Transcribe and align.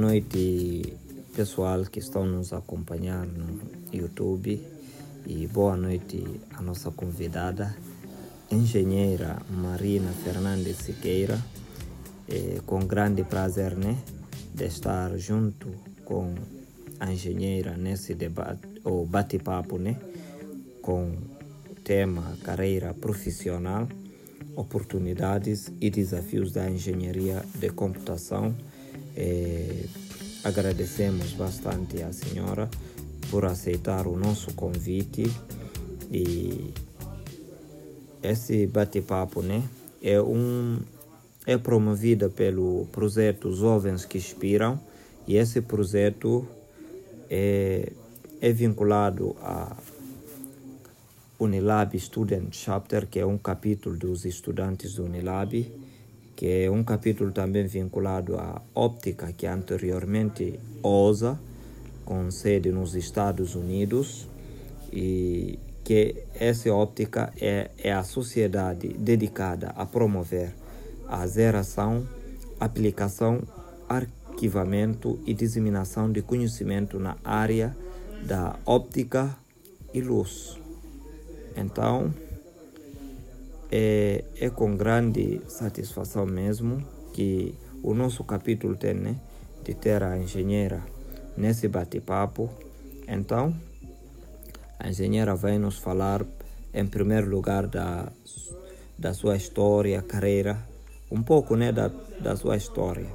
noite, 0.00 0.96
pessoal 1.36 1.84
que 1.84 1.98
estão 1.98 2.24
nos 2.24 2.54
acompanhar 2.54 3.26
no 3.26 3.60
YouTube 3.92 4.66
e 5.26 5.46
boa 5.46 5.76
noite 5.76 6.24
à 6.54 6.62
nossa 6.62 6.90
convidada, 6.90 7.76
engenheira 8.50 9.36
Marina 9.50 10.10
Fernandes 10.24 10.78
Siqueira. 10.78 11.38
É, 12.26 12.60
com 12.64 12.86
grande 12.86 13.24
prazer, 13.24 13.76
né, 13.76 13.98
de 14.54 14.64
estar 14.64 15.14
junto 15.18 15.68
com 16.04 16.34
a 16.98 17.12
engenheira 17.12 17.76
nesse 17.76 18.14
debate 18.14 18.66
ou 18.84 19.04
bate-papo, 19.04 19.76
né, 19.76 20.00
com 20.80 21.12
o 21.68 21.74
tema 21.84 22.38
carreira 22.42 22.94
profissional, 22.94 23.86
oportunidades 24.56 25.70
e 25.78 25.90
desafios 25.90 26.52
da 26.52 26.70
engenharia 26.70 27.44
de 27.56 27.68
computação. 27.68 28.54
É, 29.16 29.84
agradecemos 30.44 31.32
bastante 31.32 32.02
à 32.02 32.12
senhora 32.12 32.68
por 33.30 33.44
aceitar 33.44 34.06
o 34.06 34.16
nosso 34.16 34.54
convite 34.54 35.30
e 36.10 36.72
esse 38.22 38.66
bate-papo, 38.66 39.42
né, 39.42 39.62
é 40.02 40.20
um 40.20 40.78
é 41.46 41.56
promovida 41.56 42.28
pelo 42.28 42.86
projeto 42.92 43.52
Jovens 43.52 44.04
que 44.04 44.18
Inspiram 44.18 44.78
e 45.26 45.36
esse 45.36 45.60
projeto 45.60 46.46
é, 47.30 47.92
é 48.40 48.52
vinculado 48.52 49.36
a 49.40 49.76
Unilab 51.38 51.98
Student 51.98 52.52
Chapter, 52.52 53.06
que 53.06 53.18
é 53.18 53.24
um 53.24 53.38
capítulo 53.38 53.96
dos 53.96 54.26
estudantes 54.26 54.94
do 54.94 55.04
Unilab, 55.04 55.72
que 56.40 56.64
é 56.64 56.70
um 56.70 56.82
capítulo 56.82 57.32
também 57.32 57.66
vinculado 57.66 58.38
à 58.38 58.62
óptica, 58.74 59.30
que 59.30 59.46
anteriormente 59.46 60.58
OSA, 60.82 61.38
com 62.02 62.30
sede 62.30 62.72
nos 62.72 62.94
Estados 62.94 63.54
Unidos, 63.54 64.26
e 64.90 65.58
que 65.84 66.16
essa 66.34 66.72
óptica 66.72 67.30
é, 67.38 67.70
é 67.76 67.92
a 67.92 68.02
sociedade 68.02 68.88
dedicada 68.88 69.74
a 69.76 69.84
promover 69.84 70.54
a 71.06 71.26
geração, 71.26 72.08
aplicação, 72.58 73.42
arquivamento 73.86 75.18
e 75.26 75.34
disseminação 75.34 76.10
de 76.10 76.22
conhecimento 76.22 76.98
na 76.98 77.18
área 77.22 77.76
da 78.26 78.58
óptica 78.64 79.36
e 79.92 80.00
luz. 80.00 80.58
Então, 81.54 82.14
é, 83.70 84.24
é 84.40 84.50
com 84.50 84.76
grande 84.76 85.40
satisfação 85.48 86.26
mesmo 86.26 86.84
que 87.12 87.54
o 87.82 87.94
nosso 87.94 88.24
capítulo 88.24 88.76
tem 88.76 88.94
né, 88.94 89.16
de 89.64 89.74
ter 89.74 90.02
a 90.02 90.18
engenheira 90.18 90.82
nesse 91.36 91.68
bate-papo. 91.68 92.50
Então, 93.06 93.54
a 94.78 94.88
engenheira 94.88 95.34
vai 95.34 95.58
nos 95.58 95.78
falar, 95.78 96.24
em 96.72 96.86
primeiro 96.86 97.28
lugar, 97.28 97.66
da, 97.66 98.08
da 98.98 99.14
sua 99.14 99.36
história, 99.36 100.02
carreira, 100.02 100.58
um 101.10 101.22
pouco 101.22 101.56
né, 101.56 101.72
da, 101.72 101.90
da 102.20 102.36
sua 102.36 102.56
história. 102.56 103.06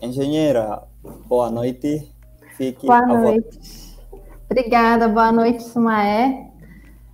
Engenheira, 0.00 0.82
boa 1.26 1.50
noite. 1.50 2.10
Fique 2.56 2.86
boa 2.86 3.06
noite. 3.06 3.96
Obrigada, 4.50 5.08
boa 5.08 5.32
noite, 5.32 5.62
Sumaé. 5.62 6.50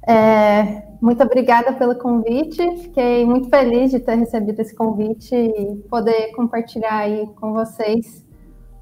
É, 0.07 0.88
muito 1.01 1.23
obrigada 1.23 1.73
pelo 1.73 1.95
convite. 1.97 2.77
Fiquei 2.79 3.25
muito 3.25 3.49
feliz 3.49 3.91
de 3.91 4.01
ter 4.01 4.17
recebido 4.17 4.61
esse 4.61 4.75
convite 4.75 5.35
e 5.35 5.77
poder 5.89 6.33
compartilhar 6.33 6.99
aí 6.99 7.27
com 7.41 7.53
vocês 7.53 8.27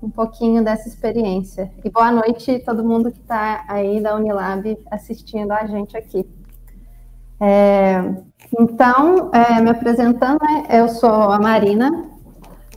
um 0.03 0.10
pouquinho 0.10 0.62
dessa 0.65 0.88
experiência. 0.88 1.71
E 1.84 1.91
boa 1.91 2.10
noite 2.12 2.59
todo 2.60 2.84
mundo 2.84 3.10
que 3.10 3.21
está 3.21 3.65
aí 3.69 4.00
da 4.00 4.15
Unilab 4.15 4.78
assistindo 4.91 5.53
a 5.53 5.66
gente 5.66 5.97
aqui. 5.97 6.26
É, 7.41 8.15
então, 8.59 9.31
é, 9.32 9.60
me 9.60 9.71
apresentando, 9.71 10.38
né, 10.41 10.65
eu 10.71 10.88
sou 10.88 11.10
a 11.10 11.38
Marina, 11.38 11.91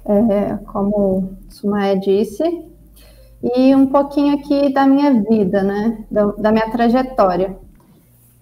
é, 0.05 0.57
como 0.65 1.37
Sumaé 1.47 1.95
disse, 1.95 2.43
e 3.41 3.73
um 3.73 3.87
pouquinho 3.87 4.35
aqui 4.35 4.73
da 4.73 4.85
minha 4.85 5.13
vida, 5.23 5.63
né, 5.63 6.03
da, 6.11 6.25
da 6.25 6.51
minha 6.51 6.69
trajetória. 6.71 7.57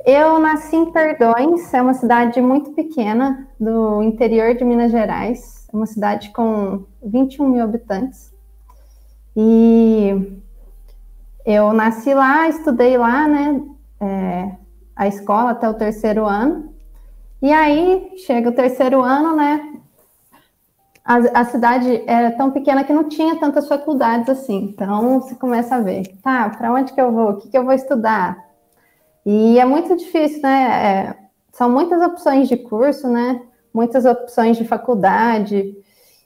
Eu 0.10 0.40
nasci 0.40 0.74
em 0.74 0.90
Perdões, 0.90 1.74
é 1.74 1.82
uma 1.82 1.94
cidade 1.94 2.40
muito 2.40 2.72
pequena 2.72 3.46
do 3.60 4.02
interior 4.02 4.56
de 4.56 4.64
Minas 4.64 4.90
Gerais, 4.90 5.68
é 5.68 5.76
uma 5.76 5.86
cidade 5.86 6.30
com 6.30 6.86
21 7.04 7.50
mil 7.50 7.62
habitantes. 7.62 8.34
E 9.36 10.42
eu 11.46 11.74
nasci 11.74 12.14
lá, 12.14 12.48
estudei 12.48 12.98
lá, 12.98 13.28
né, 13.28 13.62
é, 14.00 14.52
a 14.96 15.10
escola 15.10 15.52
até 15.52 15.68
o 15.68 15.74
terceiro 15.74 16.26
ano. 16.26 16.74
E 17.42 17.52
aí 17.52 18.14
chega 18.26 18.48
o 18.48 18.56
terceiro 18.56 19.02
ano, 19.02 19.36
né? 19.36 19.74
A, 21.04 21.18
a 21.42 21.44
cidade 21.44 22.02
era 22.08 22.32
tão 22.32 22.52
pequena 22.52 22.86
que 22.86 22.94
não 22.94 23.10
tinha 23.10 23.36
tantas 23.42 23.68
faculdades 23.68 24.30
assim. 24.30 24.70
Então 24.74 25.20
você 25.20 25.36
começa 25.36 25.76
a 25.76 25.82
ver, 25.82 26.08
tá? 26.24 26.48
Para 26.48 26.72
onde 26.72 26.94
que 26.94 27.02
eu 27.02 27.12
vou? 27.12 27.32
O 27.32 27.36
que, 27.40 27.50
que 27.50 27.58
eu 27.58 27.66
vou 27.66 27.74
estudar? 27.74 28.47
E 29.30 29.60
é 29.60 29.66
muito 29.66 29.94
difícil, 29.98 30.42
né? 30.42 30.86
É, 30.86 31.16
são 31.52 31.70
muitas 31.70 32.02
opções 32.02 32.48
de 32.48 32.56
curso, 32.56 33.10
né? 33.10 33.42
Muitas 33.74 34.06
opções 34.06 34.56
de 34.56 34.64
faculdade. 34.64 35.76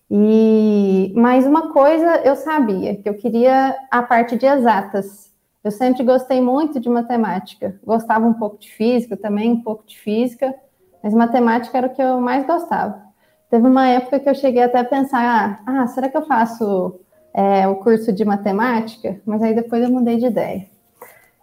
E 0.07 1.11
mais 1.15 1.47
uma 1.47 1.73
coisa 1.73 2.17
eu 2.17 2.35
sabia, 2.35 2.95
que 2.95 3.09
eu 3.09 3.15
queria 3.15 3.75
a 3.89 4.03
parte 4.03 4.37
de 4.37 4.45
exatas. 4.45 5.31
Eu 5.63 5.71
sempre 5.71 6.03
gostei 6.03 6.39
muito 6.41 6.79
de 6.79 6.89
matemática. 6.89 7.79
Gostava 7.83 8.27
um 8.27 8.35
pouco 8.35 8.59
de 8.59 8.71
física 8.71 9.17
também, 9.17 9.51
um 9.51 9.63
pouco 9.63 9.83
de 9.83 9.97
física, 9.97 10.53
mas 11.01 11.11
matemática 11.11 11.75
era 11.79 11.87
o 11.87 11.95
que 11.95 12.03
eu 12.03 12.21
mais 12.21 12.45
gostava. 12.45 13.01
Teve 13.49 13.65
uma 13.67 13.87
época 13.87 14.19
que 14.19 14.29
eu 14.29 14.35
cheguei 14.35 14.61
até 14.61 14.77
a 14.77 14.85
pensar: 14.85 15.63
ah, 15.65 15.87
será 15.87 16.07
que 16.07 16.17
eu 16.17 16.27
faço 16.27 16.99
é, 17.33 17.67
o 17.67 17.77
curso 17.77 18.13
de 18.13 18.23
matemática? 18.23 19.19
Mas 19.25 19.41
aí 19.41 19.55
depois 19.55 19.81
eu 19.81 19.89
mudei 19.89 20.17
de 20.17 20.27
ideia. 20.27 20.67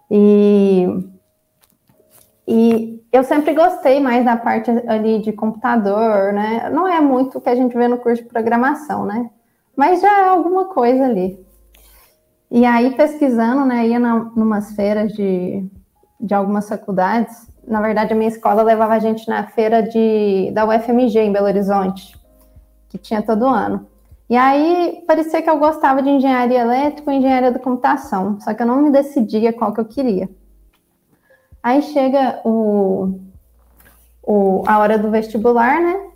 E, 0.09 0.87
e 2.51 3.05
eu 3.11 3.23
sempre 3.23 3.53
gostei 3.53 3.99
mais 3.99 4.25
da 4.25 4.35
parte 4.35 4.71
ali 4.87 5.19
de 5.19 5.31
computador, 5.31 6.33
né? 6.33 6.67
Não 6.71 6.87
é 6.87 6.99
muito 6.99 7.37
o 7.37 7.41
que 7.41 7.47
a 7.47 7.53
gente 7.53 7.77
vê 7.77 7.87
no 7.87 7.99
curso 7.99 8.23
de 8.23 8.27
programação, 8.27 9.05
né? 9.05 9.29
Mas 9.75 10.01
já 10.01 10.25
é 10.25 10.29
alguma 10.29 10.65
coisa 10.65 11.05
ali. 11.05 11.39
E 12.49 12.65
aí, 12.65 12.95
pesquisando, 12.95 13.65
né, 13.65 13.87
ia 13.87 13.99
na, 13.99 14.31
numas 14.35 14.71
feiras 14.71 15.13
de, 15.13 15.63
de 16.19 16.33
algumas 16.33 16.67
faculdades. 16.67 17.47
Na 17.67 17.81
verdade, 17.81 18.13
a 18.13 18.15
minha 18.15 18.29
escola 18.29 18.63
levava 18.63 18.95
a 18.95 18.99
gente 18.99 19.29
na 19.29 19.43
feira 19.45 19.83
de, 19.83 20.49
da 20.51 20.65
UFMG, 20.65 21.19
em 21.19 21.31
Belo 21.31 21.45
Horizonte, 21.45 22.19
que 22.89 22.97
tinha 22.97 23.21
todo 23.21 23.45
ano. 23.45 23.85
E 24.27 24.35
aí, 24.35 25.03
parecia 25.05 25.43
que 25.43 25.49
eu 25.49 25.59
gostava 25.59 26.01
de 26.01 26.09
engenharia 26.09 26.61
elétrica 26.61 27.13
e 27.13 27.17
engenharia 27.17 27.51
da 27.51 27.59
computação, 27.59 28.39
só 28.39 28.55
que 28.55 28.63
eu 28.63 28.67
não 28.67 28.81
me 28.81 28.89
decidia 28.89 29.53
qual 29.53 29.71
que 29.71 29.79
eu 29.79 29.85
queria. 29.85 30.27
Aí 31.61 31.81
chega 31.81 32.41
o, 32.45 33.19
o, 34.23 34.63
a 34.65 34.79
hora 34.79 34.97
do 34.97 35.11
vestibular, 35.11 35.81
né? 35.81 36.09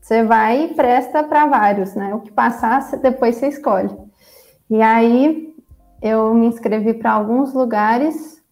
Você 0.00 0.22
vai 0.22 0.64
e 0.64 0.74
presta 0.74 1.22
para 1.22 1.46
vários, 1.46 1.94
né? 1.94 2.14
O 2.14 2.20
que 2.20 2.32
passar, 2.32 2.80
depois 2.96 3.36
você 3.36 3.48
escolhe. 3.48 3.94
E 4.70 4.80
aí 4.80 5.54
eu 6.00 6.32
me 6.32 6.46
inscrevi 6.46 6.94
para 6.94 7.12
alguns 7.12 7.52
lugares 7.52 8.42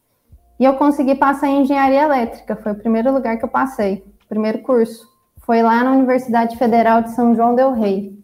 e 0.59 0.65
eu 0.65 0.75
consegui 0.75 1.15
passar 1.15 1.49
em 1.49 1.63
engenharia 1.63 2.03
elétrica. 2.03 2.57
Foi 2.57 2.73
o 2.73 2.79
primeiro 2.79 3.13
lugar 3.13 3.39
que 3.39 3.45
eu 3.45 3.49
passei, 3.49 4.05
primeiro 4.29 4.59
curso. 4.61 5.09
Foi 5.39 5.63
lá 5.63 5.83
na 5.83 5.93
Universidade 5.93 6.57
Federal 6.59 7.03
de 7.03 7.13
São 7.13 7.35
João 7.35 7.55
del 7.55 7.73
Rei. 7.73 8.19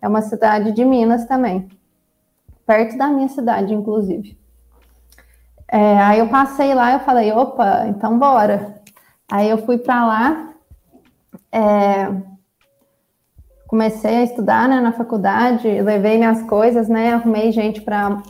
É 0.00 0.08
uma 0.08 0.22
cidade 0.22 0.72
de 0.72 0.84
Minas 0.84 1.26
também, 1.26 1.68
perto 2.66 2.96
da 2.96 3.06
minha 3.08 3.28
cidade, 3.28 3.72
inclusive. 3.72 4.41
É, 5.72 5.98
aí 6.02 6.18
eu 6.18 6.28
passei 6.28 6.74
lá, 6.74 6.92
eu 6.92 7.00
falei, 7.00 7.32
opa, 7.32 7.86
então 7.88 8.18
bora. 8.18 8.82
Aí 9.30 9.48
eu 9.48 9.56
fui 9.64 9.78
para 9.78 10.04
lá, 10.04 10.54
é, 11.50 12.12
comecei 13.66 14.16
a 14.16 14.22
estudar 14.22 14.68
né, 14.68 14.82
na 14.82 14.92
faculdade, 14.92 15.66
levei 15.80 16.18
minhas 16.18 16.42
coisas, 16.42 16.90
né, 16.90 17.14
arrumei 17.14 17.50
gente 17.52 17.80
para 17.80 18.22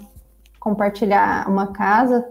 compartilhar 0.61 1.49
uma 1.49 1.73
casa. 1.73 2.25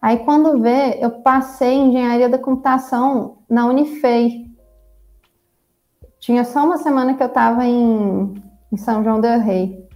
Aí, 0.00 0.20
quando 0.20 0.62
vê, 0.62 0.98
eu 0.98 1.10
passei 1.10 1.74
engenharia 1.74 2.30
da 2.30 2.38
computação 2.38 3.36
na 3.50 3.66
Unifei. 3.66 4.46
Tinha 6.18 6.42
só 6.42 6.64
uma 6.64 6.78
semana 6.78 7.12
que 7.12 7.22
eu 7.22 7.26
estava 7.26 7.66
em, 7.66 8.42
em 8.72 8.76
São 8.78 9.04
João 9.04 9.20
del 9.20 9.40
Rei. 9.40 9.86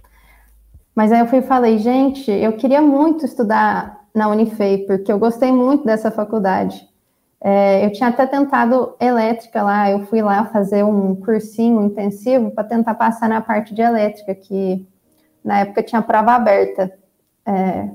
Mas 0.93 1.11
aí 1.11 1.21
eu 1.21 1.27
fui 1.27 1.39
e 1.39 1.41
falei, 1.41 1.79
gente, 1.79 2.29
eu 2.29 2.53
queria 2.53 2.83
muito 2.83 3.25
estudar 3.25 3.96
na 4.17 4.27
Unifei, 4.27 4.79
porque 4.79 5.11
eu 5.11 5.19
gostei 5.19 5.51
muito 5.51 5.85
dessa 5.85 6.09
faculdade. 6.09 6.87
É, 7.39 7.85
eu 7.85 7.91
tinha 7.91 8.09
até 8.09 8.25
tentado 8.25 8.95
elétrica 8.99 9.61
lá, 9.61 9.91
eu 9.91 10.05
fui 10.07 10.21
lá 10.21 10.45
fazer 10.45 10.83
um 10.83 11.15
cursinho 11.15 11.83
intensivo 11.83 12.49
para 12.49 12.63
tentar 12.63 12.95
passar 12.95 13.29
na 13.29 13.41
parte 13.41 13.75
de 13.75 13.81
elétrica, 13.81 14.33
que 14.33 14.87
na 15.43 15.59
época 15.59 15.83
tinha 15.83 16.01
prova 16.01 16.31
aberta. 16.33 16.91
É, 17.45 17.89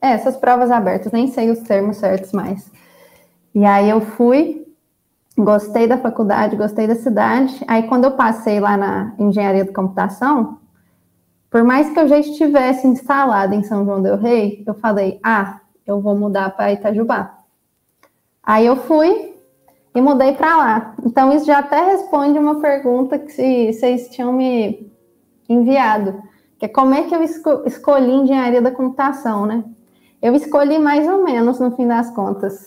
é, 0.00 0.10
essas 0.12 0.36
provas 0.36 0.70
abertas, 0.70 1.12
nem 1.12 1.26
sei 1.28 1.50
os 1.50 1.60
termos 1.60 1.98
certos 1.98 2.32
mais. 2.32 2.70
E 3.54 3.64
aí 3.64 3.88
eu 3.88 4.00
fui, 4.00 4.66
gostei 5.36 5.86
da 5.86 5.98
faculdade, 5.98 6.56
gostei 6.56 6.86
da 6.86 6.94
cidade. 6.94 7.62
Aí 7.68 7.82
quando 7.84 8.04
eu 8.04 8.12
passei 8.12 8.60
lá 8.60 8.76
na 8.76 9.14
engenharia 9.18 9.64
de 9.64 9.72
computação, 9.72 10.58
por 11.50 11.62
mais 11.62 11.90
que 11.90 11.98
eu 11.98 12.08
já 12.08 12.18
estivesse 12.18 12.86
instalada 12.86 13.54
em 13.54 13.62
São 13.62 13.84
João 13.84 14.02
del 14.02 14.16
Rei, 14.16 14.62
eu 14.66 14.74
falei, 14.74 15.20
ah, 15.22 15.60
eu 15.86 16.00
vou 16.00 16.16
mudar 16.16 16.50
para 16.50 16.72
Itajubá. 16.72 17.38
Aí 18.42 18.66
eu 18.66 18.76
fui 18.76 19.34
e 19.94 20.00
mudei 20.00 20.32
para 20.34 20.56
lá. 20.56 20.94
Então 21.04 21.32
isso 21.32 21.46
já 21.46 21.58
até 21.58 21.80
responde 21.80 22.38
uma 22.38 22.60
pergunta 22.60 23.18
que 23.18 23.72
vocês 23.72 24.08
tinham 24.08 24.32
me 24.32 24.92
enviado, 25.48 26.22
que 26.58 26.66
é 26.66 26.68
como 26.68 26.94
é 26.94 27.02
que 27.02 27.14
eu 27.14 27.22
esco 27.22 27.62
escolhi 27.66 28.12
engenharia 28.12 28.60
da 28.60 28.70
computação, 28.70 29.46
né? 29.46 29.64
Eu 30.20 30.34
escolhi 30.34 30.78
mais 30.78 31.06
ou 31.08 31.22
menos 31.24 31.60
no 31.60 31.70
fim 31.76 31.86
das 31.86 32.10
contas, 32.10 32.66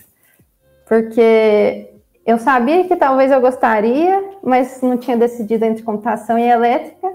porque 0.88 1.94
eu 2.26 2.38
sabia 2.38 2.88
que 2.88 2.96
talvez 2.96 3.32
eu 3.32 3.42
gostaria, 3.42 4.24
mas 4.44 4.82
não 4.82 4.98
tinha 4.98 5.18
decidido 5.18 5.66
entre 5.66 5.84
computação 5.84 6.38
e 6.38 6.48
elétrica. 6.48 7.12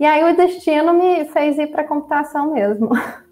E 0.00 0.04
aí 0.04 0.24
o 0.24 0.36
destino 0.36 0.92
me 0.92 1.24
fez 1.26 1.58
ir 1.58 1.68
para 1.68 1.84
computação 1.84 2.52
mesmo. 2.52 2.90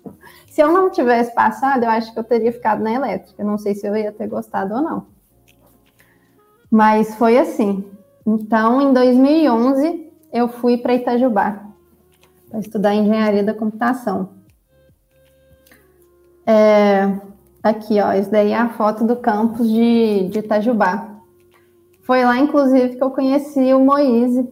se 0.52 0.60
eu 0.60 0.70
não 0.70 0.90
tivesse 0.90 1.34
passado, 1.34 1.84
eu 1.84 1.88
acho 1.88 2.12
que 2.12 2.18
eu 2.18 2.24
teria 2.24 2.52
ficado 2.52 2.82
na 2.82 2.92
elétrica. 2.92 3.42
Não 3.42 3.56
sei 3.56 3.74
se 3.74 3.86
eu 3.86 3.96
ia 3.96 4.12
ter 4.12 4.28
gostado 4.28 4.74
ou 4.74 4.82
não. 4.82 5.06
Mas 6.70 7.14
foi 7.14 7.38
assim. 7.38 7.90
Então, 8.26 8.82
em 8.82 8.92
2011, 8.92 10.12
eu 10.30 10.48
fui 10.48 10.76
para 10.76 10.94
Itajubá 10.94 11.58
para 12.50 12.60
estudar 12.60 12.94
engenharia 12.94 13.42
da 13.42 13.54
computação. 13.54 14.28
É, 16.46 17.18
aqui, 17.62 17.98
ó, 17.98 18.12
isso 18.12 18.30
daí 18.30 18.52
é 18.52 18.58
a 18.58 18.68
foto 18.68 19.06
do 19.06 19.16
campus 19.16 19.66
de, 19.66 20.28
de 20.28 20.40
Itajubá. 20.40 21.16
Foi 22.02 22.22
lá, 22.24 22.38
inclusive, 22.38 22.96
que 22.96 23.02
eu 23.02 23.10
conheci 23.10 23.72
o 23.72 23.80
Moise. 23.80 24.46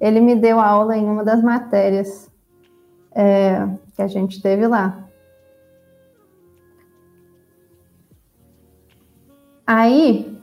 Ele 0.00 0.18
me 0.20 0.34
deu 0.34 0.58
aula 0.58 0.96
em 0.96 1.04
uma 1.04 1.22
das 1.22 1.40
matérias 1.44 2.28
é, 3.14 3.68
que 3.94 4.02
a 4.02 4.08
gente 4.08 4.42
teve 4.42 4.66
lá. 4.66 5.04
Aí, 9.70 10.34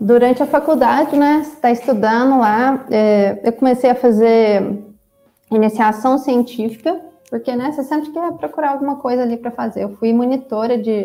durante 0.00 0.40
a 0.44 0.46
faculdade, 0.46 1.16
né, 1.16 1.40
está 1.40 1.72
estudando 1.72 2.38
lá, 2.38 2.86
é, 2.88 3.40
eu 3.42 3.52
comecei 3.52 3.90
a 3.90 3.96
fazer 3.96 4.80
iniciação 5.50 6.16
científica, 6.18 7.00
porque, 7.28 7.56
né, 7.56 7.72
você 7.72 7.82
sempre 7.82 8.12
quer 8.12 8.32
procurar 8.34 8.70
alguma 8.70 8.94
coisa 8.94 9.22
ali 9.22 9.36
para 9.36 9.50
fazer. 9.50 9.82
Eu 9.82 9.96
fui 9.96 10.12
monitora 10.12 10.78
de 10.78 11.04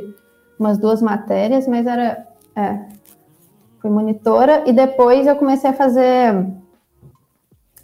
umas 0.59 0.77
duas 0.77 1.01
matérias, 1.01 1.67
mas 1.67 1.87
era, 1.87 2.27
é, 2.55 2.85
fui 3.79 3.89
monitora, 3.89 4.61
e 4.67 4.71
depois 4.71 5.25
eu 5.25 5.35
comecei 5.37 5.71
a 5.71 5.73
fazer 5.73 6.45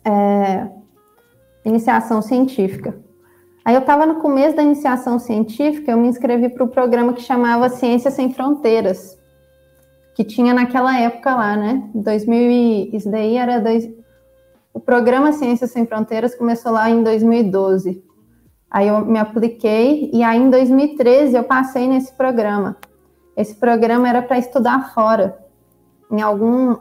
é, 0.06 0.68
iniciação 1.66 2.22
científica. 2.22 2.96
Aí 3.66 3.74
eu 3.74 3.82
estava 3.82 4.06
no 4.06 4.22
começo 4.22 4.56
da 4.56 4.62
iniciação 4.62 5.18
científica, 5.18 5.90
eu 5.90 5.98
me 5.98 6.08
inscrevi 6.08 6.50
para 6.50 6.64
o 6.64 6.68
programa 6.68 7.14
que 7.14 7.22
chamava 7.24 7.68
Ciências 7.68 8.14
Sem 8.14 8.32
Fronteiras, 8.32 9.23
que 10.16 10.24
tinha 10.24 10.54
naquela 10.54 11.00
época 11.00 11.34
lá, 11.36 11.56
né? 11.56 11.90
2000 11.94 12.52
e, 12.52 12.96
isso 12.96 13.10
daí 13.10 13.36
era 13.36 13.60
dois, 13.60 13.90
o 14.74 14.80
programa 14.80 15.32
Ciências 15.34 15.72
Sem 15.72 15.86
Fronteiras 15.86 16.36
começou 16.36 16.72
lá 16.72 16.90
em 16.90 17.04
2012. 17.04 18.04
Aí 18.70 18.88
eu 18.88 19.06
me 19.06 19.20
apliquei 19.20 20.10
e 20.12 20.24
aí 20.24 20.40
em 20.40 20.50
2013 20.50 21.36
eu 21.36 21.44
passei 21.44 21.88
nesse 21.88 22.12
programa. 22.14 22.78
Esse 23.38 23.56
programa 23.56 24.10
era 24.10 24.22
para 24.22 24.38
estudar 24.38 24.94
fora. 24.94 25.38
Em 26.12 26.22
algum, 26.22 26.76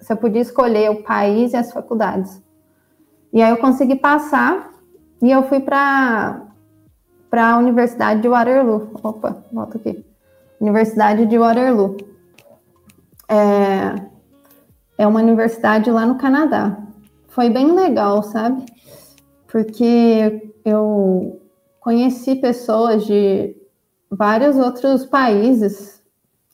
você 0.00 0.14
podia 0.14 0.42
escolher 0.42 0.90
o 0.90 1.02
país 1.02 1.52
e 1.52 1.56
as 1.56 1.72
faculdades. 1.72 2.42
E 3.32 3.42
aí 3.42 3.50
eu 3.50 3.58
consegui 3.58 3.96
passar 3.96 4.70
e 5.22 5.30
eu 5.30 5.42
fui 5.44 5.60
para 5.60 6.44
para 7.30 7.52
a 7.52 7.58
Universidade 7.58 8.22
de 8.22 8.28
Waterloo. 8.28 8.90
Opa, 9.02 9.44
volta 9.52 9.76
aqui. 9.76 10.02
Universidade 10.58 11.26
de 11.26 11.38
Waterloo 11.38 11.98
é, 13.28 13.94
é 14.96 15.06
uma 15.06 15.20
universidade 15.20 15.90
lá 15.90 16.06
no 16.06 16.18
Canadá. 16.18 16.78
Foi 17.28 17.50
bem 17.50 17.72
legal, 17.72 18.22
sabe? 18.22 18.64
Porque 19.46 20.52
eu 20.64 21.40
conheci 21.80 22.36
pessoas 22.36 23.06
de 23.06 23.54
vários 24.10 24.56
outros 24.56 25.04
países 25.04 26.02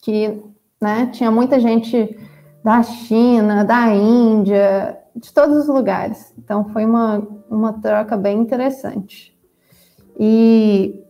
que, 0.03 0.43
né, 0.81 1.07
tinha 1.13 1.31
muita 1.31 1.59
gente 1.59 2.19
da 2.63 2.83
China, 2.83 3.65
da 3.65 3.95
Índia, 3.95 4.99
de 5.15 5.33
todos 5.33 5.57
os 5.57 5.69
lugares. 5.69 6.35
Então 6.39 6.69
foi 6.71 6.85
uma, 6.85 7.27
uma 7.49 7.73
troca 7.75 8.17
bem 8.17 8.41
interessante. 8.41 9.37
E 10.19 11.04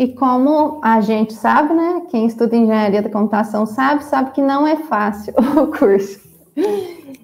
e 0.00 0.08
como 0.14 0.80
a 0.82 1.02
gente 1.02 1.34
sabe, 1.34 1.74
né? 1.74 2.06
Quem 2.08 2.24
estuda 2.24 2.56
engenharia 2.56 3.02
da 3.02 3.10
computação 3.10 3.66
sabe, 3.66 4.02
sabe 4.02 4.30
que 4.30 4.40
não 4.40 4.66
é 4.66 4.76
fácil 4.76 5.34
o 5.62 5.66
curso. 5.66 6.18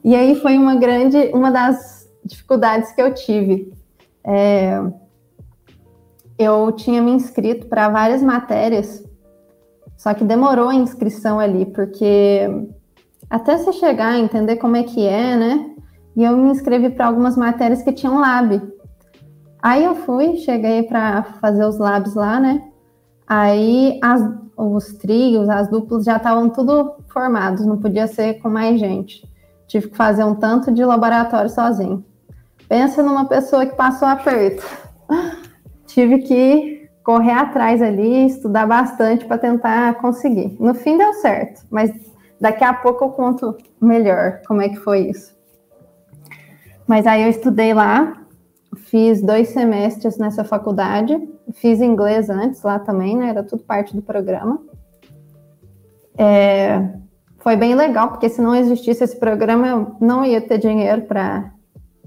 E 0.04 0.14
aí 0.14 0.34
foi 0.42 0.58
uma 0.58 0.74
grande, 0.74 1.16
uma 1.32 1.50
das 1.50 2.06
dificuldades 2.22 2.92
que 2.92 3.00
eu 3.00 3.14
tive. 3.14 3.72
É, 4.22 4.78
eu 6.38 6.70
tinha 6.72 7.00
me 7.00 7.12
inscrito 7.12 7.66
para 7.66 7.88
várias 7.88 8.22
matérias, 8.22 9.02
só 9.96 10.12
que 10.12 10.22
demorou 10.22 10.68
a 10.68 10.74
inscrição 10.74 11.40
ali, 11.40 11.64
porque 11.64 12.46
até 13.30 13.56
você 13.56 13.72
chegar 13.72 14.08
a 14.08 14.18
entender 14.18 14.56
como 14.56 14.76
é 14.76 14.82
que 14.82 15.02
é, 15.02 15.34
né? 15.34 15.70
E 16.14 16.22
eu 16.22 16.36
me 16.36 16.50
inscrevi 16.50 16.90
para 16.90 17.06
algumas 17.06 17.38
matérias 17.38 17.82
que 17.82 17.90
tinham 17.90 18.20
lab. 18.20 18.60
Aí 19.66 19.82
eu 19.82 19.96
fui, 19.96 20.36
cheguei 20.36 20.84
para 20.84 21.24
fazer 21.40 21.64
os 21.64 21.76
labs 21.76 22.14
lá, 22.14 22.38
né? 22.38 22.62
Aí 23.26 23.98
as, 24.00 24.22
os 24.56 24.92
trios, 24.92 25.48
as 25.48 25.68
duplas 25.68 26.04
já 26.04 26.18
estavam 26.18 26.48
tudo 26.48 26.94
formados, 27.08 27.66
não 27.66 27.76
podia 27.76 28.06
ser 28.06 28.34
com 28.34 28.48
mais 28.48 28.78
gente. 28.78 29.28
Tive 29.66 29.88
que 29.88 29.96
fazer 29.96 30.22
um 30.22 30.36
tanto 30.36 30.70
de 30.70 30.84
laboratório 30.84 31.50
sozinho. 31.50 32.04
Pensa 32.68 33.02
numa 33.02 33.24
pessoa 33.24 33.66
que 33.66 33.74
passou 33.74 34.06
aperto. 34.06 34.64
Tive 35.84 36.18
que 36.18 36.88
correr 37.02 37.32
atrás 37.32 37.82
ali, 37.82 38.24
estudar 38.24 38.68
bastante 38.68 39.24
para 39.24 39.36
tentar 39.36 39.94
conseguir. 39.94 40.56
No 40.60 40.74
fim 40.74 40.96
deu 40.96 41.12
certo, 41.14 41.66
mas 41.68 41.90
daqui 42.40 42.62
a 42.62 42.72
pouco 42.72 43.06
eu 43.06 43.08
conto 43.08 43.56
melhor 43.82 44.42
como 44.46 44.62
é 44.62 44.68
que 44.68 44.76
foi 44.76 45.08
isso. 45.08 45.34
Mas 46.86 47.04
aí 47.04 47.24
eu 47.24 47.30
estudei 47.30 47.74
lá, 47.74 48.25
Fiz 48.76 49.22
dois 49.22 49.48
semestres 49.48 50.18
nessa 50.18 50.44
faculdade, 50.44 51.18
fiz 51.54 51.80
inglês 51.80 52.30
antes 52.30 52.62
lá 52.62 52.78
também, 52.78 53.16
né? 53.16 53.30
Era 53.30 53.42
tudo 53.42 53.62
parte 53.62 53.94
do 53.94 54.02
programa. 54.02 54.60
É, 56.16 56.90
foi 57.38 57.56
bem 57.56 57.74
legal, 57.74 58.08
porque 58.08 58.28
se 58.28 58.40
não 58.40 58.54
existisse 58.54 59.04
esse 59.04 59.18
programa, 59.18 59.66
eu 59.66 59.96
não 60.00 60.24
ia 60.24 60.40
ter 60.40 60.58
dinheiro 60.58 61.02
para 61.02 61.52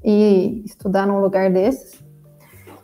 ir 0.04 0.64
estudar 0.66 1.06
num 1.06 1.20
lugar 1.20 1.52
desses. 1.52 2.04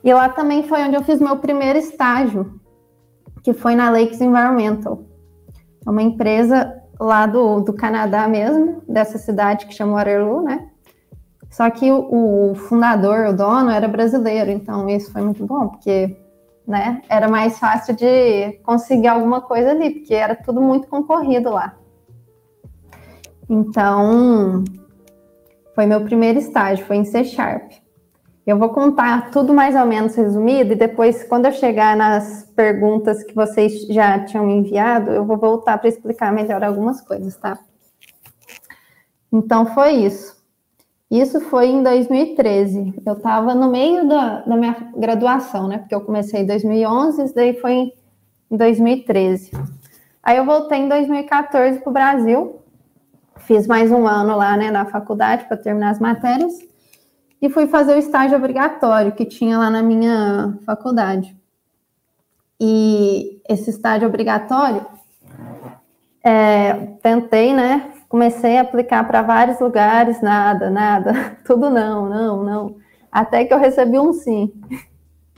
E 0.03 0.13
lá 0.13 0.29
também 0.29 0.63
foi 0.63 0.83
onde 0.83 0.95
eu 0.95 1.03
fiz 1.03 1.19
meu 1.19 1.37
primeiro 1.37 1.79
estágio, 1.79 2.59
que 3.43 3.53
foi 3.53 3.75
na 3.75 3.89
Lakes 3.89 4.21
Environmental, 4.21 5.03
é 5.85 5.89
uma 5.89 6.01
empresa 6.01 6.81
lá 6.99 7.25
do, 7.27 7.61
do 7.61 7.73
Canadá 7.73 8.27
mesmo, 8.27 8.81
dessa 8.87 9.17
cidade 9.17 9.67
que 9.67 9.73
chama 9.73 9.93
Waterloo, 9.93 10.41
né? 10.41 10.69
Só 11.55 11.69
que 11.69 11.89
o, 11.89 12.51
o, 12.51 12.55
fundador, 12.55 13.27
o 13.27 13.33
dono, 13.33 13.71
era 13.71 13.87
brasileiro, 13.87 14.51
então 14.51 14.89
isso 14.89 15.09
foi 15.09 15.21
muito 15.21 15.45
bom, 15.45 15.69
porque 15.69 16.13
né, 16.67 17.01
era 17.07 17.29
mais 17.29 17.57
fácil 17.57 17.95
de 17.95 18.59
conseguir 18.61 19.07
alguma 19.07 19.39
coisa 19.39 19.71
ali, 19.71 19.91
porque 19.91 20.13
era 20.13 20.35
tudo 20.35 20.61
muito 20.61 20.85
concorrido 20.89 21.49
lá. 21.49 21.73
Então, 23.49 24.65
foi 25.73 25.85
meu 25.85 26.03
primeiro 26.03 26.39
estágio, 26.39 26.85
foi 26.85 26.97
em 26.97 27.05
C 27.05 27.23
Sharp. 27.23 27.71
Eu 28.45 28.59
vou 28.59 28.67
contar 28.71 29.31
tudo 29.31 29.53
mais 29.53 29.77
ou 29.77 29.85
menos 29.85 30.13
resumido 30.13 30.73
e 30.73 30.75
depois, 30.75 31.23
quando 31.23 31.45
eu 31.45 31.53
chegar 31.53 31.95
nas 31.95 32.51
perguntas 32.53 33.23
que 33.23 33.33
vocês 33.33 33.87
já 33.87 34.19
tinham 34.25 34.49
enviado, 34.49 35.09
eu 35.09 35.23
vou 35.23 35.37
voltar 35.37 35.77
para 35.77 35.87
explicar 35.87 36.33
melhor 36.33 36.61
algumas 36.65 36.99
coisas, 36.99 37.33
tá? 37.37 37.57
Então, 39.31 39.67
foi 39.67 39.91
isso. 39.93 40.34
Isso 41.09 41.39
foi 41.39 41.67
em 41.67 41.83
2013. 41.83 43.01
Eu 43.05 43.13
estava 43.13 43.53
no 43.53 43.69
meio 43.69 44.07
da, 44.07 44.41
da, 44.41 44.55
minha 44.55 44.75
graduação, 44.95 45.67
né? 45.67 45.77
Porque 45.77 45.93
eu 45.93 46.01
comecei 46.01 46.41
em 46.41 46.45
2011, 46.45 47.23
isso 47.23 47.35
daí 47.35 47.53
foi 47.59 47.93
em 48.49 48.57
2013. 48.57 49.51
Aí 50.23 50.37
eu 50.37 50.45
voltei 50.45 50.79
em 50.79 50.89
2014 50.89 51.79
para 51.79 51.89
o 51.89 51.93
Brasil, 51.93 52.59
fiz 53.37 53.67
mais 53.67 53.91
um 53.91 54.07
ano 54.07 54.35
lá 54.35 54.57
né, 54.57 54.71
na 54.71 54.85
faculdade 54.85 55.45
para 55.45 55.55
terminar 55.55 55.91
as 55.91 55.99
matérias 55.99 56.53
e 57.39 57.49
fui 57.49 57.67
fazer 57.67 57.93
o 57.93 57.99
estágio 57.99 58.35
obrigatório 58.35 59.11
que 59.11 59.23
tinha 59.23 59.57
lá 59.57 59.69
na 59.69 59.83
minha 59.83 60.57
faculdade. 60.65 61.35
E 62.59 63.39
esse 63.47 63.69
estágio 63.69 64.07
obrigatório, 64.07 64.85
é, 66.25 66.73
tentei, 67.03 67.53
né? 67.53 67.91
Comecei 68.09 68.57
a 68.57 68.61
aplicar 68.61 69.05
para 69.05 69.21
vários 69.21 69.59
lugares, 69.59 70.21
nada, 70.21 70.71
nada, 70.71 71.37
tudo 71.45 71.69
não, 71.69 72.09
não, 72.09 72.43
não. 72.43 72.75
Até 73.11 73.45
que 73.45 73.53
eu 73.53 73.59
recebi 73.59 73.99
um 73.99 74.11
sim. 74.11 74.51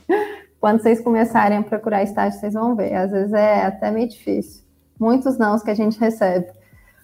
Quando 0.58 0.80
vocês 0.80 1.00
começarem 1.00 1.58
a 1.58 1.62
procurar 1.62 2.02
estágio, 2.02 2.40
vocês 2.40 2.54
vão 2.54 2.74
ver. 2.74 2.94
Às 2.94 3.12
vezes 3.12 3.32
é 3.32 3.66
até 3.66 3.90
meio 3.90 4.08
difícil. 4.08 4.64
Muitos 4.98 5.38
nãos 5.38 5.62
que 5.62 5.70
a 5.70 5.74
gente 5.74 6.00
recebe. 6.00 6.46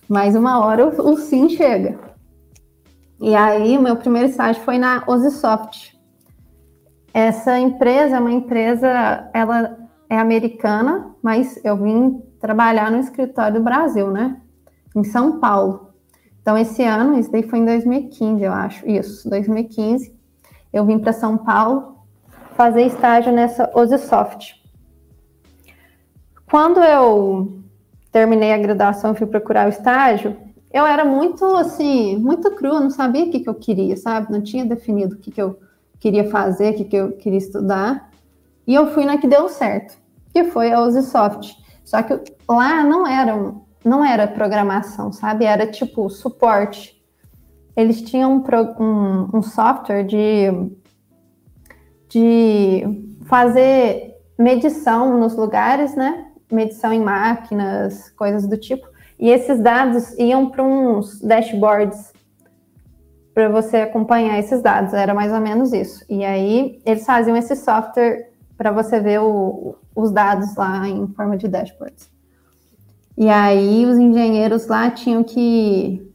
Mas 0.08 0.34
uma 0.34 0.64
hora 0.64 0.88
o, 0.88 1.10
o 1.12 1.16
sim 1.16 1.48
chega. 1.48 1.96
E 3.20 3.34
aí, 3.34 3.78
meu 3.78 3.96
primeiro 3.96 4.28
estágio 4.28 4.62
foi 4.62 4.78
na 4.78 5.04
Osisoft. 5.06 5.96
Essa 7.12 7.58
empresa 7.60 8.16
é 8.16 8.18
uma 8.18 8.32
empresa, 8.32 9.30
ela 9.32 9.78
é 10.08 10.18
americana, 10.18 11.14
mas 11.22 11.60
eu 11.62 11.76
vim 11.76 12.20
trabalhar 12.44 12.90
no 12.90 12.98
escritório 12.98 13.54
do 13.54 13.64
Brasil, 13.64 14.10
né? 14.10 14.36
Em 14.94 15.02
São 15.02 15.40
Paulo. 15.40 15.94
Então, 16.42 16.58
esse 16.58 16.82
ano, 16.82 17.18
isso 17.18 17.32
daí 17.32 17.42
foi 17.42 17.58
em 17.58 17.64
2015, 17.64 18.42
eu 18.42 18.52
acho. 18.52 18.86
Isso, 18.86 19.30
2015. 19.30 20.14
Eu 20.70 20.84
vim 20.84 20.98
para 20.98 21.14
São 21.14 21.38
Paulo 21.38 22.00
fazer 22.54 22.82
estágio 22.82 23.32
nessa 23.32 23.70
Osisoft. 23.74 24.62
Quando 26.50 26.80
eu 26.80 27.62
terminei 28.12 28.52
a 28.52 28.58
graduação 28.58 29.12
e 29.12 29.16
fui 29.16 29.26
procurar 29.26 29.64
o 29.64 29.70
estágio, 29.70 30.36
eu 30.70 30.84
era 30.84 31.02
muito, 31.02 31.46
assim, 31.56 32.18
muito 32.18 32.50
crua, 32.50 32.78
não 32.78 32.90
sabia 32.90 33.24
o 33.24 33.30
que, 33.30 33.40
que 33.40 33.48
eu 33.48 33.54
queria, 33.54 33.96
sabe? 33.96 34.30
Não 34.30 34.42
tinha 34.42 34.66
definido 34.66 35.14
o 35.14 35.18
que, 35.18 35.30
que 35.30 35.40
eu 35.40 35.58
queria 35.98 36.28
fazer, 36.28 36.74
o 36.74 36.76
que, 36.76 36.84
que 36.84 36.96
eu 36.96 37.12
queria 37.12 37.38
estudar. 37.38 38.10
E 38.66 38.74
eu 38.74 38.88
fui 38.88 39.06
na 39.06 39.16
que 39.16 39.26
deu 39.26 39.48
certo, 39.48 39.96
que 40.30 40.44
foi 40.44 40.70
a 40.70 40.82
Uzisoft. 40.82 41.63
Só 41.84 42.02
que 42.02 42.18
lá 42.48 42.82
não 42.82 43.06
era, 43.06 43.54
não 43.84 44.04
era 44.04 44.26
programação, 44.26 45.12
sabe? 45.12 45.44
Era 45.44 45.66
tipo 45.66 46.08
suporte. 46.08 47.02
Eles 47.76 48.02
tinham 48.02 48.36
um, 48.36 48.82
um, 48.82 49.38
um 49.38 49.42
software 49.42 50.04
de, 50.04 50.50
de 52.08 52.82
fazer 53.26 54.14
medição 54.38 55.18
nos 55.18 55.36
lugares, 55.36 55.94
né? 55.94 56.26
Medição 56.50 56.92
em 56.92 57.00
máquinas, 57.00 58.10
coisas 58.10 58.46
do 58.46 58.56
tipo. 58.56 58.86
E 59.18 59.30
esses 59.30 59.60
dados 59.60 60.16
iam 60.18 60.50
para 60.50 60.62
uns 60.62 61.20
dashboards 61.20 62.12
para 63.34 63.48
você 63.48 63.78
acompanhar 63.78 64.38
esses 64.38 64.62
dados, 64.62 64.94
era 64.94 65.12
mais 65.12 65.32
ou 65.32 65.40
menos 65.40 65.72
isso. 65.72 66.04
E 66.08 66.24
aí 66.24 66.80
eles 66.86 67.04
faziam 67.04 67.36
esse 67.36 67.56
software 67.56 68.30
para 68.64 68.72
você 68.72 68.98
ver 68.98 69.20
o, 69.20 69.76
os 69.94 70.10
dados 70.10 70.56
lá 70.56 70.88
em 70.88 71.06
forma 71.08 71.36
de 71.36 71.46
dashboards. 71.48 72.10
E 73.14 73.28
aí 73.28 73.84
os 73.84 73.98
engenheiros 73.98 74.66
lá 74.68 74.90
tinham 74.90 75.22
que 75.22 76.10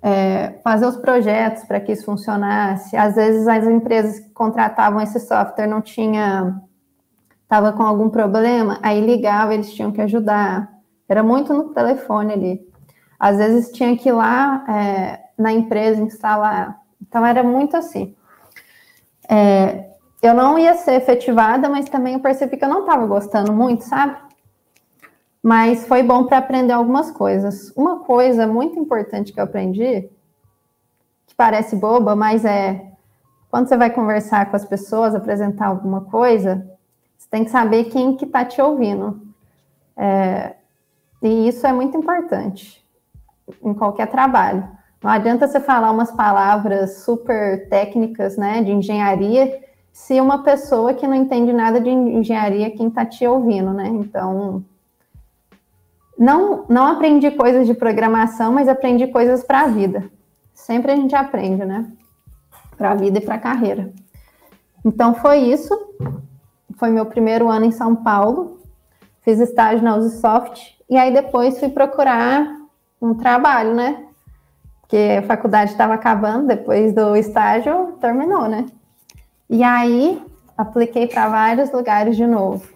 é, 0.00 0.60
fazer 0.62 0.86
os 0.86 0.96
projetos 0.96 1.64
para 1.64 1.80
que 1.80 1.90
isso 1.90 2.04
funcionasse. 2.04 2.96
Às 2.96 3.16
vezes 3.16 3.48
as 3.48 3.66
empresas 3.66 4.20
que 4.20 4.30
contratavam 4.30 5.00
esse 5.00 5.18
software 5.18 5.66
não 5.66 5.80
tinha 5.80 6.62
estava 7.42 7.72
com 7.72 7.82
algum 7.82 8.08
problema, 8.08 8.78
aí 8.80 9.04
ligava, 9.04 9.52
eles 9.52 9.74
tinham 9.74 9.90
que 9.90 10.00
ajudar. 10.00 10.72
Era 11.08 11.24
muito 11.24 11.52
no 11.52 11.74
telefone 11.74 12.34
ali. 12.34 12.68
Às 13.18 13.38
vezes 13.38 13.72
tinha 13.72 13.96
que 13.96 14.10
ir 14.10 14.12
lá 14.12 14.64
é, 14.68 15.20
na 15.36 15.52
empresa 15.52 16.00
instalar. 16.00 16.80
Então 17.02 17.26
era 17.26 17.42
muito 17.42 17.76
assim. 17.76 18.14
É, 19.28 19.93
eu 20.26 20.34
não 20.34 20.58
ia 20.58 20.74
ser 20.74 20.94
efetivada, 20.94 21.68
mas 21.68 21.88
também 21.88 22.14
eu 22.14 22.20
percebi 22.20 22.56
que 22.56 22.64
eu 22.64 22.68
não 22.68 22.80
estava 22.80 23.06
gostando 23.06 23.52
muito, 23.52 23.84
sabe? 23.84 24.16
Mas 25.42 25.86
foi 25.86 26.02
bom 26.02 26.24
para 26.24 26.38
aprender 26.38 26.72
algumas 26.72 27.10
coisas. 27.10 27.70
Uma 27.76 28.00
coisa 28.00 28.46
muito 28.46 28.78
importante 28.78 29.32
que 29.32 29.38
eu 29.38 29.44
aprendi, 29.44 30.08
que 31.26 31.34
parece 31.36 31.76
boba, 31.76 32.16
mas 32.16 32.44
é 32.44 32.92
quando 33.50 33.68
você 33.68 33.76
vai 33.76 33.90
conversar 33.90 34.50
com 34.50 34.56
as 34.56 34.64
pessoas, 34.64 35.14
apresentar 35.14 35.66
alguma 35.66 36.00
coisa, 36.06 36.66
você 37.16 37.28
tem 37.30 37.44
que 37.44 37.50
saber 37.50 37.84
quem 37.84 38.16
que 38.16 38.24
está 38.24 38.44
te 38.44 38.60
ouvindo. 38.60 39.20
É, 39.96 40.54
e 41.22 41.46
isso 41.46 41.66
é 41.66 41.72
muito 41.72 41.96
importante 41.96 42.84
em 43.62 43.74
qualquer 43.74 44.06
trabalho. 44.06 44.66
Não 45.02 45.10
adianta 45.10 45.46
você 45.46 45.60
falar 45.60 45.90
umas 45.90 46.10
palavras 46.10 47.04
super 47.04 47.68
técnicas, 47.68 48.36
né, 48.36 48.62
de 48.62 48.72
engenharia, 48.72 49.62
se 49.94 50.20
uma 50.20 50.42
pessoa 50.42 50.92
que 50.92 51.06
não 51.06 51.14
entende 51.14 51.52
nada 51.52 51.80
de 51.80 51.88
engenharia 51.88 52.68
quem 52.72 52.88
está 52.88 53.06
te 53.06 53.24
ouvindo, 53.24 53.72
né? 53.72 53.86
Então, 53.86 54.64
não, 56.18 56.64
não 56.68 56.84
aprendi 56.84 57.30
coisas 57.30 57.64
de 57.64 57.74
programação, 57.74 58.52
mas 58.52 58.68
aprendi 58.68 59.06
coisas 59.06 59.44
para 59.44 59.60
a 59.60 59.68
vida. 59.68 60.10
Sempre 60.52 60.90
a 60.90 60.96
gente 60.96 61.14
aprende, 61.14 61.64
né? 61.64 61.88
Para 62.76 62.90
a 62.90 62.94
vida 62.96 63.18
e 63.18 63.20
para 63.20 63.36
a 63.36 63.38
carreira. 63.38 63.92
Então, 64.84 65.14
foi 65.14 65.38
isso. 65.38 65.72
Foi 66.76 66.90
meu 66.90 67.06
primeiro 67.06 67.48
ano 67.48 67.66
em 67.66 67.70
São 67.70 67.94
Paulo. 67.94 68.58
Fiz 69.20 69.38
estágio 69.38 69.84
na 69.84 69.94
Uzisoft 69.94 70.76
e 70.90 70.96
aí 70.96 71.14
depois 71.14 71.60
fui 71.60 71.68
procurar 71.68 72.52
um 73.00 73.14
trabalho, 73.14 73.72
né? 73.72 74.04
Porque 74.80 75.18
a 75.20 75.22
faculdade 75.22 75.70
estava 75.70 75.94
acabando, 75.94 76.48
depois 76.48 76.92
do 76.92 77.14
estágio 77.14 77.92
terminou, 78.00 78.48
né? 78.48 78.66
E 79.48 79.62
aí 79.62 80.24
apliquei 80.56 81.06
para 81.06 81.28
vários 81.28 81.72
lugares 81.72 82.16
de 82.16 82.26
novo. 82.26 82.68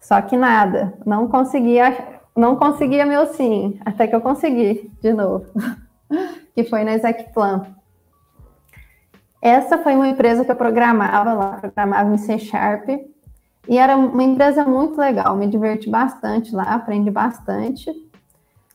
Só 0.00 0.20
que 0.22 0.36
nada, 0.36 0.94
não 1.04 1.26
conseguia, 1.26 2.20
não 2.36 2.56
conseguia 2.56 3.04
meu 3.04 3.26
sim, 3.26 3.78
até 3.84 4.06
que 4.06 4.14
eu 4.14 4.20
consegui 4.20 4.90
de 5.02 5.12
novo. 5.12 5.46
que 6.54 6.64
foi 6.64 6.84
na 6.84 6.94
Execplan. 6.94 7.66
Essa 9.42 9.78
foi 9.78 9.94
uma 9.94 10.08
empresa 10.08 10.44
que 10.44 10.50
eu 10.50 10.56
programava 10.56 11.32
lá, 11.32 11.58
programava 11.58 12.12
em 12.14 12.18
C 12.18 12.38
Sharp, 12.38 12.88
e 13.68 13.78
era 13.78 13.96
uma 13.96 14.22
empresa 14.22 14.64
muito 14.64 14.98
legal, 14.98 15.36
me 15.36 15.46
diverti 15.46 15.90
bastante 15.90 16.54
lá, 16.54 16.62
aprendi 16.74 17.10
bastante. 17.10 17.92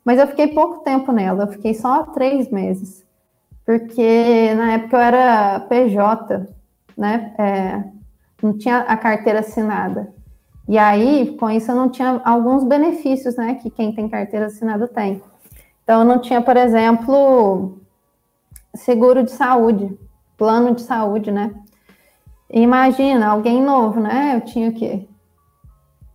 Mas 0.03 0.19
eu 0.19 0.27
fiquei 0.27 0.49
pouco 0.49 0.83
tempo 0.83 1.11
nela, 1.11 1.43
eu 1.43 1.47
fiquei 1.47 1.73
só 1.73 2.03
três 2.03 2.49
meses. 2.51 3.05
Porque 3.65 4.53
na 4.55 4.73
época 4.73 4.97
eu 4.97 5.01
era 5.01 5.59
PJ, 5.61 6.47
né? 6.97 7.33
É, 7.37 7.83
não 8.41 8.57
tinha 8.57 8.79
a 8.79 8.97
carteira 8.97 9.39
assinada. 9.39 10.13
E 10.67 10.77
aí, 10.77 11.35
com 11.37 11.49
isso, 11.49 11.71
eu 11.71 11.75
não 11.75 11.89
tinha 11.89 12.21
alguns 12.23 12.63
benefícios, 12.63 13.35
né? 13.35 13.55
Que 13.55 13.69
quem 13.69 13.93
tem 13.93 14.07
carteira 14.07 14.45
assinada 14.45 14.87
tem. 14.87 15.21
Então, 15.83 16.01
eu 16.01 16.05
não 16.05 16.19
tinha, 16.19 16.41
por 16.41 16.55
exemplo, 16.55 17.79
seguro 18.75 19.23
de 19.23 19.31
saúde, 19.31 19.97
plano 20.37 20.73
de 20.75 20.81
saúde, 20.81 21.31
né? 21.31 21.53
Imagina, 22.49 23.27
alguém 23.27 23.61
novo, 23.61 23.99
né? 23.99 24.35
Eu 24.35 24.41
tinha 24.41 24.69
o 24.69 24.73
quê? 24.73 25.07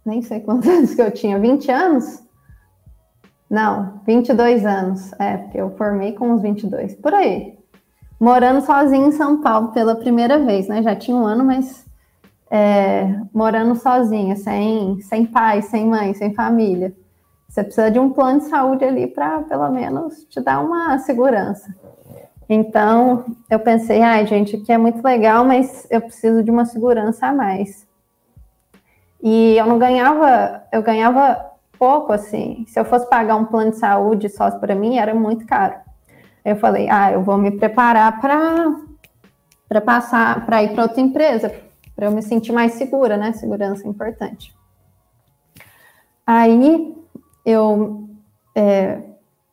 Nem 0.05 0.23
sei 0.23 0.41
quantos 0.41 0.69
anos 0.69 0.95
que 0.95 1.03
eu 1.03 1.11
tinha, 1.11 1.39
20 1.39 1.71
anos? 1.71 2.23
Não, 3.49 4.01
22 4.07 4.65
anos. 4.67 5.13
É, 5.19 5.37
porque 5.37 5.61
eu 5.61 5.71
formei 5.77 6.13
com 6.13 6.31
uns 6.31 6.43
22, 6.43 6.95
por 6.97 7.15
aí. 7.15 7.56
Morando 8.19 8.63
sozinho 8.63 9.09
em 9.09 9.13
São 9.13 9.43
Paulo 9.43 9.69
pela 9.73 9.95
primeira 9.95 10.39
vez, 10.39 10.69
né? 10.69 10.83
Já 10.83 10.97
tinha 10.97 11.17
um 11.17 11.27
ano, 11.27 11.45
mas 11.45 11.87
é, 12.51 13.21
morando 13.33 13.75
sozinha, 13.75 14.37
sem, 14.37 15.01
sem 15.03 15.27
pai, 15.27 15.61
sem 15.63 15.87
mãe, 15.87 16.15
sem 16.15 16.35
família. 16.35 16.95
Você 17.49 17.63
precisa 17.63 17.91
de 17.91 17.99
um 17.99 18.11
plano 18.11 18.41
de 18.41 18.47
saúde 18.47 18.85
ali 18.85 19.07
para, 19.07 19.43
pelo 19.43 19.69
menos, 19.71 20.25
te 20.25 20.41
dar 20.41 20.61
uma 20.61 20.99
segurança. 20.99 21.75
Então, 22.49 23.25
eu 23.51 23.59
pensei, 23.59 24.03
ai, 24.03 24.27
gente, 24.27 24.57
aqui 24.57 24.73
é 24.73 24.79
muito 24.79 25.03
legal, 25.03 25.45
mas 25.45 25.87
eu 25.91 26.01
preciso 26.01 26.43
de 26.43 26.51
uma 26.51 26.65
segurança 26.65 27.27
a 27.27 27.33
mais. 27.33 27.87
E 29.23 29.57
eu 29.57 29.67
não 29.67 29.79
ganhava, 29.79 30.63
eu 30.73 30.83
ganhava 30.83 31.45
pouco, 31.79 32.13
assim. 32.13 32.65
Se 32.69 32.79
eu 32.79 32.85
fosse 32.85 33.09
pagar 33.09 33.37
um 33.37 33.47
plano 33.47 33.73
de 33.73 33.79
saúde 33.79 34.29
só 34.29 34.51
para 34.51 34.75
mim, 34.75 34.99
era 34.99 35.15
muito 35.15 35.45
caro. 35.47 35.86
Eu 36.47 36.55
falei, 36.55 36.89
ah, 36.89 37.11
eu 37.11 37.25
vou 37.25 37.37
me 37.37 37.51
preparar 37.51 38.21
para 38.21 38.77
para 39.69 39.81
passar, 39.81 40.47
para 40.47 40.63
ir 40.63 40.73
para 40.73 40.85
outra 40.85 41.01
empresa, 41.01 41.53
para 41.97 42.07
eu 42.07 42.13
me 42.13 42.23
sentir 42.23 42.53
mais 42.53 42.75
segura, 42.75 43.17
né? 43.17 43.33
Segurança 43.33 43.85
é 43.85 43.89
importante. 43.89 44.55
Aí 46.25 46.95
eu 47.45 48.09
é, 48.55 49.03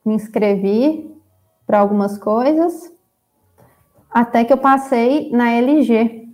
me 0.06 0.14
inscrevi 0.14 1.12
para 1.66 1.80
algumas 1.80 2.16
coisas, 2.16 2.94
até 4.08 4.44
que 4.44 4.54
eu 4.54 4.58
passei 4.60 5.32
na 5.32 5.50
LG. 5.50 6.30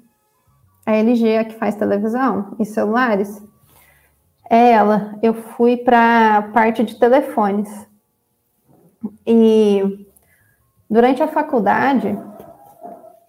A 0.85 0.91
LG 0.91 1.25
é 1.25 1.39
a 1.39 1.45
que 1.45 1.55
faz 1.55 1.75
televisão 1.75 2.57
e 2.59 2.65
celulares. 2.65 3.41
É 4.49 4.71
ela. 4.71 5.17
Eu 5.23 5.33
fui 5.33 5.77
para 5.77 6.37
a 6.37 6.41
parte 6.41 6.83
de 6.83 6.99
telefones. 6.99 7.69
E 9.25 10.08
durante 10.89 11.21
a 11.21 11.27
faculdade, 11.27 12.17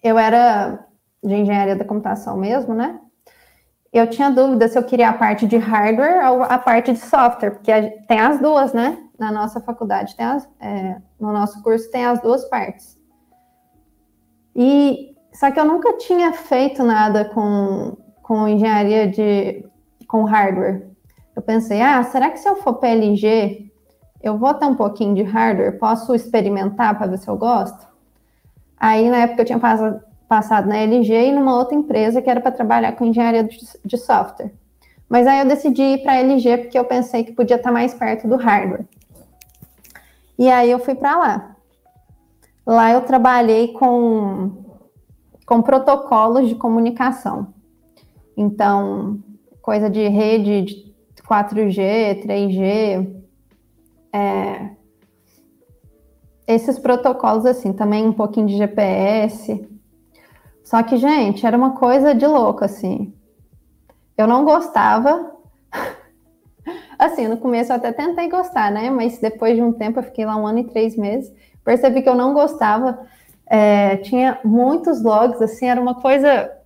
eu 0.02 0.18
era 0.18 0.86
de 1.22 1.34
engenharia 1.34 1.76
da 1.76 1.84
computação 1.84 2.36
mesmo, 2.36 2.74
né? 2.74 2.98
Eu 3.92 4.08
tinha 4.08 4.30
dúvida 4.30 4.68
se 4.68 4.78
eu 4.78 4.84
queria 4.84 5.10
a 5.10 5.12
parte 5.12 5.46
de 5.46 5.56
hardware 5.56 6.30
ou 6.30 6.42
a 6.44 6.58
parte 6.58 6.92
de 6.92 6.98
software, 6.98 7.50
porque 7.50 7.72
tem 8.06 8.20
as 8.20 8.40
duas, 8.40 8.72
né? 8.72 8.98
Na 9.18 9.30
nossa 9.30 9.60
faculdade, 9.60 10.16
tem 10.16 10.24
as, 10.24 10.48
é, 10.60 10.96
no 11.20 11.32
nosso 11.32 11.62
curso 11.62 11.90
tem 11.90 12.06
as 12.06 12.20
duas 12.20 12.48
partes. 12.48 12.98
E 14.54 15.14
só 15.32 15.50
que 15.50 15.60
eu 15.60 15.64
nunca 15.64 15.96
tinha 15.98 16.32
feito 16.32 16.82
nada 16.82 17.24
com, 17.26 17.96
com 18.22 18.48
engenharia 18.48 19.08
de 19.08 19.68
com 20.08 20.24
hardware. 20.24 20.88
Eu 21.36 21.42
pensei, 21.42 21.80
ah, 21.80 22.02
será 22.02 22.30
que 22.30 22.38
se 22.38 22.48
eu 22.48 22.56
for 22.56 22.74
PLG, 22.74 23.69
eu 24.22 24.36
vou 24.36 24.52
ter 24.54 24.66
um 24.66 24.74
pouquinho 24.74 25.14
de 25.14 25.22
hardware, 25.22 25.78
posso 25.78 26.14
experimentar 26.14 26.96
para 26.96 27.06
ver 27.06 27.18
se 27.18 27.28
eu 27.28 27.36
gosto? 27.36 27.86
Aí 28.76 29.08
na 29.10 29.18
época 29.18 29.42
eu 29.42 29.46
tinha 29.46 29.60
passado, 30.28 30.68
na 30.68 30.76
LG 30.76 31.28
e 31.28 31.32
numa 31.32 31.56
outra 31.56 31.74
empresa 31.74 32.22
que 32.22 32.30
era 32.30 32.40
para 32.40 32.52
trabalhar 32.52 32.92
com 32.92 33.04
engenharia 33.04 33.44
de, 33.44 33.58
de 33.84 33.98
software. 33.98 34.52
Mas 35.08 35.26
aí 35.26 35.40
eu 35.40 35.46
decidi 35.46 35.82
ir 35.82 36.02
para 36.02 36.12
a 36.12 36.20
LG 36.20 36.58
porque 36.58 36.78
eu 36.78 36.84
pensei 36.84 37.24
que 37.24 37.32
podia 37.32 37.56
estar 37.56 37.72
mais 37.72 37.92
perto 37.92 38.28
do 38.28 38.36
hardware. 38.36 38.86
E 40.38 40.48
aí 40.48 40.70
eu 40.70 40.78
fui 40.78 40.94
para 40.94 41.16
lá. 41.16 41.56
Lá 42.66 42.92
eu 42.92 43.02
trabalhei 43.02 43.68
com 43.72 44.70
com 45.50 45.60
protocolos 45.60 46.48
de 46.48 46.54
comunicação. 46.54 47.52
Então, 48.36 49.18
coisa 49.60 49.90
de 49.90 50.06
rede 50.06 50.62
de 50.62 51.22
4G, 51.28 52.24
3G, 52.24 53.19
é, 54.12 54.70
esses 56.46 56.78
protocolos 56.78 57.46
assim, 57.46 57.72
também 57.72 58.06
um 58.06 58.12
pouquinho 58.12 58.46
de 58.46 58.56
GPS. 58.56 59.68
Só 60.64 60.82
que, 60.82 60.96
gente, 60.96 61.46
era 61.46 61.56
uma 61.56 61.72
coisa 61.76 62.14
de 62.14 62.26
louco, 62.26 62.64
assim. 62.64 63.12
Eu 64.16 64.26
não 64.26 64.44
gostava. 64.44 65.32
assim, 66.98 67.26
no 67.28 67.38
começo 67.38 67.72
eu 67.72 67.76
até 67.76 67.92
tentei 67.92 68.28
gostar, 68.28 68.70
né? 68.70 68.90
Mas 68.90 69.18
depois 69.18 69.56
de 69.56 69.62
um 69.62 69.72
tempo, 69.72 69.98
eu 69.98 70.04
fiquei 70.04 70.24
lá 70.24 70.36
um 70.36 70.46
ano 70.46 70.60
e 70.60 70.64
três 70.64 70.96
meses, 70.96 71.32
percebi 71.64 72.02
que 72.02 72.08
eu 72.08 72.14
não 72.14 72.34
gostava 72.34 73.06
é, 73.50 73.96
tinha 73.96 74.38
muitos 74.44 75.02
logs, 75.02 75.42
assim, 75.42 75.66
era 75.66 75.80
uma 75.80 75.96
coisa. 75.96 76.56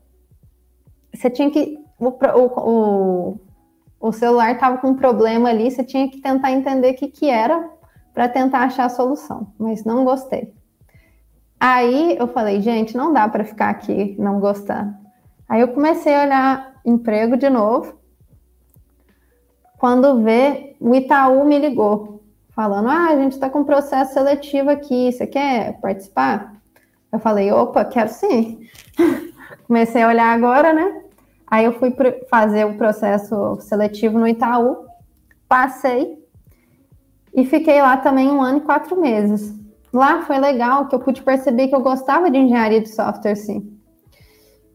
Você 1.15 1.31
tinha 1.31 1.51
que. 1.51 1.79
O, 1.99 2.09
o, 2.09 3.31
o 3.31 3.41
celular 4.13 4.53
estava 4.53 4.79
com 4.79 4.89
um 4.89 4.97
problema 4.97 5.49
ali, 5.49 5.71
você 5.71 5.83
tinha 5.83 6.09
que 6.09 6.21
tentar 6.21 6.53
entender 6.53 6.93
o 6.93 6.95
que, 6.95 7.09
que 7.09 7.29
era 7.29 7.71
para 8.13 8.29
tentar 8.29 8.61
achar 8.61 8.85
a 8.85 8.91
solução, 8.91 9.53
mas 9.59 9.85
não 9.85 10.05
gostei. 10.05 10.53
Aí 11.59 12.17
eu 12.19 12.29
falei, 12.29 12.61
gente, 12.61 12.97
não 12.97 13.13
dá 13.13 13.29
para 13.29 13.45
ficar 13.45 13.71
aqui 13.71 14.15
não 14.19 14.39
gostando. 14.41 14.95
Aí 15.49 15.61
eu 15.61 15.69
comecei 15.69 16.15
a 16.15 16.23
olhar 16.23 16.75
emprego 16.85 17.37
de 17.37 17.49
novo. 17.49 17.99
Quando 19.79 20.23
vê, 20.23 20.77
o 20.81 20.95
Itaú 20.95 21.45
me 21.45 21.59
ligou, 21.59 22.23
falando: 22.55 22.89
Ah, 22.89 23.09
a 23.09 23.17
gente 23.17 23.33
está 23.33 23.51
com 23.51 23.65
processo 23.65 24.15
seletivo 24.15 24.71
aqui, 24.71 25.13
você 25.13 25.27
quer 25.27 25.79
participar? 25.81 26.55
Eu 27.15 27.21
falei, 27.21 27.53
opa, 27.53 27.85
quero 27.85 28.09
sim. 28.09 28.69
Comecei 29.69 30.03
a 30.03 30.09
olhar 30.09 30.35
agora, 30.35 30.73
né? 30.73 31.04
Aí 31.55 31.67
eu 31.67 31.73
fui 31.79 31.95
fazer 32.29 32.67
o 32.67 32.75
processo 32.77 33.61
seletivo 33.61 34.19
no 34.19 34.27
Itaú, 34.27 34.87
passei 35.49 36.19
e 37.33 37.45
fiquei 37.47 37.81
lá 37.81 37.97
também 37.97 38.29
um 38.29 38.43
ano 38.43 38.59
e 38.59 38.63
quatro 38.63 39.01
meses. 39.01 39.55
Lá 39.93 40.23
foi 40.23 40.37
legal 40.41 40.89
que 40.89 40.97
eu 40.97 40.99
pude 40.99 41.23
perceber 41.23 41.69
que 41.69 41.75
eu 41.77 41.81
gostava 41.81 42.29
de 42.29 42.39
engenharia 42.39 42.81
de 42.81 42.89
software, 42.89 43.37
sim. 43.37 43.73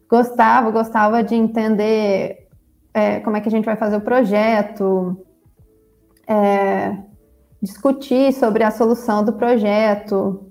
Gostava, 0.10 0.72
gostava 0.72 1.22
de 1.22 1.36
entender 1.36 2.48
é, 2.94 3.20
como 3.20 3.36
é 3.36 3.42
que 3.42 3.50
a 3.50 3.52
gente 3.52 3.66
vai 3.66 3.76
fazer 3.76 3.98
o 3.98 4.02
projeto, 4.02 5.18
é, 6.26 6.96
discutir 7.62 8.32
sobre 8.32 8.64
a 8.64 8.72
solução 8.72 9.22
do 9.22 9.34
projeto, 9.34 10.50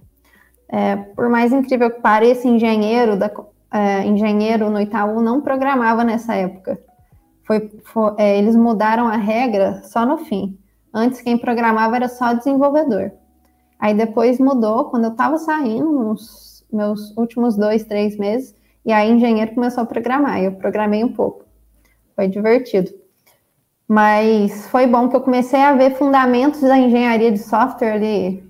é, 0.69 0.95
por 0.95 1.31
mais 1.31 1.55
incrível 1.55 1.91
que 1.91 2.03
pareça, 2.03 2.47
engenheiro, 2.47 3.17
da, 3.17 3.31
é, 3.73 4.05
engenheiro 4.07 4.71
no 4.71 4.81
Itaú 4.81 5.21
não 5.21 5.41
programava 5.41 6.05
nessa 6.05 6.35
época. 6.35 6.79
Foi, 7.45 7.71
foi 7.85 8.15
é, 8.19 8.39
eles 8.39 8.57
mudaram 8.57 9.07
a 9.07 9.17
regra 9.17 9.83
só 9.85 10.05
no 10.05 10.19
fim. 10.19 10.59
Antes, 10.93 11.21
quem 11.21 11.39
programava 11.39 11.97
era 11.97 12.09
só 12.09 12.33
desenvolvedor. 12.33 13.13
Aí 13.79 13.95
depois 13.95 14.39
mudou, 14.39 14.87
quando 14.87 15.05
eu 15.05 15.13
estava 15.13 15.39
saindo, 15.39 15.91
nos 15.91 16.65
meus 16.73 17.17
últimos 17.17 17.57
dois, 17.57 17.85
três 17.85 18.17
meses, 18.19 18.55
e 18.85 18.93
aí 18.93 19.11
engenheiro 19.11 19.55
começou 19.55 19.83
a 19.83 19.87
programar. 19.87 20.43
Eu 20.43 20.53
programei 20.53 21.05
um 21.05 21.13
pouco. 21.13 21.45
Foi 22.17 22.27
divertido. 22.27 22.91
Mas 23.87 24.69
foi 24.69 24.87
bom 24.87 25.09
que 25.09 25.17
eu 25.17 25.21
comecei 25.21 25.63
a 25.63 25.73
ver 25.73 25.95
fundamentos 25.95 26.61
da 26.61 26.77
engenharia 26.77 27.33
de 27.33 27.39
software 27.39 27.93
ali 27.93 28.47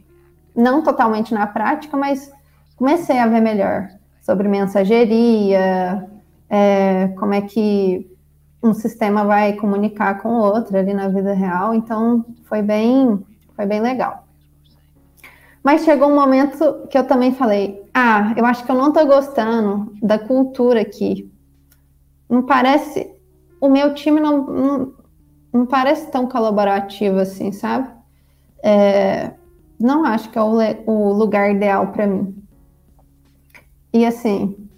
não 0.55 0.83
totalmente 0.83 1.33
na 1.33 1.47
prática, 1.47 1.97
mas 1.97 2.33
comecei 2.77 3.19
a 3.19 3.29
ver 3.29 3.41
melhor 3.41 3.89
sobre 4.29 4.47
mensageria, 4.47 6.07
é, 6.51 7.09
como 7.19 7.33
é 7.33 7.41
que 7.41 8.07
um 8.63 8.75
sistema 8.75 9.25
vai 9.25 9.55
comunicar 9.55 10.21
com 10.21 10.29
o 10.29 10.43
outro 10.43 10.77
ali 10.77 10.93
na 10.93 11.09
vida 11.09 11.33
real. 11.33 11.75
Então, 11.75 12.27
foi 12.45 12.61
bem, 12.61 13.25
foi 13.57 13.65
bem 13.65 13.81
legal. 13.81 14.25
Mas 15.63 15.83
chegou 15.83 16.11
um 16.11 16.15
momento 16.15 16.87
que 16.91 16.99
eu 16.99 17.05
também 17.05 17.33
falei: 17.33 17.83
ah, 17.95 18.35
eu 18.37 18.45
acho 18.45 18.67
que 18.67 18.71
eu 18.71 18.77
não 18.77 18.89
estou 18.89 19.07
gostando 19.07 19.95
da 20.03 20.19
cultura 20.19 20.83
aqui. 20.83 21.33
Não 22.29 22.43
parece. 22.43 23.11
O 23.59 23.71
meu 23.71 23.95
time 23.95 24.21
não, 24.21 24.45
não, 24.47 24.93
não 25.51 25.67
parece 25.67 26.11
tão 26.11 26.27
colaborativo 26.27 27.19
assim, 27.19 27.51
sabe? 27.51 27.89
É, 28.63 29.33
não 29.81 30.05
acho 30.05 30.29
que 30.29 30.39
é 30.39 30.43
o, 30.43 30.59
o 30.87 31.13
lugar 31.15 31.51
ideal 31.51 31.87
para 31.87 32.07
mim. 32.07 32.37
E 33.93 34.05
assim, 34.05 34.69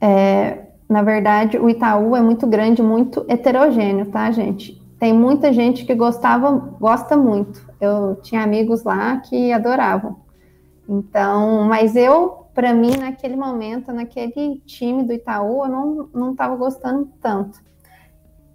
é, 0.00 0.66
na 0.88 1.02
verdade, 1.02 1.58
o 1.58 1.68
Itaú 1.68 2.16
é 2.16 2.20
muito 2.20 2.46
grande, 2.46 2.82
muito 2.82 3.24
heterogêneo, 3.28 4.06
tá, 4.06 4.30
gente? 4.30 4.80
Tem 4.98 5.14
muita 5.14 5.52
gente 5.52 5.84
que 5.84 5.94
gostava, 5.94 6.50
gosta 6.50 7.16
muito. 7.16 7.68
Eu 7.80 8.16
tinha 8.16 8.42
amigos 8.42 8.82
lá 8.82 9.18
que 9.18 9.52
adoravam. 9.52 10.16
Então, 10.88 11.64
mas 11.64 11.94
eu, 11.96 12.46
para 12.52 12.74
mim, 12.74 12.96
naquele 12.98 13.36
momento, 13.36 13.92
naquele 13.92 14.60
time 14.66 15.02
do 15.04 15.12
Itaú, 15.12 15.64
eu 15.64 15.70
não, 15.70 16.08
não 16.12 16.32
estava 16.32 16.56
gostando 16.56 17.08
tanto. 17.20 17.60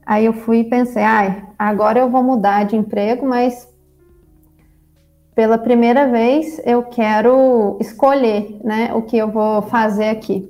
Aí 0.05 0.25
eu 0.25 0.33
fui 0.33 0.59
e 0.59 0.69
pensei, 0.69 1.01
ai, 1.01 1.47
agora 1.57 1.99
eu 1.99 2.09
vou 2.09 2.21
mudar 2.21 2.65
de 2.65 2.75
emprego, 2.75 3.25
mas 3.25 3.67
pela 5.36 5.58
primeira 5.58 6.08
vez 6.08 6.62
eu 6.65 6.82
quero 6.84 7.78
escolher, 7.82 8.58
né, 8.63 8.93
o 8.95 9.02
que 9.02 9.17
eu 9.17 9.30
vou 9.30 9.62
fazer 9.63 10.08
aqui, 10.08 10.50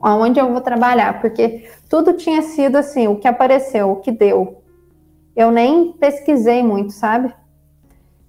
aonde 0.00 0.40
eu 0.40 0.50
vou 0.50 0.62
trabalhar, 0.62 1.20
porque 1.20 1.68
tudo 1.88 2.14
tinha 2.14 2.40
sido 2.40 2.76
assim, 2.76 3.06
o 3.06 3.16
que 3.16 3.28
apareceu, 3.28 3.90
o 3.90 3.96
que 3.96 4.10
deu. 4.10 4.62
Eu 5.36 5.50
nem 5.50 5.92
pesquisei 5.92 6.62
muito, 6.62 6.92
sabe? 6.92 7.32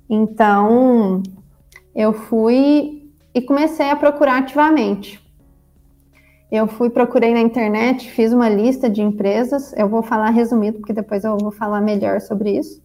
Então, 0.09 1.23
eu 1.95 2.11
fui 2.11 3.09
e 3.33 3.41
comecei 3.41 3.89
a 3.89 3.95
procurar 3.95 4.39
ativamente. 4.39 5.23
Eu 6.51 6.67
fui, 6.67 6.89
procurei 6.89 7.33
na 7.33 7.39
internet, 7.39 8.11
fiz 8.11 8.31
uma 8.31 8.47
lista 8.47 8.89
de 8.89 9.01
empresas. 9.01 9.73
Eu 9.75 9.89
vou 9.89 10.03
falar 10.03 10.29
resumido, 10.29 10.77
porque 10.77 10.93
depois 10.93 11.23
eu 11.23 11.35
vou 11.37 11.51
falar 11.51 11.81
melhor 11.81 12.21
sobre 12.21 12.51
isso. 12.57 12.79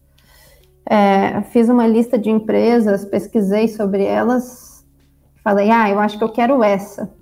É, 0.91 1.43
fiz 1.43 1.69
uma 1.69 1.85
lista 1.85 2.17
de 2.17 2.31
empresas, 2.31 3.05
pesquisei 3.05 3.67
sobre 3.67 4.03
elas, 4.03 4.83
falei, 5.43 5.69
ah, 5.69 5.87
eu 5.87 5.99
acho 5.99 6.17
que 6.17 6.23
eu 6.23 6.31
quero 6.31 6.63
essa. 6.63 7.13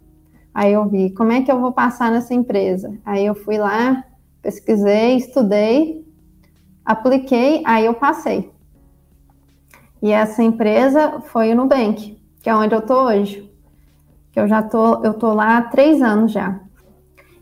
Aí 0.54 0.72
eu 0.72 0.88
vi, 0.88 1.10
como 1.10 1.34
é 1.34 1.42
que 1.42 1.52
eu 1.52 1.60
vou 1.60 1.74
passar 1.74 2.10
nessa 2.10 2.34
empresa? 2.34 2.98
Aí 3.06 3.26
eu 3.26 3.36
fui 3.36 3.58
lá, 3.58 4.06
pesquisei, 4.42 5.18
estudei, 5.18 6.08
apliquei, 6.86 7.62
aí 7.66 7.86
eu 7.86 7.94
passei. 7.94 8.50
E 10.02 10.14
essa 10.14 10.42
empresa 10.42 11.20
foi 11.20 11.52
o 11.52 11.56
Nubank, 11.56 12.18
que 12.42 12.50
é 12.50 12.56
onde 12.56 12.74
eu 12.74 12.82
tô 12.82 13.08
hoje. 13.08 13.52
Que 14.32 14.40
eu 14.40 14.48
já 14.48 14.64
tô, 14.64 15.04
eu 15.04 15.14
tô 15.14 15.34
lá 15.34 15.58
há 15.58 15.62
três 15.64 16.02
anos 16.02 16.32
já. 16.32 16.58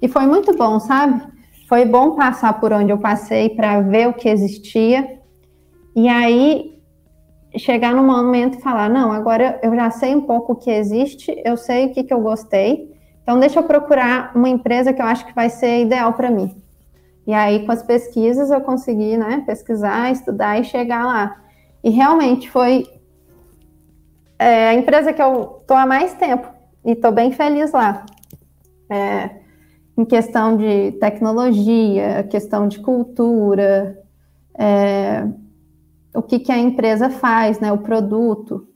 E 0.02 0.08
foi 0.08 0.26
muito 0.26 0.58
bom, 0.58 0.80
sabe? 0.80 1.22
Foi 1.70 1.86
bom 1.86 2.16
passar 2.16 2.60
por 2.60 2.74
onde 2.74 2.92
eu 2.92 2.98
passei 2.98 3.50
para 3.50 3.80
ver 3.82 4.08
o 4.08 4.14
que 4.14 4.28
existia 4.28 5.14
e 5.95 6.08
aí 6.08 6.75
chegar 7.58 7.93
no 7.95 8.03
momento 8.03 8.58
e 8.58 8.62
falar, 8.62 8.89
não, 8.89 9.12
agora 9.12 9.60
eu 9.63 9.73
já 9.73 9.89
sei 9.89 10.13
um 10.13 10.21
pouco 10.21 10.53
o 10.53 10.55
que 10.55 10.69
existe, 10.69 11.41
eu 11.45 11.55
sei 11.55 11.86
o 11.86 11.93
que, 11.93 12.03
que 12.03 12.13
eu 12.13 12.19
gostei, 12.19 12.93
então 13.23 13.39
deixa 13.39 13.60
eu 13.60 13.63
procurar 13.63 14.31
uma 14.36 14.49
empresa 14.49 14.93
que 14.93 15.01
eu 15.01 15.05
acho 15.05 15.25
que 15.25 15.34
vai 15.34 15.49
ser 15.49 15.81
ideal 15.81 16.13
para 16.13 16.29
mim. 16.29 16.62
E 17.25 17.34
aí, 17.34 17.65
com 17.65 17.71
as 17.71 17.81
pesquisas, 17.81 18.51
eu 18.51 18.62
consegui, 18.62 19.17
né, 19.17 19.43
pesquisar, 19.47 20.12
estudar 20.12 20.60
e 20.60 20.63
chegar 20.63 21.05
lá. 21.05 21.41
E 21.84 21.89
realmente 21.89 22.49
foi 22.51 22.88
é, 24.38 24.67
a 24.67 24.73
empresa 24.75 25.12
que 25.12 25.21
eu 25.21 25.58
estou 25.62 25.75
há 25.75 25.86
mais 25.86 26.13
tempo 26.13 26.47
e 26.84 26.91
estou 26.91 27.12
bem 27.12 27.31
feliz 27.31 27.71
lá. 27.71 28.05
É, 28.89 29.29
em 29.97 30.05
questão 30.05 30.55
de 30.55 30.91
tecnologia, 30.99 32.23
questão 32.29 32.67
de 32.67 32.79
cultura, 32.79 33.99
é, 34.58 35.25
o 36.15 36.21
que, 36.21 36.39
que 36.39 36.51
a 36.51 36.58
empresa 36.58 37.10
faz, 37.10 37.60
né, 37.60 37.71
o 37.71 37.78
produto, 37.78 38.67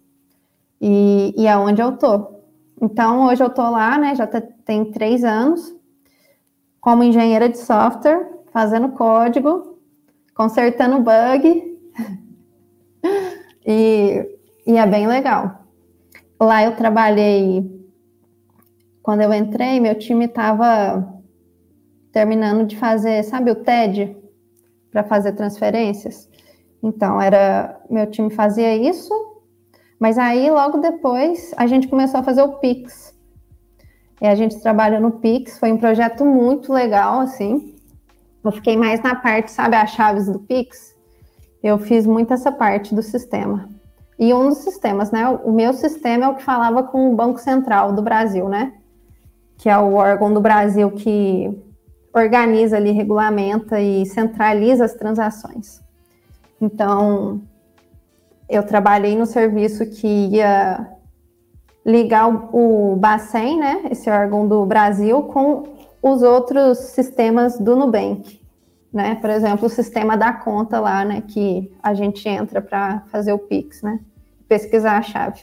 e, 0.80 1.34
e 1.38 1.47
aonde 1.47 1.82
eu 1.82 1.89
estou. 1.89 2.45
Então, 2.82 3.28
hoje 3.28 3.43
eu 3.43 3.47
estou 3.47 3.69
lá, 3.69 3.97
né, 3.97 4.15
já 4.15 4.28
tem 4.28 4.91
três 4.91 5.23
anos, 5.23 5.75
como 6.80 7.04
engenheira 7.04 7.49
de 7.49 7.58
software, 7.58 8.30
fazendo 8.52 8.89
código, 8.89 9.78
consertando 10.34 11.04
bug, 11.04 11.80
e, 13.65 14.38
e 14.65 14.78
é 14.78 14.88
bem 14.88 15.08
legal. 15.08 15.65
Lá 16.39 16.63
eu 16.63 16.75
trabalhei 16.75 17.80
quando 19.02 19.21
eu 19.21 19.34
entrei, 19.34 19.80
meu 19.80 19.97
time 19.97 20.25
estava 20.25 21.19
terminando 22.12 22.65
de 22.65 22.78
fazer, 22.78 23.23
sabe, 23.23 23.52
o 23.52 23.56
TED 23.56 24.15
para 24.91 25.04
fazer 25.04 25.34
transferências. 25.34 26.30
Então, 26.82 27.22
era 27.22 27.80
meu 27.89 28.10
time 28.10 28.30
fazia 28.30 28.76
isso, 28.76 29.13
mas 30.00 30.18
aí 30.18 30.50
logo 30.50 30.78
depois 30.78 31.54
a 31.58 31.68
gente 31.68 31.88
começou 31.88 32.20
a 32.20 32.24
fazer 32.24 32.42
o 32.42 32.60
Pix. 32.60 33.13
E 34.22 34.28
a 34.28 34.36
gente 34.36 34.60
trabalha 34.62 35.00
no 35.00 35.12
Pix, 35.12 35.60
foi 35.60 35.72
um 35.72 35.78
projeto 35.78 36.26
muito 36.26 36.74
legal, 36.74 37.20
assim. 37.20 37.76
Eu 38.44 38.52
fiquei 38.52 38.78
mais 38.78 39.02
na 39.02 39.15
parte, 39.15 39.52
sabe, 39.52 39.76
as 39.76 39.92
chaves 39.92 40.28
do 40.28 40.39
Pix. 40.39 40.96
Eu 41.62 41.78
fiz 41.78 42.06
muito 42.06 42.34
essa 42.34 42.52
parte 42.52 42.96
do 42.96 43.02
sistema. 43.02 43.70
E 44.18 44.34
um 44.34 44.50
dos 44.50 44.60
sistemas, 44.60 45.12
né? 45.12 45.28
O 45.30 45.52
meu 45.52 45.74
sistema 45.74 46.26
é 46.26 46.28
o 46.30 46.36
que 46.36 46.44
falava 46.44 46.84
com 46.84 47.12
o 47.12 47.15
Banco 47.15 47.39
Central 47.39 47.94
do 47.94 48.02
Brasil, 48.02 48.50
né? 48.50 48.74
Que 49.58 49.70
é 49.70 49.78
o 49.78 49.94
órgão 49.94 50.34
do 50.34 50.42
Brasil 50.42 50.92
que 50.92 51.50
organiza 52.13 52.78
ali, 52.78 52.92
regulamenta 52.92 53.80
e 53.80 54.06
centraliza 54.06 54.84
as 54.84 54.94
transações. 54.94 55.82
Então, 56.62 57.41
eu 58.50 58.63
trabalhei 58.63 59.15
no 59.15 59.26
serviço 59.26 59.86
que 59.86 60.08
ia 60.08 60.89
ligar 61.86 62.28
o, 62.28 62.95
Bacen, 62.98 63.60
né, 63.60 63.84
esse 63.89 64.10
órgão 64.10 64.48
do 64.48 64.65
Brasil, 64.65 65.24
com 65.24 65.63
os 66.02 66.22
outros 66.22 66.78
sistemas 66.78 67.58
do 67.58 67.76
Nubank, 67.76 68.39
né? 68.91 69.15
Por 69.15 69.30
exemplo, 69.30 69.65
o 69.65 69.69
sistema 69.69 70.15
da 70.15 70.34
conta 70.34 70.80
lá, 70.80 71.04
né, 71.04 71.22
que 71.22 71.72
a 71.82 71.93
gente 71.93 72.28
entra 72.28 72.62
para 72.62 73.02
fazer 73.08 73.34
o 73.34 73.39
Pix, 73.39 73.82
né? 73.82 74.00
Pesquisar 74.48 74.98
a 74.98 75.02
chave. 75.02 75.41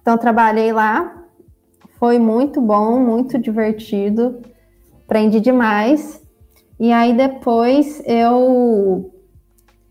Então, 0.00 0.18
trabalhei 0.18 0.72
lá, 0.72 1.24
foi 1.98 2.18
muito 2.18 2.60
bom, 2.60 2.98
muito 2.98 3.38
divertido, 3.38 4.42
aprendi 5.04 5.40
demais. 5.40 6.22
E 6.78 6.92
aí 6.92 7.16
depois 7.16 8.02
eu, 8.04 9.13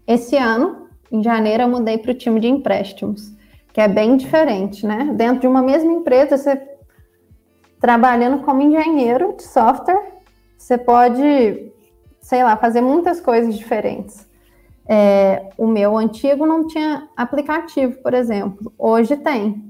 esse 0.08 0.38
ano, 0.38 0.88
em 1.12 1.24
janeiro, 1.24 1.64
eu 1.64 1.70
mudei 1.70 1.98
para 1.98 2.12
o 2.12 2.16
time 2.16 2.40
de 2.40 2.48
empréstimos, 2.48 3.32
que 3.72 3.82
é 3.82 3.88
bem 3.88 4.18
diferente, 4.18 4.86
né? 4.86 5.12
Dentro 5.14 5.42
de 5.42 5.48
uma 5.48 5.62
mesma 5.62 5.92
empresa, 5.92 6.38
você 6.38 6.62
trabalhando 7.80 8.44
como 8.44 8.62
engenheiro 8.62 9.34
de 9.36 9.44
software, 9.44 10.14
você 10.58 10.78
pode, 10.78 11.72
sei 12.22 12.44
lá, 12.44 12.56
fazer 12.56 12.82
muitas 12.82 13.20
coisas 13.20 13.58
diferentes. 13.58 14.28
É, 14.88 15.50
o 15.58 15.68
meu 15.68 15.98
antigo 15.98 16.46
não 16.46 16.68
tinha 16.68 17.08
aplicativo, 17.16 18.02
por 18.02 18.14
exemplo. 18.14 18.72
Hoje 18.78 19.18
tem. 19.18 19.64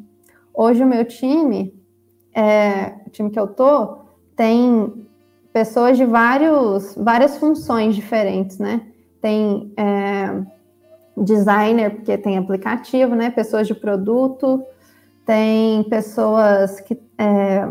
Hoje 0.54 0.84
o 0.84 0.88
meu 0.88 1.06
time 1.06 1.74
é, 2.34 2.96
o 3.06 3.10
time 3.10 3.30
que 3.30 3.40
eu 3.40 3.48
tô, 3.48 4.00
tem 4.36 5.08
pessoas 5.52 5.98
de 5.98 6.06
vários, 6.06 6.96
várias 6.96 7.38
funções 7.38 7.96
diferentes, 7.96 8.58
né? 8.58 8.82
Tem 9.24 9.72
é, 9.78 10.44
designer, 11.16 11.92
porque 11.92 12.18
tem 12.18 12.38
aplicativo, 12.38 13.16
né? 13.16 13.30
Pessoas 13.30 13.66
de 13.66 13.74
produto, 13.74 14.62
tem 15.26 15.82
pessoas 15.86 16.82
que, 16.82 17.00
é, 17.18 17.70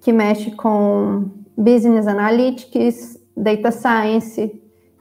que 0.00 0.10
mexe 0.10 0.52
com 0.52 1.28
business 1.54 2.06
analytics, 2.06 3.22
data 3.36 3.70
science. 3.70 4.58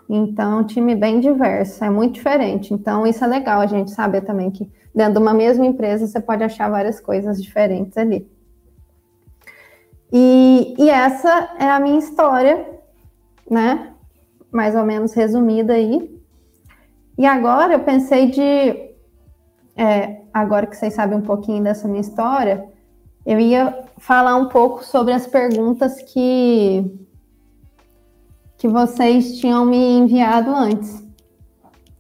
Então, 0.10 0.66
time 0.66 0.96
bem 0.96 1.22
diverso, 1.22 1.82
é 1.86 1.90
muito 1.90 2.16
diferente. 2.16 2.74
Então, 2.74 3.08
isso 3.08 3.24
é 3.24 3.28
legal 3.28 3.62
a 3.62 3.66
gente 3.66 3.92
saber 3.92 4.22
também 4.24 4.52
que 4.52 4.70
dentro 4.94 5.14
de 5.14 5.20
uma 5.20 5.34
mesma 5.34 5.66
empresa 5.66 6.06
você 6.06 6.20
pode 6.20 6.44
achar 6.44 6.70
várias 6.70 7.00
coisas 7.00 7.42
diferentes 7.42 7.98
ali. 7.98 8.30
E, 10.12 10.76
e 10.78 10.90
essa 10.90 11.56
é 11.58 11.70
a 11.70 11.80
minha 11.80 12.00
história, 12.00 12.68
né? 13.50 13.93
Mais 14.54 14.76
ou 14.76 14.86
menos 14.86 15.14
resumida 15.14 15.74
aí. 15.74 16.18
E 17.18 17.26
agora 17.26 17.74
eu 17.74 17.80
pensei 17.80 18.30
de. 18.32 18.94
É, 19.76 20.22
agora 20.34 20.68
que 20.68 20.78
vocês 20.78 20.94
sabem 20.94 21.18
um 21.18 21.22
pouquinho 21.22 21.64
dessa 21.64 21.88
minha 21.88 22.02
história, 22.02 22.66
eu 23.26 23.40
ia 23.40 23.84
falar 23.98 24.36
um 24.36 24.50
pouco 24.50 24.84
sobre 24.84 25.14
as 25.14 25.26
perguntas 25.26 26.02
que, 26.04 26.86
que 28.58 28.68
vocês 28.68 29.40
tinham 29.40 29.66
me 29.66 29.98
enviado 29.98 30.52
antes. 30.52 31.04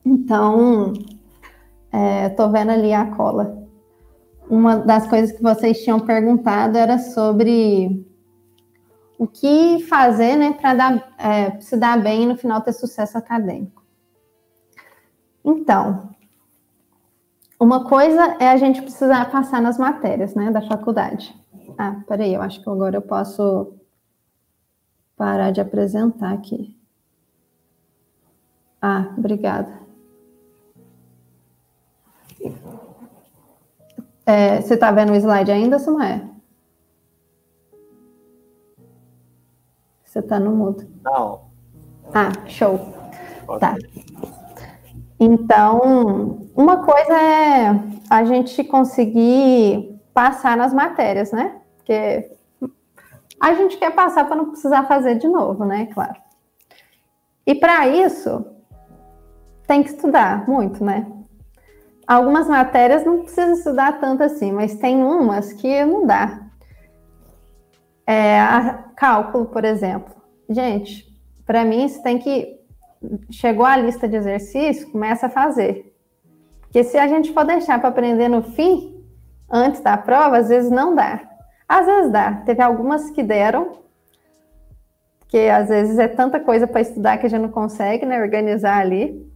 Então, 0.06 0.94
é, 1.92 2.30
vendo 2.52 2.72
ali 2.72 2.94
a 2.94 3.06
cola. 3.06 3.64
Uma 4.50 4.78
das 4.78 5.08
coisas 5.08 5.32
que 5.32 5.42
vocês 5.42 5.82
tinham 5.84 6.00
perguntado 6.00 6.78
era 6.78 7.00
sobre 7.00 8.06
o 9.18 9.28
que 9.28 9.86
fazer 9.88 10.36
né, 10.36 10.54
para 10.54 11.04
é, 11.18 11.60
se 11.62 11.78
dar 11.78 12.02
bem 12.02 12.24
e 12.24 12.26
no 12.26 12.38
final 12.38 12.62
ter 12.62 12.74
sucesso 12.74 13.18
acadêmico. 13.18 13.84
Então, 15.46 16.10
uma 17.60 17.86
coisa 17.86 18.38
é 18.40 18.50
a 18.50 18.58
gente 18.58 18.82
precisar 18.82 19.32
passar 19.32 19.62
nas 19.62 19.78
matérias 19.78 20.34
né, 20.36 20.52
da 20.52 20.62
faculdade. 20.62 21.34
Ah, 21.78 22.02
peraí, 22.08 22.34
eu 22.34 22.42
acho 22.42 22.62
que 22.62 22.70
agora 22.70 22.98
eu 22.98 23.02
posso 23.02 23.74
parar 25.16 25.52
de 25.52 25.62
apresentar 25.62 26.34
aqui. 26.34 26.78
Ah, 28.82 29.14
obrigada. 29.18 29.82
É, 34.26 34.62
você 34.62 34.74
está 34.74 34.92
vendo 34.92 35.12
o 35.12 35.16
slide 35.16 35.52
ainda, 35.52 35.80
Samuel? 35.80 36.33
Você 40.14 40.20
está 40.20 40.40
no 40.40 40.52
mudo. 40.52 40.88
Não. 41.04 41.42
Ah, 42.14 42.32
show. 42.46 42.78
Pode 43.48 43.60
tá. 43.60 43.76
Então, 45.20 46.48
uma 46.56 46.86
coisa 46.86 47.14
é 47.20 47.72
a 48.12 48.24
gente 48.24 48.64
conseguir 48.64 50.00
passar 50.14 50.56
nas 50.56 50.72
matérias, 50.72 51.32
né? 51.32 51.60
Porque 51.78 52.30
a 53.42 53.56
gente 53.56 53.78
quer 53.78 53.90
passar 53.96 54.28
para 54.28 54.36
não 54.36 54.52
precisar 54.52 54.84
fazer 54.84 55.16
de 55.16 55.28
novo, 55.28 55.66
né? 55.66 55.88
Claro. 55.88 56.22
E 57.48 57.56
para 57.56 57.88
isso, 57.88 58.46
tem 59.66 59.82
que 59.82 59.90
estudar 59.90 60.48
muito, 60.48 60.86
né? 60.86 61.08
algumas 62.06 62.48
matérias 62.48 63.04
não 63.04 63.24
precisa 63.24 63.54
estudar 63.54 64.00
tanto 64.00 64.22
assim, 64.22 64.52
mas 64.52 64.76
tem 64.76 65.04
umas 65.04 65.54
que 65.54 65.84
não 65.84 66.06
dá. 66.06 66.43
É, 68.06 68.40
cálculo, 68.96 69.46
por 69.46 69.64
exemplo. 69.64 70.14
Gente, 70.50 71.08
para 71.46 71.64
mim, 71.64 71.88
você 71.88 72.02
tem 72.02 72.20
que. 72.20 72.60
Chegou 73.32 73.66
a 73.66 73.76
lista 73.76 74.08
de 74.08 74.16
exercícios, 74.16 74.90
começa 74.90 75.28
a 75.28 75.30
fazer. 75.30 75.94
Porque 76.62 76.84
se 76.84 76.98
a 76.98 77.08
gente 77.08 77.34
for 77.34 77.46
deixar 77.46 77.80
para 77.80 77.90
aprender 77.90 78.28
no 78.30 78.42
fim, 78.42 79.04
antes 79.50 79.82
da 79.82 79.98
prova, 79.98 80.38
às 80.38 80.50
vezes 80.50 80.72
não 80.72 80.96
dá. 80.96 81.22
Às 81.68 81.86
vezes 81.86 82.12
dá. 82.12 82.42
Teve 82.46 82.62
algumas 82.62 83.10
que 83.12 83.22
deram, 83.22 83.80
porque 85.20 85.38
às 85.38 85.70
vezes 85.70 86.00
é 86.00 86.08
tanta 86.08 86.40
coisa 86.40 86.66
para 86.66 86.82
estudar 86.82 87.18
que 87.18 87.26
a 87.26 87.30
gente 87.30 87.42
não 87.42 87.50
consegue 87.50 88.06
né, 88.06 88.22
organizar 88.22 88.80
ali. 88.80 89.30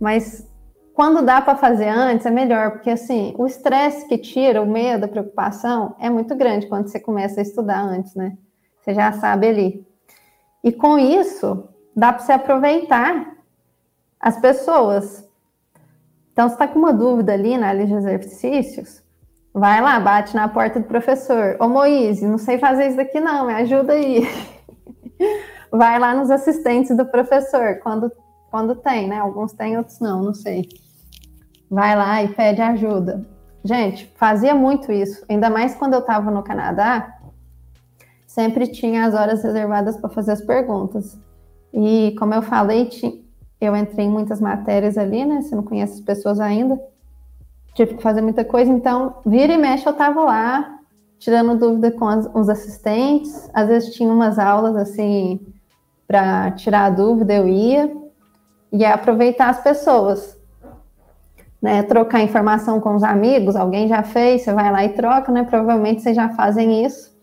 Mas 0.00 0.48
quando 0.94 1.22
dá 1.22 1.40
para 1.40 1.56
fazer 1.56 1.88
antes, 1.88 2.24
é 2.24 2.30
melhor, 2.30 2.70
porque 2.70 2.88
assim, 2.88 3.34
o 3.36 3.46
estresse 3.46 4.06
que 4.06 4.16
tira, 4.16 4.62
o 4.62 4.66
medo, 4.66 5.04
a 5.04 5.08
preocupação, 5.08 5.96
é 5.98 6.08
muito 6.08 6.34
grande 6.36 6.68
quando 6.68 6.86
você 6.86 7.00
começa 7.00 7.40
a 7.40 7.42
estudar 7.42 7.80
antes, 7.80 8.14
né? 8.14 8.38
Você 8.80 8.94
já 8.94 9.10
sabe 9.12 9.48
ali. 9.48 9.86
E 10.62 10.70
com 10.70 10.96
isso, 10.96 11.68
dá 11.96 12.12
para 12.12 12.22
você 12.22 12.32
aproveitar 12.32 13.36
as 14.20 14.38
pessoas. 14.40 15.28
Então, 16.32 16.48
se 16.48 16.54
está 16.54 16.68
com 16.68 16.78
uma 16.78 16.92
dúvida 16.92 17.32
ali 17.32 17.58
na 17.58 17.72
lista 17.72 18.00
de 18.00 18.06
exercícios, 18.06 19.02
vai 19.52 19.80
lá, 19.80 19.98
bate 19.98 20.34
na 20.34 20.48
porta 20.48 20.78
do 20.78 20.86
professor. 20.86 21.56
Ô 21.60 21.68
Moise, 21.68 22.26
não 22.26 22.38
sei 22.38 22.56
fazer 22.58 22.86
isso 22.86 22.96
daqui 22.96 23.20
não, 23.20 23.46
me 23.46 23.54
ajuda 23.54 23.94
aí. 23.94 24.28
vai 25.70 25.98
lá 25.98 26.14
nos 26.14 26.30
assistentes 26.30 26.96
do 26.96 27.04
professor, 27.04 27.80
quando, 27.82 28.12
quando 28.54 28.76
tem, 28.76 29.08
né? 29.08 29.18
Alguns 29.18 29.52
tem, 29.52 29.76
outros 29.76 29.98
não, 29.98 30.22
não 30.22 30.32
sei. 30.32 30.68
Vai 31.68 31.96
lá 31.96 32.22
e 32.22 32.28
pede 32.28 32.62
ajuda. 32.62 33.26
Gente, 33.64 34.06
fazia 34.14 34.54
muito 34.54 34.92
isso, 34.92 35.24
ainda 35.28 35.50
mais 35.50 35.74
quando 35.74 35.94
eu 35.94 35.98
estava 35.98 36.30
no 36.30 36.40
Canadá, 36.40 37.18
sempre 38.24 38.68
tinha 38.68 39.06
as 39.06 39.12
horas 39.12 39.42
reservadas 39.42 39.96
para 39.96 40.08
fazer 40.08 40.30
as 40.30 40.40
perguntas. 40.40 41.18
E 41.72 42.14
como 42.16 42.32
eu 42.32 42.42
falei, 42.42 42.88
eu 43.60 43.74
entrei 43.74 44.06
em 44.06 44.10
muitas 44.10 44.40
matérias 44.40 44.96
ali, 44.96 45.24
né? 45.24 45.42
Você 45.42 45.56
não 45.56 45.64
conhece 45.64 45.94
as 45.94 46.00
pessoas 46.00 46.38
ainda. 46.38 46.80
Tive 47.74 47.94
que 47.94 48.02
fazer 48.04 48.20
muita 48.20 48.44
coisa, 48.44 48.70
então 48.70 49.16
vira 49.26 49.52
e 49.52 49.58
mexe 49.58 49.84
eu 49.84 49.90
estava 49.90 50.22
lá, 50.22 50.78
tirando 51.18 51.58
dúvida 51.58 51.90
com 51.90 52.06
as, 52.06 52.30
os 52.32 52.48
assistentes. 52.48 53.50
Às 53.52 53.66
vezes 53.66 53.92
tinha 53.92 54.12
umas 54.12 54.38
aulas 54.38 54.76
assim 54.76 55.40
para 56.06 56.52
tirar 56.52 56.84
a 56.84 56.90
dúvida, 56.90 57.34
eu 57.34 57.48
ia 57.48 58.03
e 58.74 58.84
aproveitar 58.84 59.50
as 59.50 59.62
pessoas 59.62 60.36
né, 61.62 61.84
trocar 61.84 62.20
informação 62.20 62.80
com 62.80 62.96
os 62.96 63.04
amigos, 63.04 63.54
alguém 63.54 63.86
já 63.86 64.02
fez, 64.02 64.42
você 64.42 64.52
vai 64.52 64.70
lá 64.70 64.84
e 64.84 64.90
troca, 64.90 65.30
né? 65.30 65.44
Provavelmente 65.44 66.02
vocês 66.02 66.16
já 66.16 66.28
fazem 66.30 66.84
isso. 66.84 67.16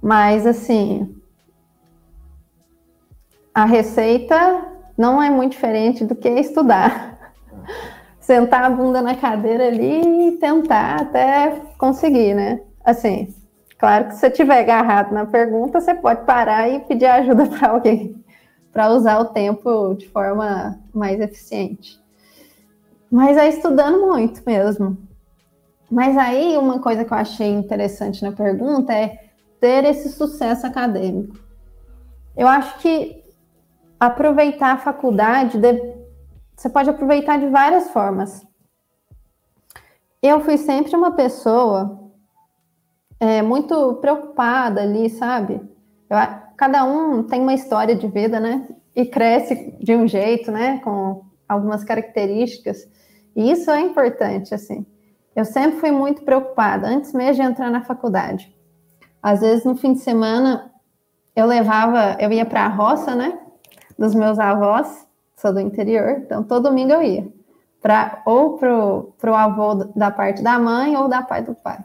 Mas 0.00 0.46
assim, 0.46 1.12
a 3.52 3.64
receita 3.64 4.64
não 4.96 5.20
é 5.20 5.28
muito 5.28 5.52
diferente 5.52 6.04
do 6.04 6.14
que 6.14 6.28
estudar. 6.28 7.18
Sentar 8.20 8.62
a 8.62 8.70
bunda 8.70 9.02
na 9.02 9.16
cadeira 9.16 9.66
ali 9.66 10.28
e 10.28 10.32
tentar 10.38 11.00
até 11.00 11.62
conseguir, 11.76 12.34
né? 12.34 12.60
Assim, 12.84 13.34
claro 13.76 14.06
que 14.06 14.14
se 14.14 14.20
você 14.20 14.30
tiver 14.30 14.60
agarrado 14.60 15.12
na 15.12 15.26
pergunta, 15.26 15.80
você 15.80 15.94
pode 15.94 16.24
parar 16.24 16.68
e 16.68 16.78
pedir 16.80 17.06
ajuda 17.06 17.44
para 17.50 17.70
alguém 17.70 18.24
para 18.78 18.90
usar 18.90 19.18
o 19.18 19.24
tempo 19.24 19.92
de 19.94 20.08
forma 20.08 20.78
mais 20.94 21.18
eficiente. 21.18 22.00
Mas 23.10 23.36
é 23.36 23.48
estudando 23.48 24.06
muito 24.06 24.40
mesmo. 24.46 24.96
Mas 25.90 26.16
aí 26.16 26.56
uma 26.56 26.78
coisa 26.78 27.04
que 27.04 27.12
eu 27.12 27.18
achei 27.18 27.48
interessante 27.48 28.22
na 28.22 28.30
pergunta 28.30 28.92
é 28.92 29.30
ter 29.60 29.84
esse 29.84 30.10
sucesso 30.10 30.64
acadêmico. 30.64 31.36
Eu 32.36 32.46
acho 32.46 32.78
que 32.78 33.24
aproveitar 33.98 34.74
a 34.74 34.78
faculdade, 34.78 35.58
você 36.54 36.70
pode 36.70 36.88
aproveitar 36.88 37.36
de 37.36 37.48
várias 37.48 37.90
formas. 37.90 38.46
Eu 40.22 40.38
fui 40.38 40.56
sempre 40.56 40.94
uma 40.94 41.10
pessoa 41.10 42.12
é, 43.18 43.42
muito 43.42 43.94
preocupada 43.94 44.82
ali, 44.82 45.10
sabe? 45.10 45.60
Eu, 46.08 46.16
cada 46.58 46.84
um 46.84 47.22
tem 47.22 47.40
uma 47.40 47.54
história 47.54 47.94
de 47.94 48.08
vida, 48.08 48.40
né? 48.40 48.68
E 48.94 49.06
cresce 49.06 49.76
de 49.80 49.94
um 49.94 50.06
jeito, 50.08 50.50
né? 50.50 50.80
Com 50.80 51.22
algumas 51.48 51.84
características. 51.84 52.86
E 53.34 53.50
isso 53.50 53.70
é 53.70 53.80
importante, 53.80 54.52
assim. 54.52 54.84
Eu 55.36 55.44
sempre 55.44 55.78
fui 55.78 55.92
muito 55.92 56.22
preocupada, 56.22 56.88
antes 56.88 57.12
mesmo 57.12 57.44
de 57.44 57.48
entrar 57.48 57.70
na 57.70 57.80
faculdade. 57.82 58.52
Às 59.22 59.40
vezes, 59.40 59.64
no 59.64 59.76
fim 59.76 59.92
de 59.92 60.00
semana, 60.00 60.72
eu 61.34 61.46
levava, 61.46 62.16
eu 62.18 62.32
ia 62.32 62.44
para 62.44 62.64
a 62.64 62.68
roça, 62.68 63.14
né? 63.14 63.38
Dos 63.96 64.14
meus 64.14 64.38
avós, 64.40 65.06
sou 65.36 65.52
do 65.52 65.60
interior, 65.60 66.22
então 66.24 66.42
todo 66.42 66.68
domingo 66.68 66.92
eu 66.92 67.02
ia. 67.02 67.28
Pra, 67.80 68.20
ou 68.26 68.58
pro, 68.58 69.14
pro 69.16 69.34
avô 69.34 69.74
da 69.94 70.10
parte 70.10 70.42
da 70.42 70.58
mãe 70.58 70.96
ou 70.96 71.06
da 71.06 71.22
parte 71.22 71.46
do 71.46 71.54
pai. 71.54 71.78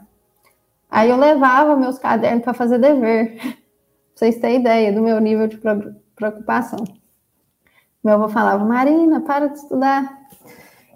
Aí 0.90 1.10
eu 1.10 1.16
levava 1.16 1.76
meus 1.76 1.96
cadernos 1.96 2.42
para 2.42 2.54
fazer 2.54 2.78
dever. 2.78 3.62
Vocês 4.14 4.38
terem 4.38 4.60
ideia 4.60 4.92
do 4.92 5.02
meu 5.02 5.20
nível 5.20 5.48
de 5.48 5.58
preocupação. 6.14 6.84
Meu 8.02 8.14
avô 8.14 8.28
falava, 8.28 8.64
Marina, 8.64 9.20
para 9.20 9.48
de 9.48 9.58
estudar. 9.58 10.20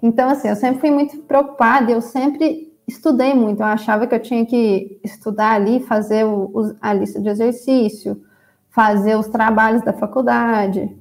Então, 0.02 0.28
assim, 0.28 0.48
eu 0.48 0.56
sempre 0.56 0.80
fui 0.80 0.90
muito 0.90 1.18
preocupada, 1.22 1.90
eu 1.90 2.00
sempre 2.00 2.72
estudei 2.86 3.34
muito. 3.34 3.60
Eu 3.60 3.66
achava 3.66 4.06
que 4.06 4.14
eu 4.14 4.20
tinha 4.20 4.44
que 4.46 5.00
estudar 5.02 5.52
ali, 5.52 5.80
fazer 5.80 6.24
o, 6.24 6.76
a 6.80 6.92
lista 6.92 7.20
de 7.20 7.28
exercício, 7.28 8.22
fazer 8.68 9.16
os 9.16 9.26
trabalhos 9.28 9.82
da 9.82 9.92
faculdade, 9.92 10.96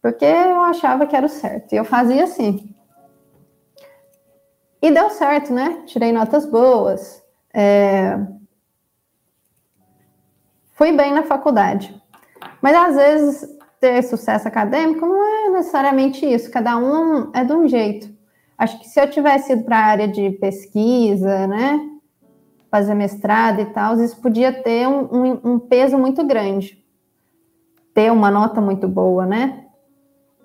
porque 0.00 0.24
eu 0.24 0.60
achava 0.62 1.06
que 1.06 1.14
era 1.14 1.26
o 1.26 1.28
certo. 1.28 1.72
E 1.72 1.76
eu 1.76 1.84
fazia 1.84 2.24
assim. 2.24 2.74
E 4.80 4.90
deu 4.90 5.10
certo, 5.10 5.52
né? 5.52 5.82
Tirei 5.86 6.12
notas 6.12 6.46
boas. 6.46 7.22
É... 7.52 8.16
Fui 10.78 10.92
bem 10.92 11.12
na 11.12 11.24
faculdade. 11.24 11.92
Mas 12.62 12.76
às 12.76 12.94
vezes 12.94 13.58
ter 13.80 14.00
sucesso 14.04 14.46
acadêmico 14.46 15.04
não 15.04 15.20
é 15.24 15.50
necessariamente 15.50 16.24
isso, 16.24 16.52
cada 16.52 16.76
um 16.76 17.32
é 17.34 17.44
de 17.44 17.52
um 17.52 17.66
jeito. 17.66 18.08
Acho 18.56 18.78
que 18.78 18.88
se 18.88 19.00
eu 19.00 19.10
tivesse 19.10 19.52
ido 19.52 19.64
para 19.64 19.76
a 19.76 19.84
área 19.84 20.06
de 20.06 20.30
pesquisa, 20.30 21.48
né, 21.48 21.80
fazer 22.70 22.94
mestrado 22.94 23.60
e 23.60 23.66
tal, 23.66 24.00
isso 24.00 24.20
podia 24.20 24.52
ter 24.52 24.86
um, 24.86 25.00
um, 25.12 25.40
um, 25.52 25.58
peso 25.58 25.98
muito 25.98 26.24
grande, 26.24 26.80
ter 27.92 28.12
uma 28.12 28.30
nota 28.30 28.60
muito 28.60 28.86
boa, 28.86 29.26
né? 29.26 29.64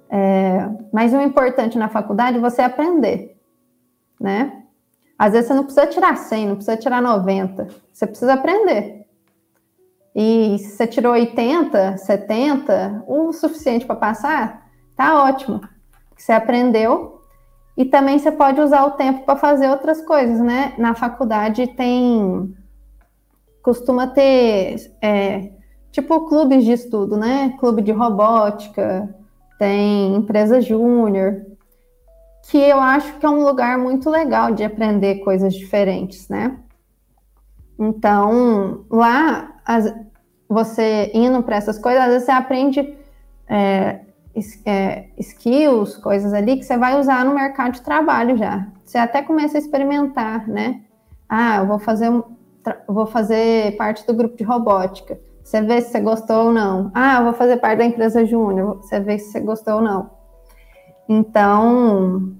É, 0.09 0.67
mas 0.91 1.13
o 1.13 1.21
importante 1.21 1.77
na 1.77 1.89
faculdade 1.89 2.37
é 2.37 2.41
você 2.41 2.63
aprender, 2.63 3.39
né? 4.19 4.63
Às 5.17 5.33
vezes 5.33 5.47
você 5.47 5.53
não 5.53 5.63
precisa 5.63 5.85
tirar 5.85 6.17
100, 6.17 6.47
não 6.47 6.55
precisa 6.55 6.77
tirar 6.77 7.03
90, 7.03 7.67
você 7.91 8.07
precisa 8.07 8.33
aprender. 8.33 9.02
E 10.15 10.57
se 10.59 10.75
você 10.75 10.87
tirou 10.87 11.13
80, 11.13 11.97
70, 11.97 13.03
o 13.07 13.31
suficiente 13.33 13.85
para 13.85 13.95
passar, 13.95 14.67
tá 14.95 15.23
ótimo. 15.23 15.61
Você 16.15 16.31
aprendeu 16.31 17.21
e 17.75 17.85
também 17.85 18.19
você 18.19 18.31
pode 18.31 18.61
usar 18.61 18.85
o 18.85 18.91
tempo 18.91 19.25
para 19.25 19.35
fazer 19.35 19.69
outras 19.69 20.01
coisas, 20.01 20.39
né? 20.39 20.73
Na 20.77 20.93
faculdade 20.93 21.67
tem 21.67 22.55
costuma 23.63 24.07
ter 24.07 24.91
é, 25.01 25.51
tipo 25.91 26.27
clubes 26.27 26.63
de 26.65 26.73
estudo, 26.73 27.17
né? 27.17 27.55
Clube 27.59 27.81
de 27.81 27.91
robótica, 27.91 29.15
tem 29.57 30.15
empresa 30.15 30.61
júnior, 30.61 31.45
que 32.49 32.57
eu 32.57 32.79
acho 32.79 33.17
que 33.17 33.25
é 33.25 33.29
um 33.29 33.43
lugar 33.43 33.77
muito 33.77 34.09
legal 34.09 34.53
de 34.53 34.63
aprender 34.63 35.23
coisas 35.23 35.53
diferentes, 35.53 36.27
né? 36.27 36.59
Então, 37.79 38.85
lá, 38.89 39.52
as, 39.65 39.93
você 40.47 41.11
indo 41.13 41.41
para 41.43 41.55
essas 41.55 41.77
coisas, 41.77 42.01
às 42.01 42.07
vezes 42.09 42.25
você 42.25 42.31
aprende 42.31 42.97
é, 43.47 43.99
é, 44.65 45.05
skills, 45.17 45.97
coisas 45.97 46.33
ali 46.33 46.57
que 46.57 46.63
você 46.63 46.77
vai 46.77 46.99
usar 46.99 47.25
no 47.25 47.33
mercado 47.33 47.73
de 47.73 47.81
trabalho 47.81 48.37
já. 48.37 48.67
Você 48.83 48.97
até 48.97 49.21
começa 49.21 49.57
a 49.57 49.59
experimentar, 49.59 50.47
né? 50.47 50.81
Ah, 51.27 51.57
eu 51.57 51.67
vou 51.67 51.79
fazer, 51.79 52.11
vou 52.87 53.05
fazer 53.05 53.75
parte 53.77 54.05
do 54.05 54.13
grupo 54.13 54.37
de 54.37 54.43
robótica. 54.43 55.19
Você 55.43 55.61
vê 55.61 55.81
se 55.81 55.91
você 55.91 55.99
gostou 55.99 56.45
ou 56.47 56.53
não. 56.53 56.91
Ah, 56.93 57.17
eu 57.17 57.23
vou 57.25 57.33
fazer 57.33 57.57
parte 57.57 57.79
da 57.79 57.85
empresa 57.85 58.25
júnior. 58.25 58.77
Você 58.77 58.99
vê 58.99 59.17
se 59.17 59.31
você 59.31 59.39
gostou 59.39 59.75
ou 59.75 59.81
não. 59.81 60.11
Então, 61.07 62.33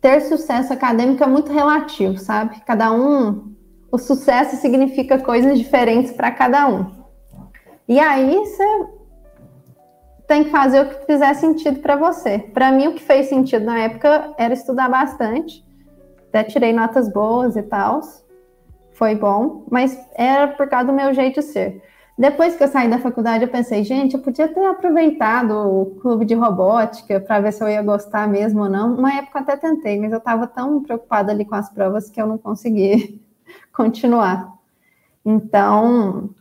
ter 0.00 0.20
sucesso 0.22 0.72
acadêmico 0.72 1.22
é 1.22 1.26
muito 1.26 1.52
relativo, 1.52 2.16
sabe? 2.16 2.60
Cada 2.64 2.90
um 2.90 3.49
o 3.92 3.98
sucesso 3.98 4.56
significa 4.56 5.18
coisas 5.18 5.58
diferentes 5.58 6.12
para 6.12 6.30
cada 6.30 6.68
um. 6.68 6.90
E 7.88 7.98
aí 7.98 8.36
você 8.36 8.64
tem 10.28 10.44
que 10.44 10.50
fazer 10.50 10.82
o 10.82 10.88
que 10.88 11.06
fizer 11.06 11.34
sentido 11.34 11.80
para 11.80 11.96
você. 11.96 12.38
Para 12.38 12.70
mim, 12.70 12.86
o 12.86 12.94
que 12.94 13.02
fez 13.02 13.28
sentido 13.28 13.64
na 13.64 13.80
época 13.80 14.32
era 14.38 14.54
estudar 14.54 14.88
bastante. 14.88 15.64
Até 16.28 16.44
tirei 16.44 16.72
notas 16.72 17.12
boas 17.12 17.56
e 17.56 17.62
tal. 17.62 18.00
Foi 18.92 19.16
bom, 19.16 19.64
mas 19.68 19.98
era 20.14 20.46
por 20.48 20.68
causa 20.68 20.86
do 20.86 20.92
meu 20.92 21.12
jeito 21.12 21.40
de 21.40 21.46
ser. 21.46 21.82
Depois 22.16 22.54
que 22.54 22.62
eu 22.62 22.68
saí 22.68 22.88
da 22.88 22.98
faculdade, 22.98 23.44
eu 23.44 23.50
pensei, 23.50 23.82
gente, 23.82 24.14
eu 24.14 24.20
podia 24.20 24.46
ter 24.46 24.64
aproveitado 24.66 25.52
o 25.52 25.86
clube 26.02 26.26
de 26.26 26.34
robótica 26.34 27.18
para 27.18 27.40
ver 27.40 27.50
se 27.50 27.64
eu 27.64 27.68
ia 27.68 27.82
gostar 27.82 28.28
mesmo 28.28 28.64
ou 28.64 28.68
não. 28.68 28.94
Uma 28.94 29.14
época 29.14 29.38
eu 29.38 29.42
até 29.42 29.56
tentei, 29.56 29.98
mas 29.98 30.12
eu 30.12 30.18
estava 30.18 30.46
tão 30.46 30.82
preocupada 30.82 31.32
ali 31.32 31.46
com 31.46 31.54
as 31.54 31.70
provas 31.70 32.10
que 32.10 32.20
eu 32.20 32.26
não 32.26 32.36
consegui 32.36 33.19
continuar. 33.80 34.52
Então, 35.24 36.34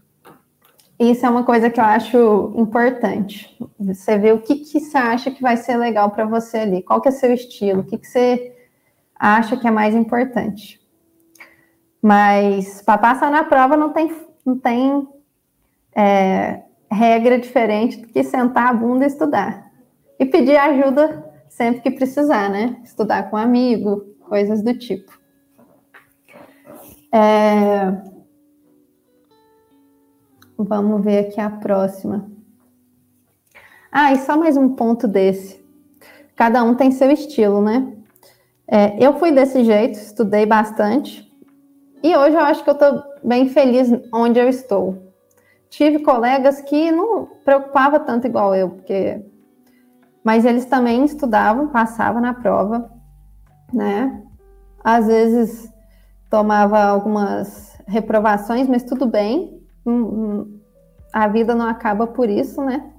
isso 0.99 1.25
é 1.25 1.29
uma 1.29 1.45
coisa 1.45 1.69
que 1.69 1.79
eu 1.79 1.83
acho 1.85 2.53
importante. 2.57 3.57
Você 3.79 4.17
vê 4.17 4.33
o 4.33 4.41
que, 4.41 4.55
que 4.55 4.81
você 4.81 4.97
acha 4.97 5.31
que 5.31 5.41
vai 5.41 5.55
ser 5.55 5.77
legal 5.77 6.11
para 6.11 6.25
você 6.25 6.57
ali, 6.57 6.83
qual 6.83 6.99
que 6.99 7.07
é 7.07 7.11
seu 7.11 7.33
estilo, 7.33 7.79
o 7.79 7.83
que, 7.85 7.97
que 7.97 8.07
você 8.07 8.53
acha 9.17 9.55
que 9.55 9.65
é 9.65 9.71
mais 9.71 9.95
importante. 9.95 10.81
Mas 12.01 12.81
para 12.81 12.97
passar 12.97 13.31
na 13.31 13.43
prova 13.45 13.77
não 13.77 13.93
tem, 13.93 14.13
não 14.45 14.57
tem 14.57 15.07
é, 15.95 16.63
regra 16.91 17.39
diferente 17.39 18.01
do 18.01 18.07
que 18.07 18.21
sentar 18.21 18.67
a 18.67 18.73
bunda 18.73 19.05
e 19.05 19.07
estudar. 19.07 19.71
E 20.19 20.25
pedir 20.25 20.57
ajuda 20.57 21.25
sempre 21.47 21.81
que 21.81 21.91
precisar, 21.91 22.49
né? 22.49 22.77
Estudar 22.83 23.29
com 23.29 23.37
um 23.37 23.39
amigo, 23.39 24.05
coisas 24.27 24.61
do 24.61 24.73
tipo. 24.77 25.18
É... 27.11 27.91
Vamos 30.57 31.03
ver 31.03 31.27
aqui 31.27 31.39
a 31.39 31.49
próxima. 31.49 32.29
Ah, 33.91 34.13
e 34.13 34.17
só 34.17 34.37
mais 34.37 34.57
um 34.57 34.75
ponto 34.75 35.07
desse. 35.07 35.63
Cada 36.35 36.63
um 36.63 36.75
tem 36.75 36.91
seu 36.91 37.09
estilo, 37.11 37.61
né? 37.61 37.95
É, 38.67 39.03
eu 39.03 39.17
fui 39.17 39.31
desse 39.31 39.63
jeito, 39.63 39.97
estudei 39.97 40.45
bastante. 40.45 41.27
E 42.03 42.15
hoje 42.15 42.35
eu 42.35 42.41
acho 42.41 42.63
que 42.63 42.69
eu 42.69 42.73
estou 42.73 43.03
bem 43.23 43.49
feliz 43.49 43.89
onde 44.13 44.39
eu 44.39 44.47
estou. 44.47 45.11
Tive 45.69 45.99
colegas 45.99 46.61
que 46.61 46.91
não 46.91 47.27
preocupava 47.43 47.99
tanto 47.99 48.27
igual 48.27 48.55
eu, 48.55 48.69
porque 48.69 49.23
mas 50.23 50.45
eles 50.45 50.65
também 50.65 51.05
estudavam, 51.05 51.69
passavam 51.69 52.21
na 52.21 52.33
prova, 52.33 52.91
né? 53.73 54.21
Às 54.83 55.07
vezes 55.07 55.73
tomava 56.29 56.79
algumas 56.79 57.77
reprovações, 57.87 58.67
mas 58.67 58.83
tudo 58.83 59.05
bem. 59.07 59.61
Hum, 59.85 60.03
hum, 60.03 60.59
a 61.11 61.27
vida 61.27 61.55
não 61.55 61.65
acaba 61.65 62.05
por 62.05 62.29
isso, 62.29 62.63
né? 62.63 62.91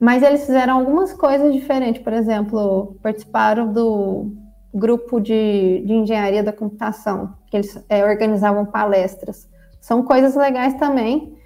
Mas 0.00 0.22
eles 0.22 0.46
fizeram 0.46 0.78
algumas 0.78 1.12
coisas 1.12 1.52
diferentes. 1.52 2.02
Por 2.02 2.12
exemplo, 2.12 2.96
participaram 3.02 3.72
do 3.72 4.32
grupo 4.72 5.20
de, 5.20 5.82
de 5.86 5.92
engenharia 5.92 6.42
da 6.42 6.52
computação, 6.52 7.34
que 7.46 7.56
eles 7.56 7.84
é, 7.88 8.04
organizavam 8.04 8.64
palestras. 8.66 9.48
São 9.80 10.02
coisas 10.02 10.34
legais 10.34 10.74
também. 10.74 11.36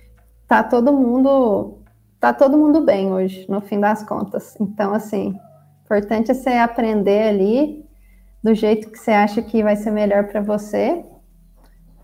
Tá 0.47 0.63
todo 0.63 0.93
mundo 0.93 1.77
tá 2.19 2.35
todo 2.35 2.59
mundo 2.59 2.83
bem 2.83 3.11
hoje, 3.11 3.47
no 3.49 3.63
fim 3.63 3.81
das 3.81 4.03
contas. 4.03 4.55
Então, 4.61 4.93
assim, 4.93 5.35
importante 5.85 6.31
é 6.31 6.35
você 6.35 6.51
aprender 6.51 7.29
ali 7.29 7.90
do 8.43 8.55
jeito 8.55 8.91
que 8.91 8.99
você 8.99 9.11
acha 9.11 9.43
que 9.43 9.63
vai 9.63 9.77
ser 9.77 9.91
melhor 9.91 10.25
para 10.29 10.41
você, 10.41 11.05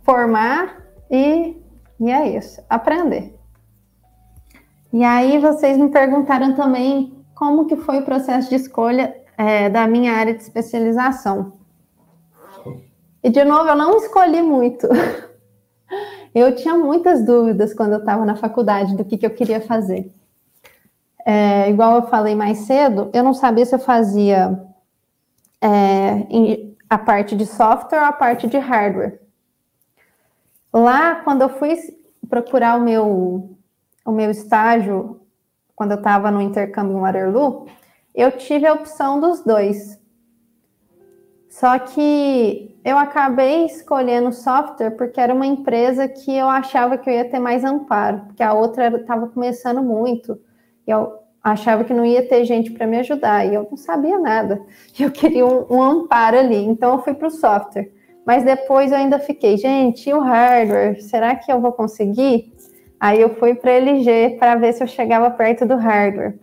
formar 0.02 0.82
e, 1.10 1.56
e 1.98 2.10
é 2.10 2.36
isso, 2.36 2.62
aprender. 2.68 3.34
E 4.92 5.02
aí 5.02 5.38
vocês 5.38 5.76
me 5.76 5.88
perguntaram 5.88 6.54
também 6.54 7.24
como 7.34 7.66
que 7.66 7.76
foi 7.76 7.98
o 7.98 8.04
processo 8.04 8.48
de 8.48 8.56
escolha 8.56 9.14
é, 9.36 9.68
da 9.68 9.86
minha 9.86 10.12
área 10.12 10.34
de 10.34 10.42
especialização. 10.42 11.52
E 13.22 13.30
de 13.30 13.44
novo, 13.44 13.68
eu 13.68 13.76
não 13.76 13.96
escolhi 13.96 14.42
muito. 14.42 14.88
Eu 16.34 16.54
tinha 16.54 16.76
muitas 16.76 17.24
dúvidas 17.24 17.72
quando 17.72 17.94
eu 17.94 17.98
estava 18.00 18.22
na 18.26 18.36
faculdade 18.36 18.94
do 18.94 19.02
que, 19.06 19.16
que 19.16 19.24
eu 19.24 19.30
queria 19.30 19.58
fazer. 19.58 20.12
É, 21.24 21.70
igual 21.70 21.96
eu 21.96 22.02
falei 22.08 22.34
mais 22.34 22.58
cedo, 22.58 23.08
eu 23.14 23.24
não 23.24 23.32
sabia 23.32 23.64
se 23.64 23.74
eu 23.74 23.78
fazia 23.78 24.62
é, 25.60 26.26
a 26.88 26.98
parte 26.98 27.36
de 27.36 27.46
software 27.46 28.00
ou 28.00 28.04
a 28.04 28.12
parte 28.12 28.46
de 28.46 28.58
hardware. 28.58 29.20
Lá, 30.72 31.16
quando 31.16 31.42
eu 31.42 31.48
fui 31.48 31.76
procurar 32.28 32.78
o 32.78 32.82
meu, 32.82 33.56
o 34.04 34.12
meu 34.12 34.30
estágio, 34.30 35.20
quando 35.74 35.92
eu 35.92 35.98
estava 35.98 36.30
no 36.30 36.40
intercâmbio 36.40 36.96
em 36.96 37.00
Waterloo, 37.00 37.66
eu 38.14 38.32
tive 38.32 38.66
a 38.66 38.72
opção 38.72 39.20
dos 39.20 39.42
dois. 39.42 40.00
Só 41.48 41.78
que 41.78 42.78
eu 42.84 42.98
acabei 42.98 43.64
escolhendo 43.64 44.32
software 44.32 44.90
porque 44.90 45.20
era 45.20 45.34
uma 45.34 45.46
empresa 45.46 46.06
que 46.06 46.34
eu 46.34 46.48
achava 46.48 46.98
que 46.98 47.08
eu 47.08 47.14
ia 47.14 47.28
ter 47.28 47.38
mais 47.38 47.64
amparo, 47.64 48.20
porque 48.26 48.42
a 48.42 48.52
outra 48.52 48.88
estava 48.88 49.28
começando 49.28 49.82
muito. 49.82 50.38
E 50.86 50.90
eu 50.90 51.18
achava 51.52 51.84
que 51.84 51.94
não 51.94 52.04
ia 52.04 52.26
ter 52.26 52.44
gente 52.44 52.72
para 52.72 52.88
me 52.88 52.98
ajudar, 52.98 53.46
e 53.46 53.54
eu 53.54 53.66
não 53.70 53.76
sabia 53.76 54.18
nada. 54.18 54.60
Eu 54.98 55.12
queria 55.12 55.46
um, 55.46 55.64
um 55.70 55.82
amparo 55.82 56.38
ali, 56.38 56.56
então 56.56 56.94
eu 56.94 57.02
fui 57.02 57.14
para 57.14 57.28
o 57.28 57.30
software. 57.30 57.88
Mas 58.26 58.42
depois 58.42 58.90
eu 58.90 58.98
ainda 58.98 59.20
fiquei, 59.20 59.56
gente, 59.56 60.10
e 60.10 60.12
o 60.12 60.18
hardware? 60.18 61.00
Será 61.00 61.36
que 61.36 61.52
eu 61.52 61.60
vou 61.60 61.70
conseguir? 61.70 62.52
Aí 62.98 63.20
eu 63.20 63.36
fui 63.36 63.54
para 63.54 63.70
LG 63.70 64.36
para 64.40 64.56
ver 64.56 64.72
se 64.72 64.82
eu 64.82 64.88
chegava 64.88 65.30
perto 65.30 65.64
do 65.64 65.76
hardware. 65.76 66.36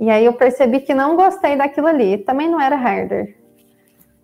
E 0.00 0.08
aí 0.08 0.24
eu 0.24 0.32
percebi 0.32 0.80
que 0.80 0.94
não 0.94 1.14
gostei 1.16 1.54
daquilo 1.54 1.88
ali. 1.88 2.16
Também 2.16 2.48
não 2.48 2.58
era 2.58 2.76
hardware. 2.76 3.36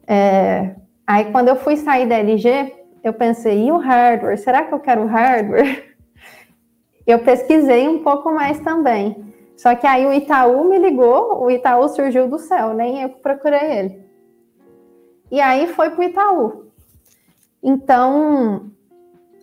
É... 0.07 0.75
Aí 1.07 1.27
quando 1.27 1.49
eu 1.49 1.57
fui 1.57 1.77
sair 1.77 2.07
da 2.07 2.17
LG, 2.17 2.73
eu 3.05 3.13
pensei, 3.13 3.67
e 3.67 3.71
o 3.71 3.77
hardware? 3.77 4.39
Será 4.39 4.65
que 4.65 4.73
eu 4.73 4.81
quero 4.81 5.05
hardware? 5.05 5.93
Eu 7.05 7.19
pesquisei 7.19 7.89
um 7.89 8.05
pouco 8.05 8.33
mais 8.33 8.61
também. 8.61 9.32
Só 9.63 9.77
que 9.77 9.87
aí 9.87 10.05
o 10.05 10.13
Itaú 10.13 10.65
me 10.65 10.79
ligou, 10.79 11.45
o 11.45 11.51
Itaú 11.51 11.89
surgiu 11.89 12.29
do 12.29 12.39
céu, 12.39 12.75
nem 12.75 13.03
eu 13.03 13.11
procurei 13.11 13.79
ele. 13.79 14.03
E 15.31 15.41
aí 15.41 15.69
foi 15.69 15.91
para 15.91 16.01
o 16.01 16.05
Itaú. 16.05 16.67
Então, 17.63 18.73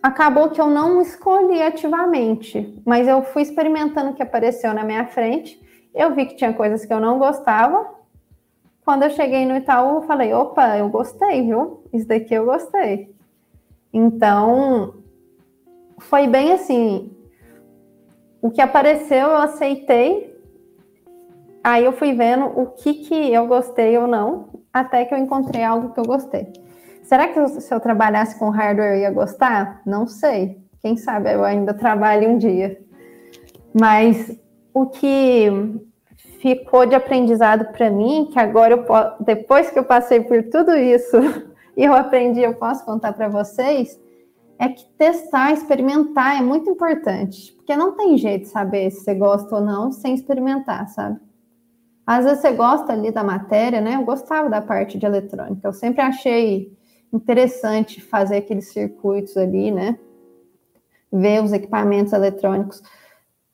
acabou 0.02 0.50
que 0.50 0.60
eu 0.60 0.66
não 0.66 1.00
escolhi 1.00 1.62
ativamente, 1.62 2.82
mas 2.84 3.08
eu 3.08 3.22
fui 3.22 3.42
experimentando 3.42 4.10
o 4.10 4.14
que 4.14 4.22
apareceu 4.22 4.74
na 4.74 4.84
minha 4.84 5.06
frente 5.06 5.58
eu 5.94 6.14
vi 6.14 6.26
que 6.26 6.36
tinha 6.36 6.52
coisas 6.52 6.84
que 6.84 6.92
eu 6.92 7.00
não 7.00 7.18
gostava. 7.18 7.94
Quando 8.84 9.02
eu 9.02 9.10
cheguei 9.10 9.44
no 9.44 9.56
Itaú, 9.56 9.96
eu 9.96 10.02
falei: 10.02 10.32
opa, 10.32 10.76
eu 10.76 10.88
gostei, 10.88 11.42
viu? 11.42 11.82
Isso 11.92 12.06
daqui 12.06 12.34
eu 12.34 12.44
gostei. 12.44 13.14
Então, 13.92 14.94
foi 15.98 16.26
bem 16.26 16.52
assim. 16.52 17.10
O 18.42 18.50
que 18.50 18.60
apareceu, 18.60 19.28
eu 19.28 19.36
aceitei. 19.36 20.30
Aí 21.62 21.84
eu 21.84 21.92
fui 21.92 22.14
vendo 22.14 22.46
o 22.46 22.66
que, 22.66 22.94
que 22.94 23.32
eu 23.32 23.46
gostei 23.46 23.96
ou 23.98 24.06
não, 24.06 24.48
até 24.72 25.04
que 25.04 25.12
eu 25.12 25.18
encontrei 25.18 25.62
algo 25.62 25.92
que 25.92 26.00
eu 26.00 26.04
gostei. 26.04 26.50
Será 27.02 27.28
que 27.28 27.48
se 27.48 27.74
eu 27.74 27.80
trabalhasse 27.80 28.38
com 28.38 28.48
hardware 28.48 28.94
eu 28.94 29.00
ia 29.00 29.10
gostar? 29.10 29.82
Não 29.84 30.06
sei. 30.06 30.58
Quem 30.80 30.96
sabe 30.96 31.32
eu 31.32 31.44
ainda 31.44 31.74
trabalho 31.74 32.30
um 32.30 32.38
dia. 32.38 32.80
Mas 33.78 34.38
o 34.72 34.86
que 34.86 35.48
ficou 36.40 36.86
de 36.86 36.94
aprendizado 36.94 37.66
para 37.72 37.90
mim, 37.90 38.28
que 38.32 38.38
agora 38.38 38.74
eu 38.74 38.86
depois 39.20 39.70
que 39.70 39.78
eu 39.78 39.84
passei 39.84 40.20
por 40.20 40.42
tudo 40.44 40.74
isso 40.74 41.16
e 41.76 41.84
eu 41.84 41.92
aprendi, 41.92 42.40
eu 42.40 42.54
posso 42.54 42.84
contar 42.84 43.12
para 43.12 43.28
vocês, 43.28 43.98
é 44.60 44.68
que 44.68 44.84
testar, 44.98 45.52
experimentar 45.52 46.36
é 46.36 46.42
muito 46.42 46.68
importante, 46.68 47.52
porque 47.54 47.74
não 47.74 47.96
tem 47.96 48.18
jeito 48.18 48.42
de 48.42 48.48
saber 48.48 48.90
se 48.90 49.00
você 49.00 49.14
gosta 49.14 49.56
ou 49.56 49.60
não 49.60 49.90
sem 49.90 50.14
experimentar, 50.14 50.88
sabe? 50.88 51.18
Às 52.06 52.24
vezes 52.24 52.40
você 52.40 52.52
gosta 52.52 52.92
ali 52.92 53.10
da 53.10 53.24
matéria, 53.24 53.80
né? 53.80 53.96
Eu 53.96 54.04
gostava 54.04 54.50
da 54.50 54.60
parte 54.60 54.98
de 54.98 55.06
eletrônica, 55.06 55.66
eu 55.66 55.72
sempre 55.72 56.02
achei 56.02 56.76
interessante 57.12 58.00
fazer 58.00 58.36
aqueles 58.36 58.72
circuitos 58.72 59.36
ali, 59.36 59.70
né? 59.70 59.98
Ver 61.10 61.42
os 61.42 61.52
equipamentos 61.52 62.12
eletrônicos 62.12 62.82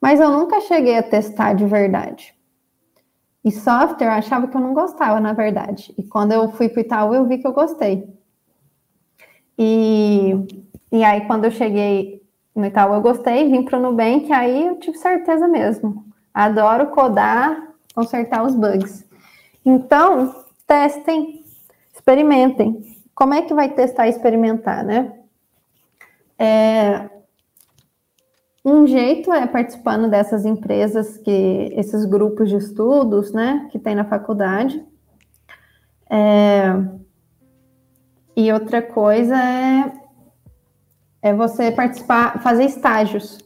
mas 0.00 0.20
eu 0.20 0.30
nunca 0.30 0.60
cheguei 0.60 0.96
a 0.96 1.02
testar 1.02 1.54
de 1.54 1.66
verdade. 1.66 2.34
E 3.44 3.50
software 3.50 4.06
eu 4.06 4.12
achava 4.12 4.48
que 4.48 4.56
eu 4.56 4.60
não 4.60 4.74
gostava, 4.74 5.20
na 5.20 5.32
verdade. 5.32 5.94
E 5.96 6.02
quando 6.02 6.32
eu 6.32 6.48
fui 6.50 6.68
para 6.68 6.78
o 6.78 6.80
Itaú, 6.80 7.14
eu 7.14 7.26
vi 7.26 7.38
que 7.38 7.46
eu 7.46 7.52
gostei. 7.52 8.08
E, 9.58 10.65
e 10.90 11.04
aí, 11.04 11.26
quando 11.26 11.44
eu 11.44 11.50
cheguei 11.50 12.22
no 12.54 12.64
Itaú, 12.64 12.94
eu 12.94 13.00
gostei, 13.00 13.50
vim 13.50 13.62
para 13.62 13.78
o 13.78 13.82
Nubank, 13.82 14.32
aí 14.32 14.66
eu 14.66 14.78
tive 14.78 14.96
certeza 14.96 15.46
mesmo. 15.46 16.04
Adoro 16.32 16.88
codar, 16.88 17.74
consertar 17.94 18.44
os 18.44 18.54
bugs. 18.54 19.04
Então, 19.64 20.44
testem, 20.66 21.44
experimentem. 21.92 22.84
Como 23.14 23.34
é 23.34 23.42
que 23.42 23.54
vai 23.54 23.70
testar 23.70 24.06
e 24.06 24.10
experimentar, 24.10 24.84
né? 24.84 25.12
É, 26.38 27.08
um 28.64 28.86
jeito 28.86 29.32
é 29.32 29.46
participando 29.46 30.10
dessas 30.10 30.44
empresas 30.44 31.16
que 31.18 31.70
esses 31.76 32.04
grupos 32.04 32.48
de 32.48 32.56
estudos, 32.56 33.32
né, 33.32 33.68
que 33.70 33.78
tem 33.78 33.94
na 33.94 34.04
faculdade. 34.04 34.84
É, 36.10 36.64
e 38.36 38.52
outra 38.52 38.82
coisa 38.82 39.36
é, 39.36 39.92
é 41.26 41.34
você 41.34 41.72
participar, 41.72 42.40
fazer 42.40 42.64
estágios. 42.64 43.38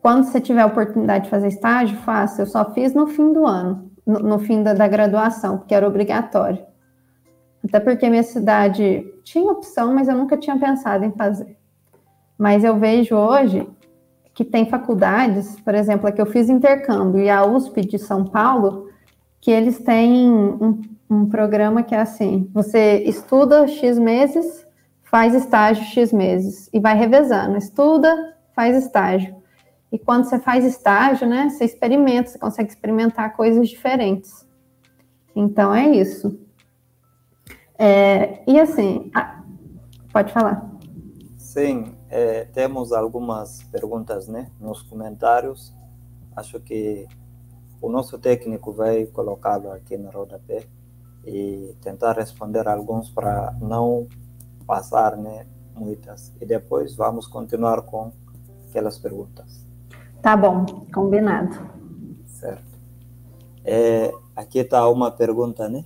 Quando 0.00 0.24
você 0.24 0.40
tiver 0.40 0.62
a 0.62 0.66
oportunidade 0.66 1.24
de 1.24 1.30
fazer 1.30 1.48
estágio, 1.48 1.96
faça. 1.98 2.42
Eu 2.42 2.46
só 2.46 2.72
fiz 2.72 2.94
no 2.94 3.08
fim 3.08 3.32
do 3.32 3.44
ano, 3.44 3.90
no, 4.06 4.20
no 4.20 4.38
fim 4.38 4.62
da, 4.62 4.72
da 4.72 4.86
graduação, 4.86 5.58
porque 5.58 5.74
era 5.74 5.86
obrigatório. 5.86 6.64
Até 7.64 7.80
porque 7.80 8.08
minha 8.08 8.22
cidade 8.22 9.04
tinha 9.24 9.50
opção, 9.50 9.94
mas 9.94 10.06
eu 10.08 10.16
nunca 10.16 10.36
tinha 10.36 10.56
pensado 10.56 11.04
em 11.04 11.10
fazer. 11.10 11.56
Mas 12.38 12.62
eu 12.62 12.76
vejo 12.76 13.16
hoje 13.16 13.68
que 14.32 14.44
tem 14.44 14.68
faculdades, 14.68 15.58
por 15.60 15.74
exemplo, 15.74 16.08
a 16.08 16.12
que 16.12 16.20
eu 16.20 16.26
fiz 16.26 16.48
intercâmbio 16.48 17.20
e 17.20 17.28
a 17.28 17.44
USP 17.44 17.80
de 17.82 17.98
São 17.98 18.24
Paulo, 18.24 18.88
que 19.40 19.50
eles 19.50 19.78
têm 19.80 20.30
um, 20.30 20.80
um 21.10 21.26
programa 21.26 21.82
que 21.82 21.94
é 21.96 22.00
assim: 22.00 22.48
você 22.52 23.02
estuda 23.06 23.66
X 23.66 23.98
meses, 23.98 24.61
faz 25.12 25.34
estágio 25.34 25.84
X 25.84 26.10
meses 26.10 26.70
e 26.72 26.80
vai 26.80 26.96
revezando, 26.96 27.58
estuda, 27.58 28.34
faz 28.56 28.82
estágio. 28.82 29.36
E 29.92 29.98
quando 29.98 30.24
você 30.24 30.38
faz 30.38 30.64
estágio, 30.64 31.28
né, 31.28 31.50
você 31.50 31.66
experimenta, 31.66 32.30
você 32.30 32.38
consegue 32.38 32.70
experimentar 32.70 33.36
coisas 33.36 33.68
diferentes. 33.68 34.48
Então 35.36 35.74
é 35.74 35.86
isso. 35.86 36.40
É, 37.78 38.42
e 38.50 38.58
assim, 38.58 39.12
pode 40.10 40.32
falar. 40.32 40.66
Sim, 41.36 41.94
é, 42.08 42.46
temos 42.46 42.90
algumas 42.90 43.62
perguntas 43.64 44.26
né, 44.28 44.50
nos 44.58 44.80
comentários. 44.80 45.76
Acho 46.34 46.58
que 46.58 47.06
o 47.82 47.90
nosso 47.90 48.18
técnico 48.18 48.72
vai 48.72 49.04
colocá-lo 49.04 49.72
aqui 49.72 49.98
no 49.98 50.08
rodapé 50.08 50.64
e 51.26 51.76
tentar 51.82 52.14
responder 52.14 52.66
alguns 52.66 53.10
para 53.10 53.54
não 53.60 54.08
passar 54.62 55.16
né, 55.16 55.46
muitas. 55.74 56.32
E 56.40 56.46
depois 56.46 56.94
vamos 56.94 57.26
continuar 57.26 57.82
com 57.82 58.12
aquelas 58.68 58.98
perguntas. 58.98 59.66
Tá 60.20 60.36
bom, 60.36 60.64
combinado. 60.94 61.58
Certo. 62.26 62.78
É, 63.64 64.12
aqui 64.34 64.58
está 64.58 64.88
uma 64.88 65.10
pergunta, 65.10 65.68
né? 65.68 65.84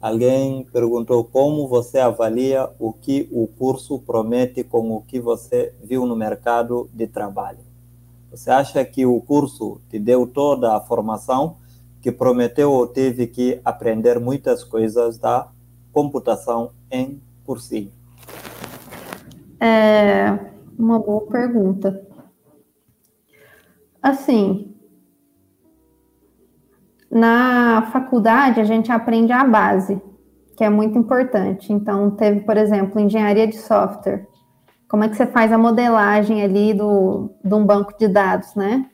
Alguém 0.00 0.64
perguntou 0.72 1.24
como 1.24 1.66
você 1.66 1.98
avalia 1.98 2.68
o 2.78 2.92
que 2.92 3.28
o 3.32 3.46
curso 3.46 3.98
promete 3.98 4.62
com 4.62 4.92
o 4.92 5.00
que 5.00 5.18
você 5.18 5.74
viu 5.82 6.06
no 6.06 6.14
mercado 6.14 6.88
de 6.92 7.06
trabalho. 7.06 7.60
Você 8.30 8.50
acha 8.50 8.84
que 8.84 9.06
o 9.06 9.20
curso 9.20 9.80
te 9.88 9.98
deu 9.98 10.26
toda 10.26 10.76
a 10.76 10.80
formação 10.80 11.56
que 12.02 12.12
prometeu 12.12 12.70
ou 12.70 12.86
teve 12.86 13.26
que 13.26 13.60
aprender 13.64 14.20
muitas 14.20 14.62
coisas 14.62 15.18
da 15.18 15.48
computação 15.92 16.70
em 16.90 17.20
cursinho? 17.46 17.92
É 19.60 20.38
uma 20.78 20.98
boa 20.98 21.26
pergunta. 21.26 22.06
Assim, 24.02 24.74
na 27.10 27.88
faculdade, 27.92 28.60
a 28.60 28.64
gente 28.64 28.92
aprende 28.92 29.32
a 29.32 29.44
base, 29.44 30.00
que 30.56 30.62
é 30.62 30.68
muito 30.68 30.98
importante. 30.98 31.72
Então, 31.72 32.10
teve, 32.10 32.40
por 32.40 32.56
exemplo, 32.56 33.00
engenharia 33.00 33.46
de 33.46 33.56
software. 33.56 34.26
Como 34.88 35.02
é 35.02 35.08
que 35.08 35.16
você 35.16 35.26
faz 35.26 35.50
a 35.52 35.58
modelagem 35.58 36.42
ali 36.42 36.74
do, 36.74 37.30
de 37.42 37.54
um 37.54 37.64
banco 37.64 37.96
de 37.98 38.06
dados, 38.06 38.54
né? 38.54 38.86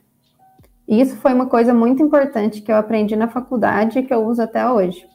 Isso 0.89 1.17
foi 1.17 1.33
uma 1.33 1.47
coisa 1.47 1.73
muito 1.73 2.03
importante 2.03 2.61
que 2.61 2.71
eu 2.71 2.77
aprendi 2.77 3.17
na 3.17 3.29
faculdade 3.29 3.99
e 3.99 4.03
que 4.03 4.13
eu 4.13 4.25
uso 4.27 4.43
até 4.43 4.69
hoje. 4.71 5.07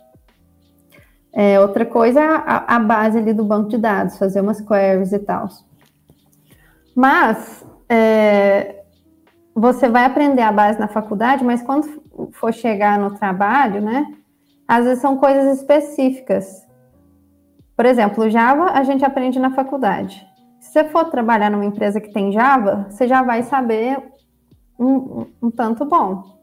É, 1.40 1.60
outra 1.60 1.86
coisa 1.86 2.20
é 2.20 2.26
a, 2.26 2.78
a, 2.78 2.80
base 2.80 3.20
ali 3.20 3.32
do 3.32 3.44
banco 3.44 3.70
de 3.70 3.78
dados, 3.78 4.18
fazer 4.18 4.42
umas 4.42 4.60
queries 4.60 5.14
e 5.14 5.20
tal. 5.20 5.48
Mas 6.96 7.64
é, 7.88 8.82
você 9.54 9.88
vai 9.88 10.06
aprender 10.06 10.42
a 10.42 10.52
base 10.52 10.80
na 10.80 10.88
faculdade, 10.88 11.44
mas 11.44 11.62
quando 11.62 12.02
for 12.32 12.52
chegar 12.52 12.98
no 12.98 13.14
trabalho, 13.20 13.82
né? 13.82 14.12
Às 14.68 14.86
vezes 14.86 15.00
são 15.00 15.16
coisas 15.18 15.60
específicas. 15.60 16.66
Por 17.76 17.86
exemplo, 17.86 18.28
Java 18.32 18.72
a 18.72 18.82
gente 18.82 19.06
aprende 19.06 19.38
na 19.38 19.52
faculdade. 19.52 20.28
Se 20.60 20.72
você 20.72 20.86
for 20.86 21.06
trabalhar 21.06 21.52
numa 21.52 21.66
empresa 21.66 22.02
que 22.02 22.12
tem 22.12 22.32
Java, 22.32 22.88
você 22.90 23.08
já 23.08 23.22
vai 23.22 23.44
saber 23.44 24.02
um, 24.80 24.88
um, 24.88 25.28
um 25.44 25.52
tanto 25.52 25.86
bom. 25.86 26.36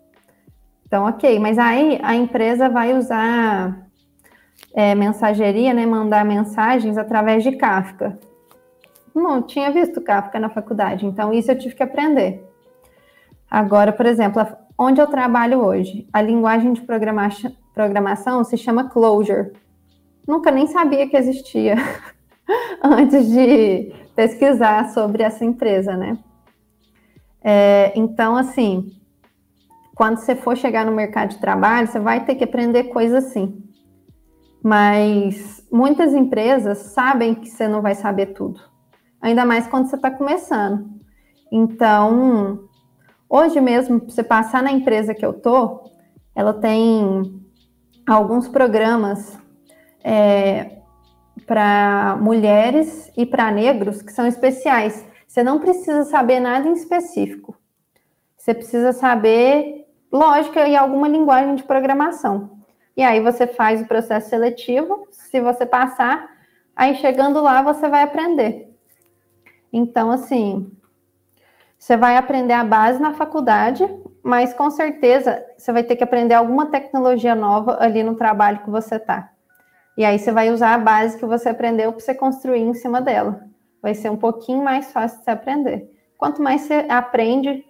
Então, 0.87 1.05
ok, 1.07 1.37
mas 1.41 1.59
aí 1.59 1.99
a 2.01 2.15
empresa 2.15 2.69
vai 2.69 2.97
usar 2.97 3.84
é, 4.75 4.95
mensageria, 4.95 5.73
né? 5.73 5.87
Mandar 5.87 6.25
mensagens 6.25 6.99
através 6.99 7.45
de 7.45 7.53
Kafka. 7.53 8.19
Não 9.15 9.41
tinha 9.41 9.71
visto 9.71 10.01
Kafka 10.01 10.41
na 10.41 10.49
faculdade, 10.49 11.07
então 11.07 11.33
isso 11.33 11.51
eu 11.51 11.59
tive 11.59 11.77
que 11.77 11.83
aprender. 11.83 12.45
Agora, 13.49 13.93
por 13.93 14.05
exemplo, 14.05 14.45
onde 14.77 15.01
eu 15.01 15.07
trabalho 15.07 15.61
hoje, 15.65 16.09
a 16.13 16.21
linguagem 16.21 16.73
de 16.73 16.83
programação 17.73 18.43
se 18.43 18.57
chama 18.57 18.91
Clojure. 18.91 19.53
Nunca 20.27 20.51
nem 20.51 20.67
sabia 20.67 21.09
que 21.09 21.17
existia 21.17 21.77
antes 22.83 23.29
de 23.29 23.95
pesquisar 24.17 24.89
sobre 24.91 25.23
essa 25.23 25.45
empresa, 25.45 25.97
né? 25.97 26.19
É, 27.43 27.93
então, 27.95 28.35
assim, 28.35 28.91
quando 29.95 30.17
você 30.17 30.35
for 30.35 30.57
chegar 30.57 30.85
no 30.85 30.93
mercado 30.93 31.31
de 31.31 31.39
trabalho, 31.39 31.87
você 31.87 32.01
vai 32.01 32.25
ter 32.25 32.35
que 32.35 32.43
aprender 32.43 32.85
coisas 32.85 33.27
assim. 33.27 33.64
Mas 34.65 35.63
muitas 35.71 36.15
empresas 36.15 36.79
sabem 36.79 37.35
que 37.35 37.51
você 37.51 37.69
não 37.69 37.83
vai 37.83 37.95
saber 37.95 38.33
tudo, 38.33 38.61
ainda 39.21 39.45
mais 39.45 39.67
quando 39.67 39.89
você 39.89 39.97
está 39.97 40.11
começando. 40.11 40.89
Então, 41.53 42.69
Hoje 43.37 43.61
mesmo, 43.61 43.99
para 43.99 44.11
você 44.11 44.23
passar 44.23 44.63
na 44.63 44.71
empresa 44.71 45.13
que 45.13 45.27
eu 45.27 45.33
tô, 45.33 45.91
ela 46.37 46.53
tem 46.55 47.43
alguns 48.07 48.47
programas 48.47 49.37
é, 50.05 50.79
para 51.45 52.17
mulheres 52.21 53.11
e 53.17 53.27
para 53.27 53.51
negros 53.51 54.03
que 54.03 54.13
são 54.13 54.25
especiais. 54.25 55.05
Você 55.27 55.43
não 55.43 55.59
precisa 55.59 56.05
saber 56.05 56.39
nada 56.39 56.69
em 56.69 56.75
específico. 56.75 57.57
Você 58.37 58.55
precisa 58.55 58.93
saber 58.93 59.85
lógica 60.13 60.69
e 60.69 60.77
alguma 60.77 61.09
linguagem 61.09 61.57
de 61.57 61.65
programação. 61.65 62.54
E 62.97 63.03
aí 63.03 63.21
você 63.21 63.47
faz 63.47 63.83
o 63.83 63.87
processo 63.87 64.31
seletivo. 64.31 65.07
Se 65.11 65.41
você 65.41 65.67
passar, 65.67 66.31
aí 66.75 66.95
chegando 66.97 67.41
lá 67.41 67.63
você 67.63 67.89
vai 67.89 68.03
aprender. 68.03 68.73
Então, 69.73 70.11
assim, 70.11 70.71
você 71.79 71.97
vai 71.97 72.17
aprender 72.17 72.53
a 72.53 72.65
base 72.65 73.01
na 73.01 73.13
faculdade, 73.13 73.85
mas 74.23 74.55
com 74.55 74.71
certeza 74.71 75.45
você 75.59 75.73
vai 75.73 75.83
ter 75.83 75.97
que 75.97 76.05
aprender 76.05 76.35
alguma 76.35 76.67
tecnologia 76.67 77.35
nova 77.35 77.77
ali 77.81 78.03
no 78.03 78.15
trabalho 78.15 78.61
que 78.63 78.71
você 78.71 78.97
está. 78.97 79.31
E 79.97 80.05
aí 80.05 80.19
você 80.19 80.33
vai 80.33 80.51
usar 80.51 80.75
a 80.75 80.79
base 80.79 81.19
que 81.19 81.27
você 81.27 81.49
aprendeu 81.49 81.93
para 81.93 82.01
você 82.01 82.15
construir 82.15 82.61
em 82.61 82.75
cima 82.75 83.01
dela. 83.01 83.45
Vai 83.83 83.95
ser 83.95 84.11
um 84.11 84.17
pouquinho 84.17 84.65
mais 84.65 84.93
fácil 84.93 85.19
de 85.19 85.25
você 85.25 85.31
aprender. 85.31 85.91
Quanto 86.17 86.43
mais 86.43 86.63
você 86.63 86.87
aprende, 86.89 87.65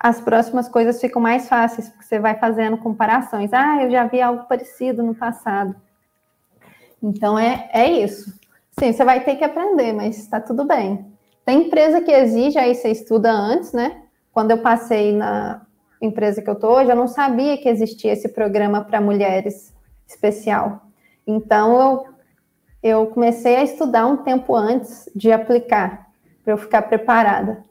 as 0.00 0.20
próximas 0.20 0.68
coisas 0.68 1.00
ficam 1.00 1.20
mais 1.20 1.48
fáceis, 1.48 1.88
porque 1.88 2.04
você 2.04 2.18
vai 2.18 2.38
fazendo 2.38 2.78
comparações. 2.78 3.52
Ah, 3.52 3.82
eu 3.82 3.90
já 3.90 4.06
vi 4.06 4.20
algo 4.20 4.44
parecido 4.44 5.02
no 5.02 5.14
passado. 5.14 5.74
Então 7.02 7.38
é, 7.38 7.68
é 7.72 7.90
isso. 7.90 8.32
Sim, 8.78 8.92
você 8.92 9.04
vai 9.04 9.24
ter 9.24 9.36
que 9.36 9.44
aprender, 9.44 9.92
mas 9.92 10.18
está 10.18 10.40
tudo 10.40 10.64
bem. 10.64 11.06
Tem 11.44 11.66
empresa 11.66 12.00
que 12.00 12.12
exige, 12.12 12.58
aí 12.58 12.74
você 12.74 12.90
estuda 12.90 13.30
antes, 13.30 13.72
né? 13.72 14.02
Quando 14.32 14.52
eu 14.52 14.58
passei 14.58 15.12
na 15.12 15.62
empresa 16.00 16.40
que 16.40 16.48
eu 16.48 16.54
tô 16.54 16.76
hoje, 16.76 16.90
eu 16.90 16.96
não 16.96 17.08
sabia 17.08 17.58
que 17.58 17.68
existia 17.68 18.12
esse 18.12 18.28
programa 18.28 18.84
para 18.84 19.00
mulheres 19.00 19.74
especial. 20.06 20.82
Então, 21.26 21.80
eu, 21.80 22.06
eu 22.82 23.06
comecei 23.08 23.56
a 23.56 23.64
estudar 23.64 24.06
um 24.06 24.18
tempo 24.18 24.54
antes 24.54 25.10
de 25.14 25.32
aplicar, 25.32 26.08
para 26.44 26.52
eu 26.52 26.58
ficar 26.58 26.82
preparada. 26.82 27.64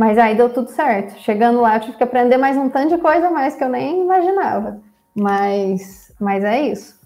Mas 0.00 0.16
aí 0.16 0.34
deu 0.34 0.48
tudo 0.48 0.70
certo. 0.70 1.18
Chegando 1.18 1.60
lá, 1.60 1.76
eu 1.76 1.80
tive 1.82 1.98
que 1.98 2.02
aprender 2.02 2.38
mais 2.38 2.56
um 2.56 2.70
tanto 2.70 2.96
de 2.96 3.02
coisa 3.02 3.30
mais 3.30 3.54
que 3.54 3.62
eu 3.62 3.68
nem 3.68 4.02
imaginava. 4.02 4.80
Mas, 5.14 6.10
mas 6.18 6.42
é 6.42 6.68
isso. 6.68 6.98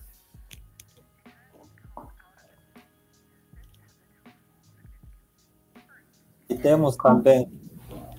E 6.48 6.54
temos 6.54 6.96
também 6.96 7.50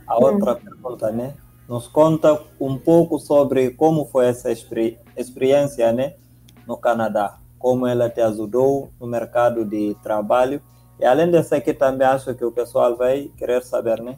a 0.06 0.18
outra 0.18 0.52
hum. 0.52 0.58
pergunta, 0.58 1.10
né? 1.10 1.36
Nos 1.70 1.88
conta 1.88 2.38
um 2.60 2.78
pouco 2.78 3.18
sobre 3.18 3.70
como 3.70 4.04
foi 4.04 4.26
essa 4.26 4.52
experi 4.52 5.00
experiência, 5.16 5.94
né, 5.94 6.16
no 6.68 6.76
Canadá, 6.76 7.38
como 7.58 7.88
ela 7.88 8.10
te 8.10 8.20
ajudou 8.20 8.90
no 9.00 9.08
mercado 9.08 9.64
de 9.64 9.96
trabalho. 10.04 10.62
E 11.00 11.06
além 11.06 11.32
dessa 11.32 11.56
aqui 11.56 11.74
também 11.74 12.06
acho 12.06 12.36
que 12.36 12.44
o 12.44 12.52
pessoal 12.52 12.98
vai 12.98 13.32
querer 13.38 13.64
saber, 13.64 14.02
né, 14.02 14.18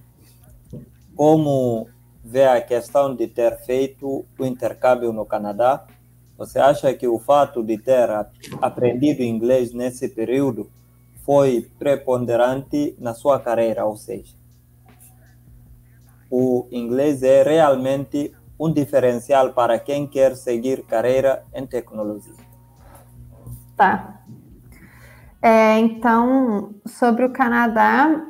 como 1.18 1.90
vê 2.24 2.46
a 2.46 2.62
questão 2.62 3.16
de 3.16 3.28
ter 3.28 3.58
feito 3.66 4.26
o 4.38 4.46
intercâmbio 4.46 5.12
no 5.12 5.26
Canadá. 5.26 5.86
Você 6.38 6.60
acha 6.60 6.94
que 6.94 7.08
o 7.08 7.18
fato 7.18 7.64
de 7.64 7.78
ter 7.78 8.08
aprendido 8.62 9.24
inglês 9.24 9.74
nesse 9.74 10.08
período 10.08 10.70
foi 11.26 11.70
preponderante 11.80 12.96
na 13.00 13.14
sua 13.14 13.40
carreira, 13.40 13.86
ou 13.86 13.98
seja, 13.98 14.36
o 16.30 16.68
inglês 16.72 17.24
é 17.24 17.42
realmente 17.42 18.34
um 18.60 18.72
diferencial 18.72 19.54
para 19.54 19.80
quem 19.80 20.06
quer 20.06 20.36
seguir 20.36 20.84
carreira 20.84 21.44
em 21.54 21.66
tecnologia. 21.66 22.34
Tá. 23.76 24.22
É, 25.42 25.80
então, 25.80 26.76
sobre 26.86 27.26
o 27.26 27.32
Canadá, 27.32 28.26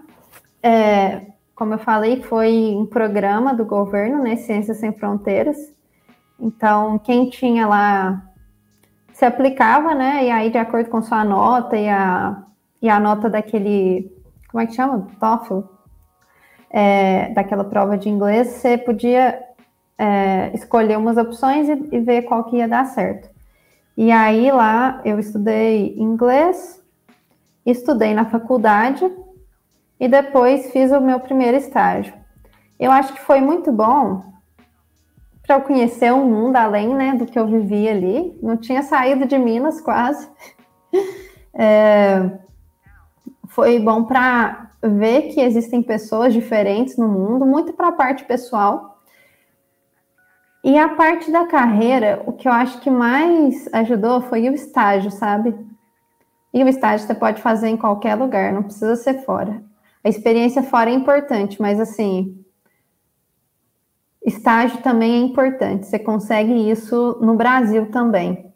é, 0.61 1.27
como 1.57 1.73
eu 1.73 1.79
falei, 1.79 2.21
foi 2.21 2.75
um 2.77 2.85
programa 2.85 3.53
do 3.53 3.65
governo, 3.65 4.23
né, 4.23 4.37
Ciências 4.37 4.77
Sem 4.77 4.93
Fronteiras. 4.93 5.57
Então, 6.39 6.99
quem 6.99 7.29
tinha 7.29 7.67
lá 7.67 8.23
se 9.11 9.25
aplicava, 9.25 9.95
né, 9.95 10.25
e 10.25 10.31
aí 10.31 10.51
de 10.51 10.57
acordo 10.57 10.89
com 10.89 11.01
sua 11.01 11.25
nota 11.25 11.75
e 11.75 11.89
a 11.89 12.43
e 12.81 12.89
a 12.89 12.99
nota 12.99 13.29
daquele, 13.29 14.11
como 14.51 14.61
é 14.61 14.67
que 14.67 14.75
chama? 14.75 15.07
TOEFL, 15.19 15.61
é, 16.69 17.33
daquela 17.33 17.63
prova 17.63 17.97
de 17.97 18.07
inglês, 18.07 18.47
você 18.47 18.77
podia 18.77 19.41
é, 19.97 20.51
escolher 20.53 20.97
umas 20.97 21.17
opções 21.17 21.67
e, 21.67 21.95
e, 21.95 21.99
ver 21.99 22.23
qual 22.23 22.43
que 22.43 22.57
ia 22.57 22.67
dar 22.67 22.85
certo. 22.85 23.29
E 23.95 24.11
aí 24.11 24.51
lá 24.51 25.01
eu 25.03 25.17
estudei 25.17 25.95
inglês, 25.97 26.79
estudei 27.65 28.13
na 28.13 28.25
faculdade 28.25 29.11
e 29.99 30.07
depois 30.07 30.71
fiz 30.71 30.91
o 30.91 31.01
meu 31.01 31.19
primeiro 31.19 31.57
estágio. 31.57 32.13
Eu 32.79 32.91
acho 32.91 33.13
que 33.13 33.21
foi 33.21 33.41
muito 33.41 33.71
bom 33.71 34.23
para 35.41 35.55
eu 35.55 35.61
conhecer 35.61 36.11
um 36.13 36.25
mundo 36.29 36.57
além 36.57 36.93
né, 36.93 37.13
do 37.13 37.25
que 37.25 37.39
eu 37.39 37.47
vivia 37.47 37.91
ali. 37.91 38.37
Não 38.43 38.57
tinha 38.57 38.83
saído 38.83 39.25
de 39.25 39.37
Minas 39.37 39.81
quase. 39.81 40.27
É, 41.59 42.37
foi 43.47 43.79
bom 43.79 44.03
para 44.03 44.69
ver 44.79 45.33
que 45.33 45.41
existem 45.41 45.81
pessoas 45.81 46.31
diferentes 46.31 46.95
no 46.97 47.07
mundo, 47.07 47.47
muito 47.47 47.73
para 47.73 47.87
a 47.87 47.91
parte 47.91 48.25
pessoal. 48.25 49.01
E 50.63 50.77
a 50.77 50.89
parte 50.89 51.31
da 51.31 51.47
carreira, 51.47 52.21
o 52.27 52.33
que 52.33 52.47
eu 52.47 52.51
acho 52.51 52.79
que 52.81 52.91
mais 52.91 53.67
ajudou 53.73 54.21
foi 54.21 54.47
o 54.49 54.53
estágio, 54.53 55.09
sabe? 55.09 55.55
E 56.53 56.63
o 56.63 56.67
estágio 56.67 57.07
você 57.07 57.15
pode 57.15 57.41
fazer 57.41 57.69
em 57.69 57.77
qualquer 57.77 58.13
lugar, 58.13 58.53
não 58.53 58.61
precisa 58.61 58.95
ser 58.95 59.23
fora. 59.25 59.63
A 60.03 60.09
experiência 60.09 60.63
fora 60.63 60.89
é 60.89 60.93
importante, 60.93 61.61
mas 61.61 61.79
assim, 61.79 62.43
estágio 64.25 64.81
também 64.81 65.13
é 65.13 65.25
importante. 65.25 65.87
Você 65.87 65.97
consegue 65.97 66.69
isso 66.69 67.17
no 67.21 67.35
Brasil 67.35 67.89
também. 67.89 68.53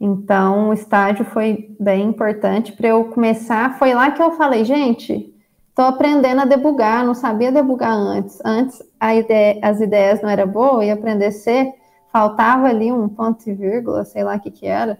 Então, 0.00 0.70
o 0.70 0.72
estágio 0.72 1.26
foi 1.26 1.76
bem 1.78 2.08
importante 2.08 2.72
para 2.72 2.88
eu 2.88 3.04
começar. 3.04 3.78
Foi 3.78 3.92
lá 3.92 4.10
que 4.10 4.22
eu 4.22 4.32
falei, 4.32 4.64
gente, 4.64 5.34
estou 5.68 5.84
aprendendo 5.84 6.40
a 6.40 6.46
debugar, 6.46 7.04
não 7.04 7.14
sabia 7.14 7.52
debugar 7.52 7.92
antes. 7.92 8.38
Antes 8.42 8.82
ideia, 9.02 9.58
as 9.62 9.80
ideias 9.80 10.22
não 10.22 10.30
eram 10.30 10.48
boas, 10.48 10.86
ia 10.86 10.94
aprender 10.94 11.30
C, 11.30 11.70
faltava 12.10 12.68
ali 12.68 12.90
um 12.90 13.10
ponto 13.10 13.48
e 13.48 13.52
vírgula, 13.52 14.06
sei 14.06 14.24
lá 14.24 14.36
o 14.36 14.40
que 14.40 14.50
que 14.50 14.66
era. 14.66 14.98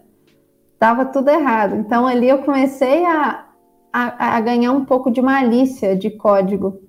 Tava 0.78 1.07
tudo 1.07 1.30
errado. 1.30 1.76
Então, 1.76 2.07
ali 2.07 2.28
eu 2.28 2.42
comecei 2.42 3.07
a, 3.07 3.46
a, 3.93 4.36
a 4.36 4.41
ganhar 4.41 4.72
um 4.72 4.84
pouco 4.84 5.11
de 5.11 5.20
malícia 5.20 5.97
de 5.97 6.11
código. 6.11 6.80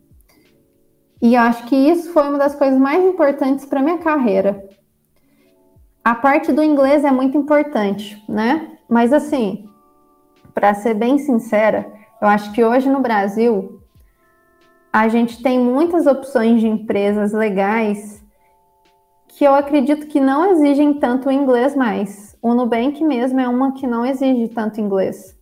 E 1.22 1.36
eu 1.36 1.41
acho 1.41 1.66
que 1.66 1.76
isso 1.76 2.12
foi 2.12 2.28
uma 2.28 2.38
das 2.38 2.56
coisas 2.56 2.80
mais 2.80 3.04
importantes 3.04 3.66
para 3.66 3.82
minha 3.82 3.99
carreira. 3.99 4.68
A 6.04 6.16
parte 6.16 6.52
do 6.52 6.64
inglês 6.64 7.04
é 7.04 7.12
muito 7.12 7.38
importante, 7.38 8.24
né? 8.28 8.78
Mas 8.89 9.14
assim, 9.14 9.70
para 10.54 10.74
ser 10.74 10.95
bem 10.95 11.20
sincera, 11.20 11.91
eu 12.22 12.28
acho 12.28 12.52
que 12.54 12.64
hoje 12.64 12.89
no 12.89 13.02
Brasil 13.02 13.82
a 14.91 15.08
gente 15.08 15.41
tem 15.41 15.60
muitas 15.60 16.08
opções 16.08 16.60
de 16.60 16.68
empresas 16.68 17.32
legais 17.32 18.22
que 19.28 19.45
eu 19.45 19.54
acredito 19.54 20.08
que 20.08 20.20
não 20.20 20.52
exigem 20.52 20.95
tanto 20.95 21.32
inglês 21.32 21.76
mais. 21.76 22.36
O 22.41 22.54
Nubank 22.54 23.02
mesmo 23.04 23.39
é 23.39 23.47
uma 23.47 23.74
que 23.74 23.88
não 23.88 24.06
exige 24.06 24.49
tanto 24.49 24.82
inglês. 24.82 25.39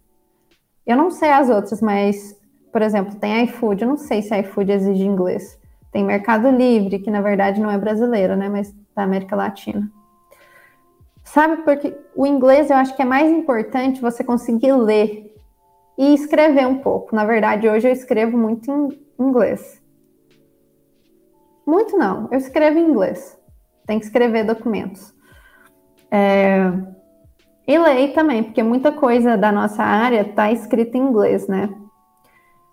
Eu 0.85 0.97
não 0.97 1.11
sei 1.11 1.29
as 1.29 1.49
outras, 1.49 1.81
mas, 1.81 2.35
por 2.71 2.81
exemplo, 2.81 3.15
tem 3.15 3.43
iFood, 3.43 3.83
eu 3.83 3.89
não 3.89 3.97
sei 3.97 4.21
se 4.21 4.35
iFood 4.39 4.71
exige 4.71 5.03
inglês. 5.03 5.59
Tem 5.91 6.03
Mercado 6.03 6.49
Livre, 6.49 6.99
que 6.99 7.09
na 7.09 7.21
verdade 7.21 7.59
não 7.59 7.71
é 7.71 7.77
brasileiro, 7.77 8.35
né, 8.35 8.47
mas 8.49 8.73
da 8.95 9.03
América 9.03 9.35
Latina. 9.35 9.89
Sabe, 11.23 11.61
porque 11.63 11.95
o 12.15 12.25
inglês 12.25 12.69
eu 12.69 12.75
acho 12.75 12.95
que 12.95 13.01
é 13.01 13.05
mais 13.05 13.31
importante 13.31 14.01
você 14.01 14.23
conseguir 14.23 14.73
ler 14.73 15.35
e 15.97 16.13
escrever 16.13 16.65
um 16.65 16.79
pouco. 16.79 17.15
Na 17.15 17.25
verdade, 17.25 17.67
hoje 17.67 17.87
eu 17.87 17.91
escrevo 17.91 18.37
muito 18.37 18.71
em 18.71 18.99
inglês. 19.23 19.81
Muito 21.65 21.95
não, 21.97 22.27
eu 22.31 22.37
escrevo 22.37 22.79
em 22.79 22.89
inglês. 22.89 23.37
Tem 23.85 23.99
que 23.99 24.05
escrever 24.05 24.43
documentos. 24.43 25.13
É... 26.09 26.71
E 27.69 27.77
lei 27.77 28.07
também, 28.13 28.41
porque 28.41 28.63
muita 28.63 28.91
coisa 28.91 29.37
da 29.37 29.51
nossa 29.51 29.83
área 29.83 30.21
está 30.21 30.51
escrita 30.51 30.97
em 30.97 31.01
inglês, 31.01 31.47
né? 31.47 31.69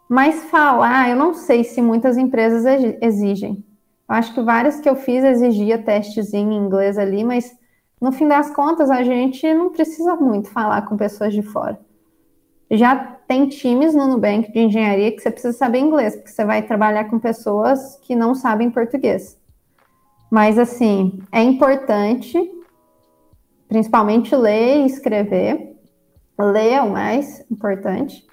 Mas 0.09 0.45
falar, 0.45 1.11
eu 1.11 1.17
não 1.17 1.35
sei 1.35 1.65
se 1.65 1.83
muitas 1.83 2.17
empresas 2.17 2.65
exigem. 3.03 3.63
Eu 4.09 4.15
acho 4.15 4.33
que 4.33 4.41
várias 4.41 4.81
que 4.81 4.89
eu 4.89 4.97
fiz 4.97 5.23
exigia 5.23 5.77
testezinho 5.77 6.51
em 6.51 6.65
inglês 6.65 6.97
ali, 6.97 7.23
mas 7.25 7.55
no 8.01 8.11
fim 8.11 8.27
das 8.27 8.49
contas 8.49 8.91
a 8.91 9.03
gente 9.03 9.53
não 9.53 9.69
precisa 9.69 10.17
muito 10.17 10.49
falar 10.49 10.81
com 10.87 10.97
pessoas 10.97 11.35
de 11.35 11.43
fora. 11.43 11.79
Já 12.71 12.97
tem 13.29 13.51
times 13.51 13.95
no 13.95 14.09
Nubank 14.09 14.51
de 14.51 14.61
engenharia 14.61 15.13
que 15.13 15.21
você 15.21 15.31
precisa 15.31 15.53
saber 15.53 15.81
inglês, 15.81 16.17
porque 16.17 16.31
você 16.31 16.43
vai 16.43 16.63
trabalhar 16.63 17.05
com 17.11 17.19
pessoas 17.19 17.99
que 18.01 18.17
não 18.17 18.35
sabem 18.35 18.71
português. 18.71 19.39
Mas 20.31 20.59
assim, 20.59 21.19
é 21.31 21.43
importante 21.43 22.56
principalmente 23.69 24.35
ler 24.35 24.83
e 24.83 24.87
escrever. 24.87 25.77
Ler 26.39 26.73
é 26.73 26.83
o 26.83 26.91
mais 26.91 27.45
importante. 27.51 28.25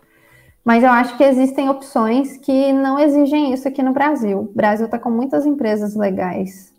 Mas 0.63 0.83
eu 0.83 0.89
acho 0.89 1.17
que 1.17 1.23
existem 1.23 1.69
opções 1.69 2.37
que 2.37 2.71
não 2.71 2.97
exigem 2.97 3.53
isso 3.53 3.67
aqui 3.67 3.83
no 3.83 3.93
Brasil. 3.93 4.39
O 4.39 4.53
Brasil 4.53 4.85
está 4.85 4.97
com 4.97 5.09
muitas 5.09 5.45
empresas 5.45 5.95
legais, 5.95 6.73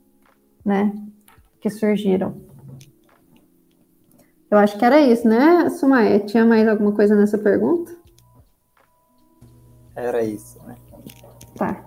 né? 0.65 0.93
Que 1.61 1.69
surgiram. 1.69 2.35
Eu 4.51 4.59
acho 4.59 4.79
que 4.79 4.85
era 4.85 5.01
isso, 5.01 5.27
né, 5.29 5.69
Sumaia? 5.69 6.21
Tinha 6.21 6.47
mais 6.47 6.67
alguma 6.69 6.93
coisa 6.93 7.15
nessa 7.15 7.37
pergunta? 7.37 7.95
Era 9.97 10.23
isso, 10.23 10.59
né? 10.65 10.77
Tá. 11.57 11.85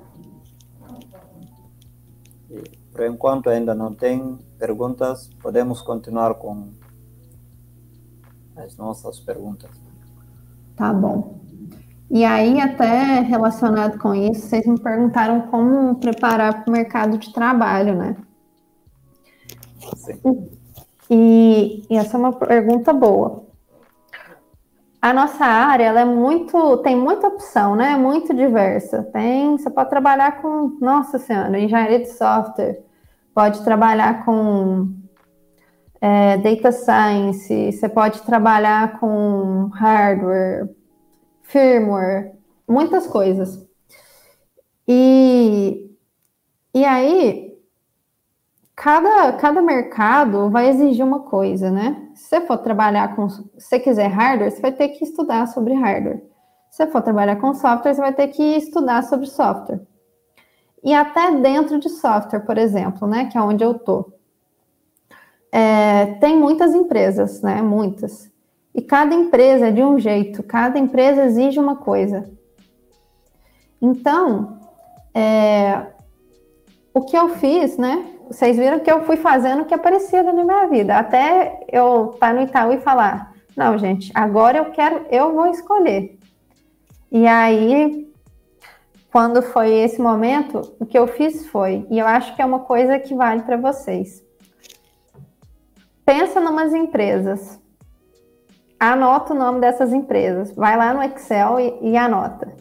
E, 2.50 2.62
por 2.92 3.06
enquanto 3.06 3.50
ainda 3.50 3.74
não 3.74 3.94
tem 3.94 4.38
perguntas, 4.58 5.30
podemos 5.42 5.82
continuar 5.82 6.34
com 6.36 6.70
as 8.56 8.76
nossas 8.76 9.20
perguntas. 9.20 9.70
Tá 10.76 10.94
bom. 10.94 11.40
E 12.10 12.24
aí, 12.24 12.62
até 12.62 13.20
relacionado 13.22 14.00
com 14.00 14.16
isso, 14.16 14.48
vocês 14.48 14.66
me 14.66 14.80
perguntaram 14.80 15.42
como 15.48 15.96
preparar 15.96 16.64
para 16.64 16.70
o 16.70 16.72
mercado 16.72 17.18
de 17.18 17.34
trabalho, 17.34 17.96
né? 17.96 18.16
Sim. 19.96 20.50
E, 21.10 21.84
e 21.90 21.98
essa 21.98 22.16
é 22.16 22.20
uma 22.20 22.34
pergunta 22.34 22.94
boa. 22.94 23.46
A 25.02 25.14
nossa 25.14 25.46
área 25.46 25.86
ela 25.86 26.02
é 26.02 26.06
muito, 26.06 26.78
tem 26.78 26.96
muita 26.96 27.28
opção, 27.28 27.76
né? 27.76 27.96
Muito 27.98 28.34
diversa. 28.34 29.04
Tem, 29.04 29.58
você 29.58 29.70
pode 29.70 29.90
trabalhar 29.90 30.42
com, 30.42 30.78
nossa 30.82 31.20
senhora, 31.20 31.60
engenharia 31.60 32.00
de 32.00 32.10
software, 32.10 32.84
pode 33.38 33.64
trabalhar 33.64 34.26
com 34.26 34.96
é, 36.02 36.38
data 36.38 36.72
science, 36.72 37.72
você 37.72 37.88
pode 37.88 38.24
trabalhar 38.24 39.00
com 39.00 39.70
hardware, 39.76 40.68
firmware, 41.44 42.32
muitas 42.68 43.06
coisas. 43.06 43.64
E, 44.88 45.88
e 46.74 46.84
aí, 46.84 47.56
cada, 48.76 49.34
cada 49.34 49.62
mercado 49.62 50.50
vai 50.50 50.70
exigir 50.70 51.06
uma 51.06 51.20
coisa, 51.20 51.70
né? 51.70 52.10
Se 52.16 52.30
você 52.30 52.42
for 52.42 52.58
trabalhar 52.58 53.16
com, 53.16 53.30
se 53.30 53.46
você 53.56 53.80
quiser 53.80 54.08
hardware, 54.08 54.50
você 54.50 54.62
vai 54.62 54.72
ter 54.72 54.88
que 54.90 55.04
estudar 55.04 55.46
sobre 55.46 55.76
hardware. 55.76 56.24
Se 56.72 56.78
você 56.78 56.88
for 56.88 57.04
trabalhar 57.04 57.36
com 57.36 57.54
software, 57.54 57.94
você 57.94 58.02
vai 58.02 58.14
ter 58.14 58.30
que 58.30 58.42
estudar 58.42 59.04
sobre 59.04 59.28
software 59.28 59.86
e 60.88 60.94
até 60.94 61.30
dentro 61.32 61.78
de 61.78 61.90
software, 61.90 62.40
por 62.40 62.58
exemplo, 62.58 63.06
né, 63.06 63.26
que 63.26 63.38
é 63.38 63.42
onde 63.42 63.62
eu 63.62 63.74
tô. 63.74 64.10
É, 65.52 66.06
tem 66.22 66.38
muitas 66.38 66.74
empresas, 66.74 67.42
né, 67.42 67.62
muitas. 67.62 68.32
E 68.74 68.82
cada 68.82 69.14
empresa 69.14 69.68
é 69.68 69.72
de 69.72 69.84
um 69.84 70.00
jeito, 70.00 70.42
cada 70.42 70.80
empresa 70.80 71.26
exige 71.26 71.60
uma 71.60 71.76
coisa. 71.76 72.30
Então, 73.82 74.60
é, 75.14 75.88
o 76.94 77.02
que 77.02 77.18
eu 77.18 77.36
fiz, 77.36 77.78
né? 77.78 78.06
Vocês 78.26 78.56
viram 78.56 78.80
que 78.80 78.90
eu 78.90 79.04
fui 79.04 79.18
fazendo 79.18 79.64
o 79.64 79.66
que 79.66 79.74
aparecia 79.74 80.24
na 80.24 80.32
minha 80.32 80.68
vida, 80.68 80.96
até 80.96 81.66
eu 81.70 82.12
estar 82.14 82.28
tá 82.28 82.34
no 82.34 82.44
Itaú 82.44 82.72
e 82.72 82.80
falar: 82.80 83.34
não, 83.58 83.78
gente, 83.78 84.10
agora 84.16 84.60
eu 84.60 84.72
quero, 84.72 85.06
eu 85.12 85.34
vou 85.34 85.48
escolher. 85.48 86.18
E 87.12 87.28
aí 87.28 88.08
quando 89.12 89.42
foi 89.42 89.74
esse 89.74 90.02
momento, 90.02 90.76
o 90.80 90.86
que 90.86 90.98
eu 90.98 91.08
fiz 91.08 91.48
foi, 91.48 91.86
e 91.90 91.98
eu 91.98 92.06
acho 92.06 92.36
que 92.36 92.42
é 92.42 92.46
uma 92.46 92.60
coisa 92.60 93.00
que 93.00 93.16
vale 93.16 93.44
para 93.44 93.58
vocês. 93.58 94.24
Pensa 96.06 96.40
numas 96.40 96.74
empresas. 96.74 97.60
Anota 98.80 99.34
o 99.34 99.38
nome 99.38 99.60
dessas 99.60 99.92
empresas. 99.92 100.54
Vai 100.54 100.78
lá 100.78 100.94
no 100.94 101.04
Excel 101.04 101.60
e, 101.60 101.92
e 101.92 101.98
anota. 101.98 102.54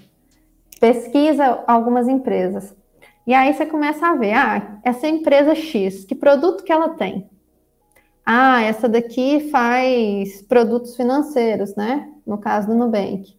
Pesquisa 0.80 1.62
algumas 1.66 2.08
empresas. 2.08 2.74
E 3.26 3.34
aí 3.34 3.52
você 3.52 3.66
começa 3.66 4.06
a 4.06 4.14
ver, 4.14 4.32
ah, 4.32 4.78
essa 4.84 5.06
empresa 5.06 5.54
X, 5.54 6.04
que 6.04 6.14
produto 6.14 6.62
que 6.62 6.72
ela 6.72 6.90
tem? 6.90 7.28
Ah, 8.24 8.62
essa 8.62 8.88
daqui 8.88 9.48
faz 9.50 10.42
produtos 10.42 10.96
financeiros, 10.96 11.76
né? 11.76 12.08
No 12.26 12.38
caso 12.38 12.68
do 12.68 12.74
Nubank. 12.74 13.36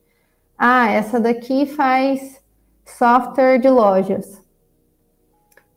Ah, 0.58 0.90
essa 0.90 1.20
daqui 1.20 1.66
faz 1.66 2.42
software 2.88 3.60
de 3.60 3.70
lojas. 3.70 4.42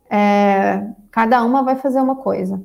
É, 0.08 0.86
cada 1.10 1.42
uma 1.44 1.62
vai 1.62 1.76
fazer 1.76 2.00
uma 2.00 2.16
coisa. 2.16 2.62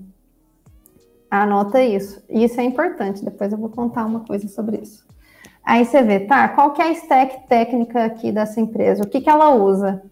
Anota 1.30 1.82
isso. 1.82 2.24
Isso 2.30 2.60
é 2.60 2.64
importante. 2.64 3.26
Depois 3.26 3.52
eu 3.52 3.58
vou 3.58 3.70
contar 3.70 4.06
uma 4.06 4.22
coisa 4.22 4.48
sobre 4.48 4.78
isso. 4.78 5.06
Aí 5.64 5.84
você 5.84 6.04
vê, 6.04 6.20
tá, 6.20 6.48
qual 6.50 6.74
que 6.74 6.82
é 6.82 6.86
a 6.86 6.92
stack 6.92 7.48
técnica 7.48 8.06
aqui 8.06 8.32
dessa 8.32 8.62
empresa? 8.62 9.04
O 9.04 9.10
que, 9.10 9.20
que 9.20 9.30
ela 9.30 9.50
usa? 9.56 10.04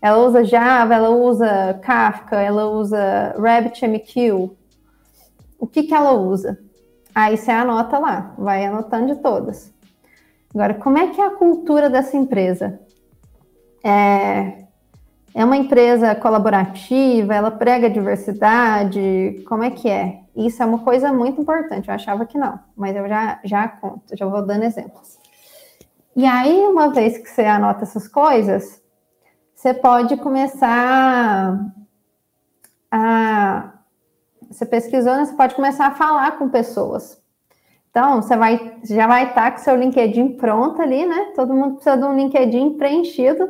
Ela 0.00 0.18
usa 0.18 0.44
Java, 0.44 0.94
ela 0.94 1.10
usa 1.10 1.78
Kafka, 1.82 2.40
ela 2.40 2.66
usa 2.70 3.34
RabbitMQ. 3.38 4.50
O 5.58 5.66
que, 5.66 5.82
que 5.84 5.94
ela 5.94 6.12
usa? 6.12 6.58
Aí 7.14 7.36
você 7.36 7.50
anota 7.50 7.98
lá, 7.98 8.34
vai 8.36 8.64
anotando 8.64 9.14
de 9.14 9.20
todas. 9.20 9.72
Agora, 10.54 10.74
como 10.74 10.98
é 10.98 11.08
que 11.08 11.20
é 11.20 11.26
a 11.26 11.30
cultura 11.30 11.90
dessa 11.90 12.16
empresa? 12.16 12.80
É, 13.84 14.64
é 15.34 15.44
uma 15.44 15.56
empresa 15.56 16.14
colaborativa, 16.14 17.34
ela 17.34 17.50
prega 17.50 17.90
diversidade, 17.90 19.44
como 19.46 19.62
é 19.62 19.70
que 19.70 19.90
é? 19.90 20.20
Isso 20.34 20.62
é 20.62 20.66
uma 20.66 20.78
coisa 20.78 21.12
muito 21.12 21.40
importante, 21.40 21.88
eu 21.88 21.94
achava 21.94 22.24
que 22.24 22.38
não, 22.38 22.58
mas 22.74 22.96
eu 22.96 23.06
já, 23.08 23.40
já 23.44 23.68
conto, 23.68 24.16
já 24.16 24.24
vou 24.26 24.44
dando 24.44 24.64
exemplos. 24.64 25.18
E 26.16 26.24
aí, 26.24 26.60
uma 26.66 26.88
vez 26.88 27.18
que 27.18 27.28
você 27.28 27.42
anota 27.42 27.82
essas 27.82 28.08
coisas, 28.08 28.80
você 29.54 29.74
pode 29.74 30.16
começar 30.16 31.58
a 32.90 33.74
você 34.50 34.64
pesquisou, 34.64 35.16
né, 35.16 35.24
você 35.24 35.34
pode 35.34 35.54
começar 35.54 35.86
a 35.88 35.94
falar 35.94 36.38
com 36.38 36.48
pessoas. 36.48 37.20
Então, 37.90 38.22
você 38.22 38.36
vai, 38.36 38.78
já 38.84 39.06
vai 39.06 39.28
estar 39.28 39.52
com 39.52 39.58
seu 39.58 39.76
LinkedIn 39.76 40.36
pronto 40.36 40.80
ali, 40.82 41.06
né? 41.06 41.32
Todo 41.34 41.54
mundo 41.54 41.74
precisa 41.76 41.96
de 41.96 42.04
um 42.04 42.16
LinkedIn 42.16 42.76
preenchido. 42.76 43.48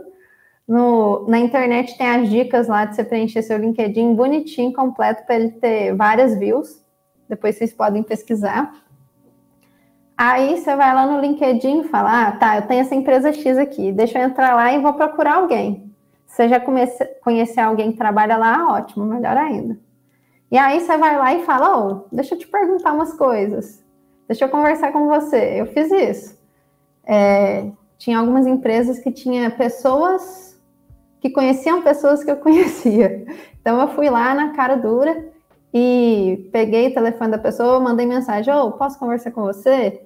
No, 0.66 1.26
na 1.28 1.38
internet 1.38 1.96
tem 1.98 2.08
as 2.08 2.30
dicas 2.30 2.68
lá 2.68 2.86
de 2.86 2.96
você 2.96 3.04
preencher 3.04 3.42
seu 3.42 3.58
LinkedIn 3.58 4.14
bonitinho, 4.14 4.72
completo, 4.72 5.24
para 5.26 5.36
ele 5.36 5.50
ter 5.50 5.94
várias 5.94 6.38
views. 6.38 6.82
Depois 7.28 7.56
vocês 7.56 7.72
podem 7.72 8.02
pesquisar. 8.02 8.72
Aí 10.16 10.56
você 10.56 10.74
vai 10.76 10.94
lá 10.94 11.06
no 11.06 11.20
LinkedIn 11.20 11.80
e 11.80 11.88
fala: 11.88 12.28
Ah, 12.28 12.32
tá, 12.32 12.56
eu 12.56 12.62
tenho 12.62 12.80
essa 12.80 12.94
empresa 12.94 13.32
X 13.32 13.58
aqui, 13.58 13.92
deixa 13.92 14.18
eu 14.18 14.24
entrar 14.24 14.54
lá 14.54 14.72
e 14.72 14.80
vou 14.80 14.94
procurar 14.94 15.36
alguém. 15.36 15.92
Você 16.26 16.48
já 16.48 16.58
comece, 16.58 17.04
conhecer 17.22 17.60
alguém 17.60 17.92
que 17.92 17.98
trabalha 17.98 18.36
lá, 18.36 18.72
ótimo, 18.72 19.04
melhor 19.04 19.36
ainda. 19.36 19.78
E 20.50 20.58
aí 20.58 20.80
você 20.80 20.96
vai 20.96 21.16
lá 21.16 21.34
e 21.34 21.44
fala, 21.44 21.78
oh, 21.78 22.04
deixa 22.12 22.34
eu 22.34 22.38
te 22.38 22.46
perguntar 22.46 22.92
umas 22.92 23.12
coisas. 23.14 23.84
Deixa 24.26 24.44
eu 24.44 24.48
conversar 24.48 24.92
com 24.92 25.06
você. 25.08 25.60
Eu 25.60 25.66
fiz 25.66 25.90
isso. 25.90 26.38
É, 27.04 27.70
tinha 27.98 28.18
algumas 28.18 28.46
empresas 28.46 28.98
que 28.98 29.12
tinha 29.12 29.50
pessoas 29.50 30.53
que 31.24 31.30
conheciam 31.30 31.80
pessoas 31.80 32.22
que 32.22 32.30
eu 32.30 32.36
conhecia. 32.44 33.24
Então 33.58 33.80
eu 33.80 33.88
fui 33.88 34.10
lá 34.10 34.34
na 34.34 34.52
cara 34.52 34.76
dura 34.76 35.24
e 35.72 36.50
peguei 36.52 36.88
o 36.88 36.94
telefone 36.94 37.30
da 37.30 37.38
pessoa, 37.38 37.80
mandei 37.80 38.04
mensagem, 38.04 38.52
oh, 38.52 38.72
posso 38.72 38.98
conversar 38.98 39.30
com 39.30 39.40
você? 39.40 40.02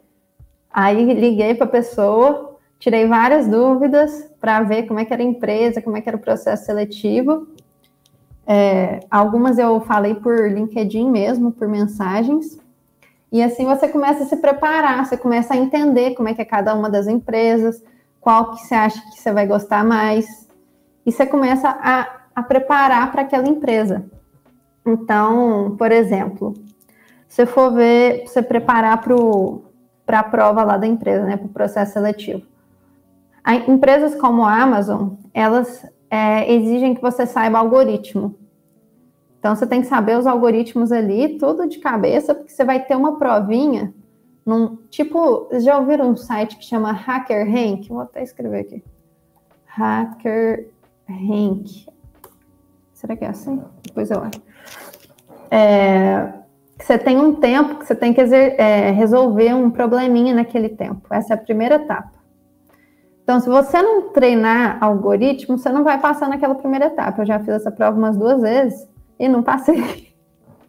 Aí 0.73 1.13
liguei 1.15 1.57
para 1.57 1.65
a 1.65 1.71
pessoa, 1.71 2.57
tirei 2.79 3.05
várias 3.09 3.49
dúvidas 3.49 4.31
para 4.41 4.63
ver 4.63 4.85
como 4.85 5.01
é 5.01 5.05
que 5.05 5.13
era 5.13 5.21
a 5.21 5.27
empresa, 5.27 5.83
como 5.83 5.97
é 5.97 6.01
que 6.01 6.09
era 6.09 6.17
o 6.17 6.21
processo 6.21 6.67
seletivo. 6.67 7.49
É, 8.47 9.01
algumas 9.11 9.59
eu 9.59 9.81
falei 9.81 10.15
por 10.15 10.49
LinkedIn 10.49 11.11
mesmo, 11.11 11.51
por 11.51 11.67
mensagens. 11.67 12.61
E 13.33 13.43
assim 13.43 13.65
você 13.65 13.89
começa 13.89 14.23
a 14.23 14.27
se 14.27 14.37
preparar, 14.37 15.05
você 15.05 15.17
começa 15.17 15.53
a 15.53 15.57
entender 15.57 16.15
como 16.15 16.29
é 16.29 16.35
que 16.35 16.43
é 16.43 16.45
cada 16.45 16.77
uma 16.77 16.89
das 16.89 17.09
empresas, 17.09 17.83
qual 18.21 18.53
que 18.53 18.63
você 18.63 18.75
acha 18.77 19.01
que 19.11 19.21
você 19.21 19.33
vai 19.33 19.49
gostar 19.49 19.85
mais. 19.85 20.48
E 21.09 21.13
você 21.13 21.25
começa 21.25 21.71
a, 21.71 22.07
a 22.37 22.43
preparar 22.43 23.11
para 23.11 23.23
aquela 23.23 23.49
empresa. 23.49 24.05
Então, 24.87 25.75
por 25.79 25.91
exemplo, 25.91 26.53
se 27.27 27.47
for 27.47 27.73
ver, 27.73 28.27
você 28.27 28.43
preparar 28.43 29.03
para 30.05 30.19
a 30.19 30.23
prova 30.23 30.63
lá 30.63 30.77
da 30.77 30.87
empresa, 30.87 31.25
né, 31.25 31.39
para 31.39 31.47
o 31.47 31.49
processo 31.49 31.95
seletivo. 31.95 32.43
A, 33.43 33.55
empresas 33.55 34.15
como 34.17 34.45
a 34.45 34.55
Amazon, 34.55 35.15
elas 35.33 35.83
é, 36.11 36.53
exigem 36.53 36.95
que 36.95 37.01
você 37.01 37.25
saiba 37.25 37.59
algoritmo. 37.59 38.35
Então, 39.39 39.57
você 39.57 39.67
tem 39.67 39.81
que 39.81 39.87
saber 39.87 40.19
os 40.19 40.27
algoritmos 40.27 40.93
ali, 40.93 41.39
tudo 41.39 41.67
de 41.67 41.79
cabeça, 41.79 42.35
porque 42.35 42.53
você 42.53 42.67
vai 42.67 42.85
ter 42.85 42.97
uma 42.97 43.17
provinha 43.17 43.95
num 44.45 44.77
tipo, 44.91 45.49
já 45.59 45.79
ouviram 45.79 46.11
um 46.11 46.17
site 46.17 46.59
que 46.59 46.67
chama 46.67 46.93
Hacker 46.93 47.51
Rank? 47.51 47.89
Vou 47.89 48.01
até 48.01 48.23
escrever 48.23 48.61
aqui. 48.61 48.85
Hacker 49.65 50.77
Rank. 51.13 51.87
Será 52.93 53.17
que 53.17 53.25
é 53.25 53.29
assim? 53.29 53.63
Depois 53.83 54.11
eu 54.11 54.21
acho. 54.21 54.43
É, 55.51 56.33
você 56.79 56.99
tem 56.99 57.19
um 57.19 57.35
tempo 57.35 57.77
que 57.77 57.87
você 57.87 57.95
tem 57.95 58.13
que 58.13 58.21
é, 58.21 58.91
resolver 58.91 59.55
um 59.55 59.71
probleminha 59.71 60.35
naquele 60.35 60.69
tempo. 60.69 61.03
Essa 61.11 61.35
é 61.35 61.37
a 61.37 61.41
primeira 61.41 61.77
etapa. 61.77 62.13
Então, 63.23 63.41
se 63.41 63.49
você 63.49 63.83
não 63.83 64.11
treinar 64.11 64.83
algoritmo, 64.83 65.59
você 65.59 65.71
não 65.71 65.85
vai 65.85 66.01
passar 66.01 66.29
naquela 66.29 66.55
primeira 66.55 66.87
etapa. 66.87 67.21
Eu 67.21 67.27
já 67.27 67.39
fiz 67.39 67.49
essa 67.49 67.71
prova 67.71 67.99
umas 67.99 68.17
duas 68.17 68.41
vezes 68.41 68.89
e 69.19 69.29
não 69.29 69.43
passei. 69.43 70.09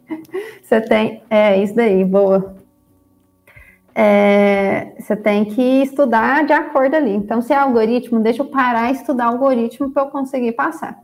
Você 0.62 0.80
tem, 0.80 1.22
é 1.30 1.62
isso 1.62 1.74
daí, 1.74 2.04
boa. 2.04 2.54
É, 3.94 4.92
você 4.98 5.16
tem 5.16 5.44
que 5.44 5.82
estudar 5.82 6.44
de 6.44 6.52
acordo 6.52 6.94
ali. 6.94 7.14
Então, 7.14 7.42
se 7.42 7.52
é 7.52 7.56
algoritmo, 7.56 8.20
deixa 8.20 8.42
eu 8.42 8.46
parar 8.46 8.90
e 8.90 8.94
estudar 8.94 9.26
algoritmo 9.26 9.90
para 9.90 10.04
eu 10.04 10.08
conseguir 10.08 10.52
passar. 10.52 11.00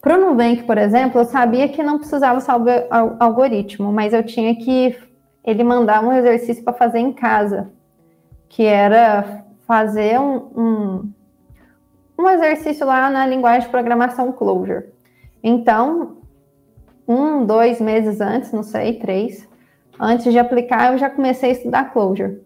Para 0.00 0.18
o 0.18 0.20
Nubank, 0.20 0.64
por 0.64 0.76
exemplo, 0.76 1.20
eu 1.20 1.24
sabia 1.24 1.68
que 1.68 1.82
não 1.82 1.98
precisava 1.98 2.38
salvar 2.40 2.86
algoritmo, 3.18 3.90
mas 3.92 4.12
eu 4.12 4.22
tinha 4.22 4.54
que 4.54 4.96
ele 5.42 5.64
mandar 5.64 6.04
um 6.04 6.12
exercício 6.12 6.62
para 6.62 6.72
fazer 6.72 6.98
em 6.98 7.12
casa, 7.12 7.70
que 8.48 8.64
era 8.64 9.44
fazer 9.66 10.20
um, 10.20 10.36
um, 10.56 11.12
um 12.18 12.28
exercício 12.28 12.86
lá 12.86 13.08
na 13.10 13.26
linguagem 13.26 13.62
de 13.62 13.68
programação 13.68 14.32
Clojure. 14.32 14.86
Então, 15.42 16.18
um, 17.06 17.44
dois 17.44 17.80
meses 17.80 18.20
antes, 18.20 18.52
não 18.52 18.62
sei, 18.62 18.94
três, 18.98 19.48
antes 19.98 20.32
de 20.32 20.38
aplicar, 20.38 20.92
eu 20.92 20.98
já 20.98 21.08
comecei 21.10 21.50
a 21.50 21.52
estudar 21.52 21.92
Clojure. 21.92 22.42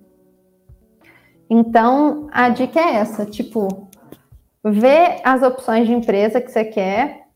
Então, 1.51 2.29
a 2.31 2.49
dica 2.49 2.79
é 2.79 2.97
essa, 2.97 3.25
tipo, 3.25 3.89
vê 4.63 5.21
as 5.25 5.43
opções 5.43 5.87
de 5.87 5.95
empresa 5.95 6.41
que 6.41 6.51
você 6.51 6.65
quer, 6.65 7.27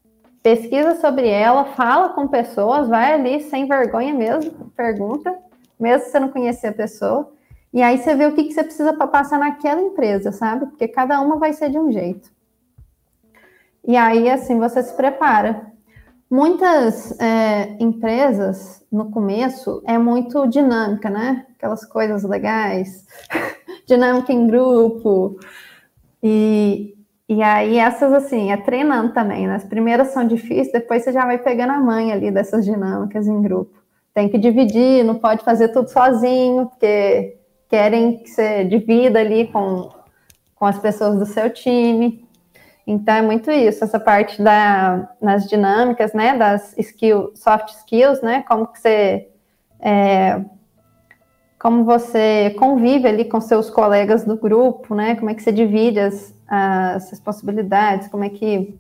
pesquisa 0.43 0.97
sobre 0.97 1.29
ela, 1.29 1.65
fala 1.65 2.11
com 2.11 2.29
pessoas, 2.29 2.89
vai 2.89 3.15
ali 3.15 3.41
sem 3.41 3.67
vergonha 3.67 4.13
mesmo, 4.13 4.71
pergunta, 4.77 5.35
mesmo 5.81 6.05
se 6.05 6.11
você 6.11 6.21
não 6.21 6.29
conhecer 6.29 6.69
a 6.69 6.73
pessoa, 6.73 7.33
e 7.73 7.81
aí 7.83 7.97
você 7.97 8.15
vê 8.15 8.27
o 8.27 8.35
que, 8.35 8.45
que 8.45 8.53
você 8.53 8.63
precisa 8.63 8.93
para 8.93 9.07
passar 9.07 9.39
naquela 9.39 9.81
empresa, 9.81 10.31
sabe? 10.31 10.67
Porque 10.67 10.87
cada 10.87 11.21
uma 11.21 11.39
vai 11.39 11.55
ser 11.55 11.71
de 11.71 11.79
um 11.79 11.91
jeito. 11.91 12.31
E 13.87 13.97
aí, 13.97 14.29
assim, 14.29 14.59
você 14.59 14.83
se 14.83 14.95
prepara. 14.95 15.72
Muitas 16.33 17.13
é, 17.21 17.77
empresas, 17.79 18.83
no 18.91 19.11
começo, 19.11 19.83
é 19.87 19.99
muito 19.99 20.47
dinâmica, 20.47 21.11
né? 21.11 21.45
Aquelas 21.55 21.85
coisas 21.85 22.23
legais, 22.23 23.07
dinâmica 23.87 24.33
em 24.33 24.47
grupo. 24.47 25.39
E, 26.23 26.97
e 27.29 27.43
aí, 27.43 27.77
essas, 27.77 28.15
assim, 28.15 28.51
é 28.51 28.57
treinando 28.57 29.13
também, 29.13 29.47
né? 29.47 29.57
As 29.57 29.65
primeiras 29.65 30.09
são 30.15 30.27
difíceis, 30.27 30.73
depois 30.73 31.05
você 31.05 31.13
já 31.13 31.27
vai 31.27 31.37
pegando 31.37 31.73
a 31.75 31.81
mãe 31.81 32.11
ali 32.11 32.31
dessas 32.31 32.65
dinâmicas 32.65 33.29
em 33.29 33.43
grupo. 33.43 33.83
Tem 34.15 34.27
que 34.31 34.39
dividir, 34.39 35.05
não 35.05 35.17
pode 35.17 35.45
fazer 35.45 35.69
tudo 35.69 35.91
sozinho, 35.91 36.65
porque 36.65 37.37
querem 37.69 38.23
que 38.23 38.31
você 38.31 38.65
divida 38.65 39.21
ali 39.21 39.49
com, 39.49 39.91
com 40.55 40.65
as 40.65 40.79
pessoas 40.79 41.19
do 41.19 41.27
seu 41.27 41.51
time. 41.51 42.27
Então 42.87 43.15
é 43.15 43.23
muito 43.23 43.51
isso, 43.51 43.85
essa 43.85 44.01
parte 44.01 44.43
da, 44.43 45.09
nas 45.21 45.49
dinâmicas, 45.49 46.13
né, 46.13 46.37
das 46.37 46.75
soft 47.37 47.69
skills, 47.71 48.21
né, 48.23 48.43
como 48.49 48.67
que 48.67 48.81
você 48.81 49.29
é, 49.81 50.41
como 51.59 51.85
você 51.85 52.55
convive 52.59 53.07
ali 53.07 53.25
com 53.25 53.41
seus 53.41 53.71
colegas 53.71 54.25
do 54.25 54.37
grupo, 54.37 54.97
né, 54.97 55.15
como 55.15 55.31
é 55.31 55.35
que 55.35 55.43
você 55.43 55.53
divide 55.53 56.01
as, 56.01 56.35
as 56.49 57.09
responsabilidades, 57.11 58.09
como 58.09 58.25
é 58.25 58.29
que 58.29 58.77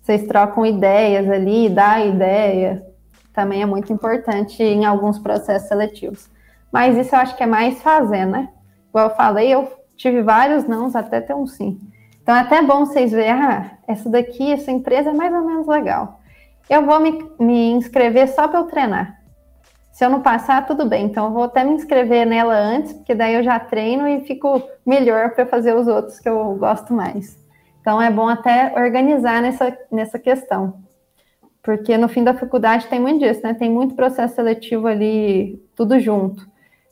vocês 0.00 0.26
trocam 0.28 0.64
ideias 0.64 1.28
ali, 1.28 1.68
dá 1.68 2.04
ideia, 2.04 2.86
também 3.32 3.62
é 3.62 3.66
muito 3.66 3.92
importante 3.92 4.62
em 4.62 4.84
alguns 4.84 5.18
processos 5.18 5.68
seletivos. 5.68 6.30
Mas 6.70 6.96
isso 6.96 7.14
eu 7.14 7.18
acho 7.18 7.36
que 7.36 7.42
é 7.42 7.46
mais 7.46 7.82
fazer, 7.82 8.26
né? 8.26 8.48
Igual 8.88 9.08
eu 9.08 9.16
falei, 9.16 9.52
eu 9.52 9.72
tive 9.96 10.22
vários 10.22 10.64
nãos 10.64 10.94
até 10.94 11.20
ter 11.20 11.34
um 11.34 11.46
sim. 11.46 11.80
Então 12.22 12.34
é 12.34 12.40
até 12.40 12.62
bom 12.62 12.84
vocês 12.84 13.12
verem, 13.12 13.32
ah, 13.32 13.70
essa 13.86 14.08
daqui, 14.08 14.52
essa 14.52 14.70
empresa 14.70 15.10
é 15.10 15.12
mais 15.12 15.32
ou 15.32 15.44
menos 15.44 15.66
legal. 15.66 16.20
Eu 16.68 16.84
vou 16.84 17.00
me, 17.00 17.18
me 17.38 17.72
inscrever 17.72 18.28
só 18.28 18.46
para 18.46 18.60
eu 18.60 18.64
treinar. 18.64 19.18
Se 19.92 20.04
eu 20.04 20.10
não 20.10 20.22
passar, 20.22 20.66
tudo 20.66 20.86
bem. 20.86 21.06
Então 21.06 21.26
eu 21.26 21.32
vou 21.32 21.44
até 21.44 21.64
me 21.64 21.74
inscrever 21.74 22.26
nela 22.26 22.54
antes, 22.54 22.92
porque 22.92 23.14
daí 23.14 23.34
eu 23.34 23.42
já 23.42 23.58
treino 23.58 24.06
e 24.06 24.20
fico 24.20 24.62
melhor 24.86 25.30
para 25.30 25.46
fazer 25.46 25.74
os 25.74 25.88
outros 25.88 26.20
que 26.20 26.28
eu 26.28 26.54
gosto 26.54 26.92
mais. 26.92 27.38
Então 27.80 28.00
é 28.00 28.10
bom 28.10 28.28
até 28.28 28.72
organizar 28.76 29.42
nessa, 29.42 29.76
nessa 29.90 30.18
questão. 30.18 30.74
Porque 31.62 31.98
no 31.98 32.08
fim 32.08 32.24
da 32.24 32.34
faculdade 32.34 32.86
tem 32.86 33.00
muito 33.00 33.20
disso, 33.20 33.40
né? 33.42 33.52
Tem 33.52 33.70
muito 33.70 33.94
processo 33.94 34.34
seletivo 34.34 34.86
ali, 34.86 35.62
tudo 35.76 35.98
junto. 35.98 36.48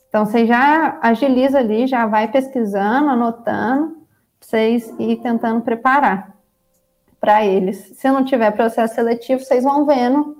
Então, 0.09 0.25
você 0.25 0.45
já 0.45 0.97
agiliza 1.01 1.59
ali, 1.59 1.85
já 1.85 2.07
vai 2.07 2.27
pesquisando, 2.31 3.09
anotando, 3.09 3.98
vocês 4.39 4.93
ir 4.99 5.17
tentando 5.17 5.61
preparar 5.61 6.35
para 7.19 7.45
eles. 7.45 7.93
Se 7.95 8.09
não 8.09 8.23
tiver 8.23 8.51
processo 8.51 8.95
seletivo, 8.95 9.41
vocês 9.41 9.63
vão 9.63 9.85
vendo. 9.85 10.37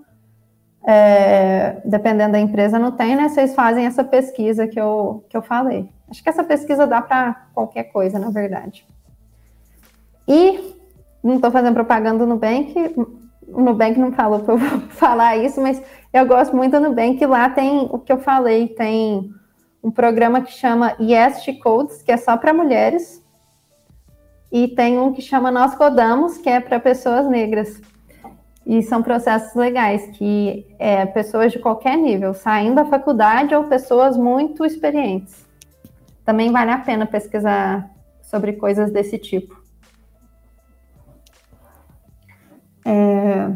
É, 0.88 1.82
dependendo 1.84 2.32
da 2.32 2.40
empresa, 2.40 2.80
não 2.80 2.92
tem, 2.92 3.16
né? 3.16 3.28
Vocês 3.28 3.54
fazem 3.54 3.86
essa 3.86 4.04
pesquisa 4.04 4.66
que 4.66 4.80
eu, 4.80 5.26
que 5.30 5.36
eu 5.36 5.42
falei. 5.42 5.90
Acho 6.10 6.24
que 6.24 6.30
essa 6.30 6.44
pesquisa 6.44 6.88
dá 6.88 7.02
para 7.02 7.48
qualquer 7.54 7.84
coisa, 7.84 8.18
na 8.18 8.30
verdade. 8.30 8.86
E 10.28 10.76
não 11.22 11.36
estou 11.36 11.52
fazendo 11.52 11.74
propaganda 11.74 12.26
no 12.26 12.34
Nubank, 12.34 12.74
o 13.52 13.62
Nubank 13.62 14.00
não 14.00 14.12
falou 14.12 14.40
para 14.40 14.54
eu 14.54 14.60
falar 14.92 15.38
isso, 15.38 15.62
mas 15.62 15.82
eu 16.14 16.26
gosto 16.26 16.56
muito 16.56 16.80
do 16.80 16.90
Nubank. 16.90 17.24
Lá 17.26 17.50
tem 17.50 17.88
o 17.92 18.00
que 18.00 18.12
eu 18.12 18.20
falei, 18.20 18.68
tem 18.70 19.30
um 19.84 19.92
programa 19.92 20.42
que 20.42 20.52
chama 20.52 20.96
Yes 21.00 21.44
Codes, 21.62 22.02
que 22.02 22.12
é 22.12 22.18
só 22.18 22.38
para 22.38 22.54
mulheres, 22.54 23.24
e 24.52 24.68
tem 24.68 24.98
um 25.00 25.14
que 25.14 25.22
chama 25.22 25.52
Nós 25.52 25.76
Codamos, 25.76 26.38
que 26.38 26.50
é 26.50 26.60
para 26.60 26.80
pessoas 26.80 27.28
negras. 27.28 27.82
E 28.66 28.82
são 28.84 29.02
processos 29.02 29.56
legais, 29.56 30.06
que 30.18 30.66
é 30.78 31.06
pessoas 31.06 31.52
de 31.52 31.60
qualquer 31.60 31.98
nível, 31.98 32.34
saindo 32.34 32.76
da 32.76 32.86
faculdade 32.86 33.54
ou 33.56 33.64
pessoas 33.66 34.18
muito 34.18 34.66
experientes. 34.66 35.46
Também 36.24 36.52
vale 36.52 36.72
a 36.72 36.78
pena 36.78 37.06
pesquisar 37.06 37.90
sobre 38.22 38.54
coisas 38.54 38.92
desse 38.92 39.18
tipo. 39.18 39.60
É... 42.86 43.52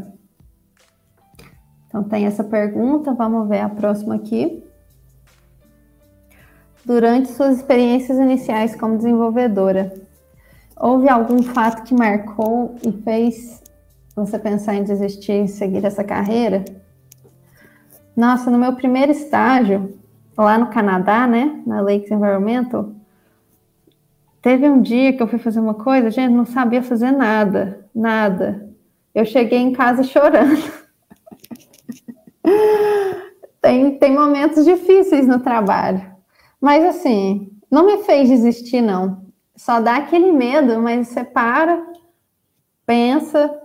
Então, 1.87 2.03
tem 2.03 2.25
essa 2.25 2.43
pergunta, 2.43 3.13
vamos 3.13 3.47
ver 3.47 3.59
a 3.59 3.69
próxima 3.69 4.15
aqui. 4.15 4.63
Durante 6.83 7.29
suas 7.29 7.57
experiências 7.57 8.17
iniciais 8.17 8.75
como 8.75 8.97
desenvolvedora, 8.97 9.93
houve 10.83 11.07
algum 11.07 11.41
fato 11.41 11.83
que 11.83 11.93
marcou 11.93 12.75
e 12.85 12.91
fez 12.91 13.63
você 14.13 14.37
pensar 14.37 14.75
em 14.75 14.83
desistir 14.83 15.45
e 15.45 15.47
seguir 15.47 15.85
essa 15.85 16.03
carreira? 16.03 16.65
Nossa, 18.13 18.51
no 18.51 18.59
meu 18.59 18.75
primeiro 18.75 19.13
estágio, 19.13 19.97
lá 20.37 20.57
no 20.57 20.67
Canadá, 20.67 21.25
né, 21.25 21.63
na 21.65 21.79
Lakes 21.79 22.11
Environmental, 22.11 22.91
teve 24.41 24.69
um 24.69 24.81
dia 24.81 25.13
que 25.13 25.23
eu 25.23 25.27
fui 25.27 25.39
fazer 25.39 25.61
uma 25.61 25.73
coisa, 25.73 26.11
gente, 26.11 26.33
não 26.33 26.45
sabia 26.45 26.83
fazer 26.83 27.11
nada, 27.11 27.87
nada. 27.95 28.69
Eu 29.15 29.23
cheguei 29.23 29.59
em 29.59 29.71
casa 29.71 30.03
chorando. 30.03 30.69
tem, 33.61 33.97
tem 33.97 34.13
momentos 34.13 34.65
difíceis 34.65 35.25
no 35.25 35.39
trabalho. 35.39 36.05
Mas 36.59 36.83
assim, 36.83 37.49
não 37.71 37.85
me 37.85 38.03
fez 38.03 38.27
desistir, 38.27 38.81
não. 38.81 39.22
Só 39.55 39.79
dá 39.79 39.97
aquele 39.97 40.31
medo, 40.31 40.79
mas 40.81 41.09
você 41.09 41.23
para, 41.23 41.85
pensa, 42.85 43.61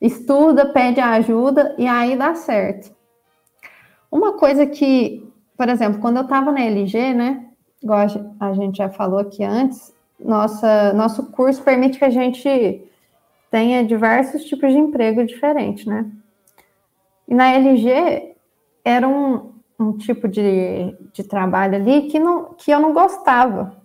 estuda, 0.00 0.66
pede 0.66 1.00
ajuda 1.00 1.74
e 1.78 1.86
aí 1.86 2.16
dá 2.16 2.34
certo. 2.34 2.94
Uma 4.10 4.34
coisa 4.34 4.66
que, 4.66 5.26
por 5.56 5.68
exemplo, 5.68 6.00
quando 6.00 6.18
eu 6.18 6.24
estava 6.24 6.52
na 6.52 6.60
LG, 6.60 7.14
né? 7.14 7.46
Igual 7.82 8.06
a 8.38 8.52
gente 8.52 8.76
já 8.76 8.90
falou 8.90 9.18
aqui 9.18 9.42
antes, 9.42 9.92
nossa, 10.20 10.92
nosso 10.92 11.30
curso 11.32 11.62
permite 11.62 11.98
que 11.98 12.04
a 12.04 12.10
gente 12.10 12.86
tenha 13.50 13.84
diversos 13.84 14.44
tipos 14.44 14.72
de 14.72 14.78
emprego 14.78 15.24
diferentes, 15.24 15.86
né? 15.86 16.10
E 17.26 17.34
na 17.34 17.52
LG 17.54 18.34
era 18.84 19.08
um, 19.08 19.52
um 19.78 19.96
tipo 19.96 20.28
de, 20.28 20.96
de 21.12 21.24
trabalho 21.24 21.76
ali 21.76 22.02
que, 22.02 22.18
não, 22.18 22.54
que 22.54 22.70
eu 22.70 22.80
não 22.80 22.92
gostava, 22.92 23.81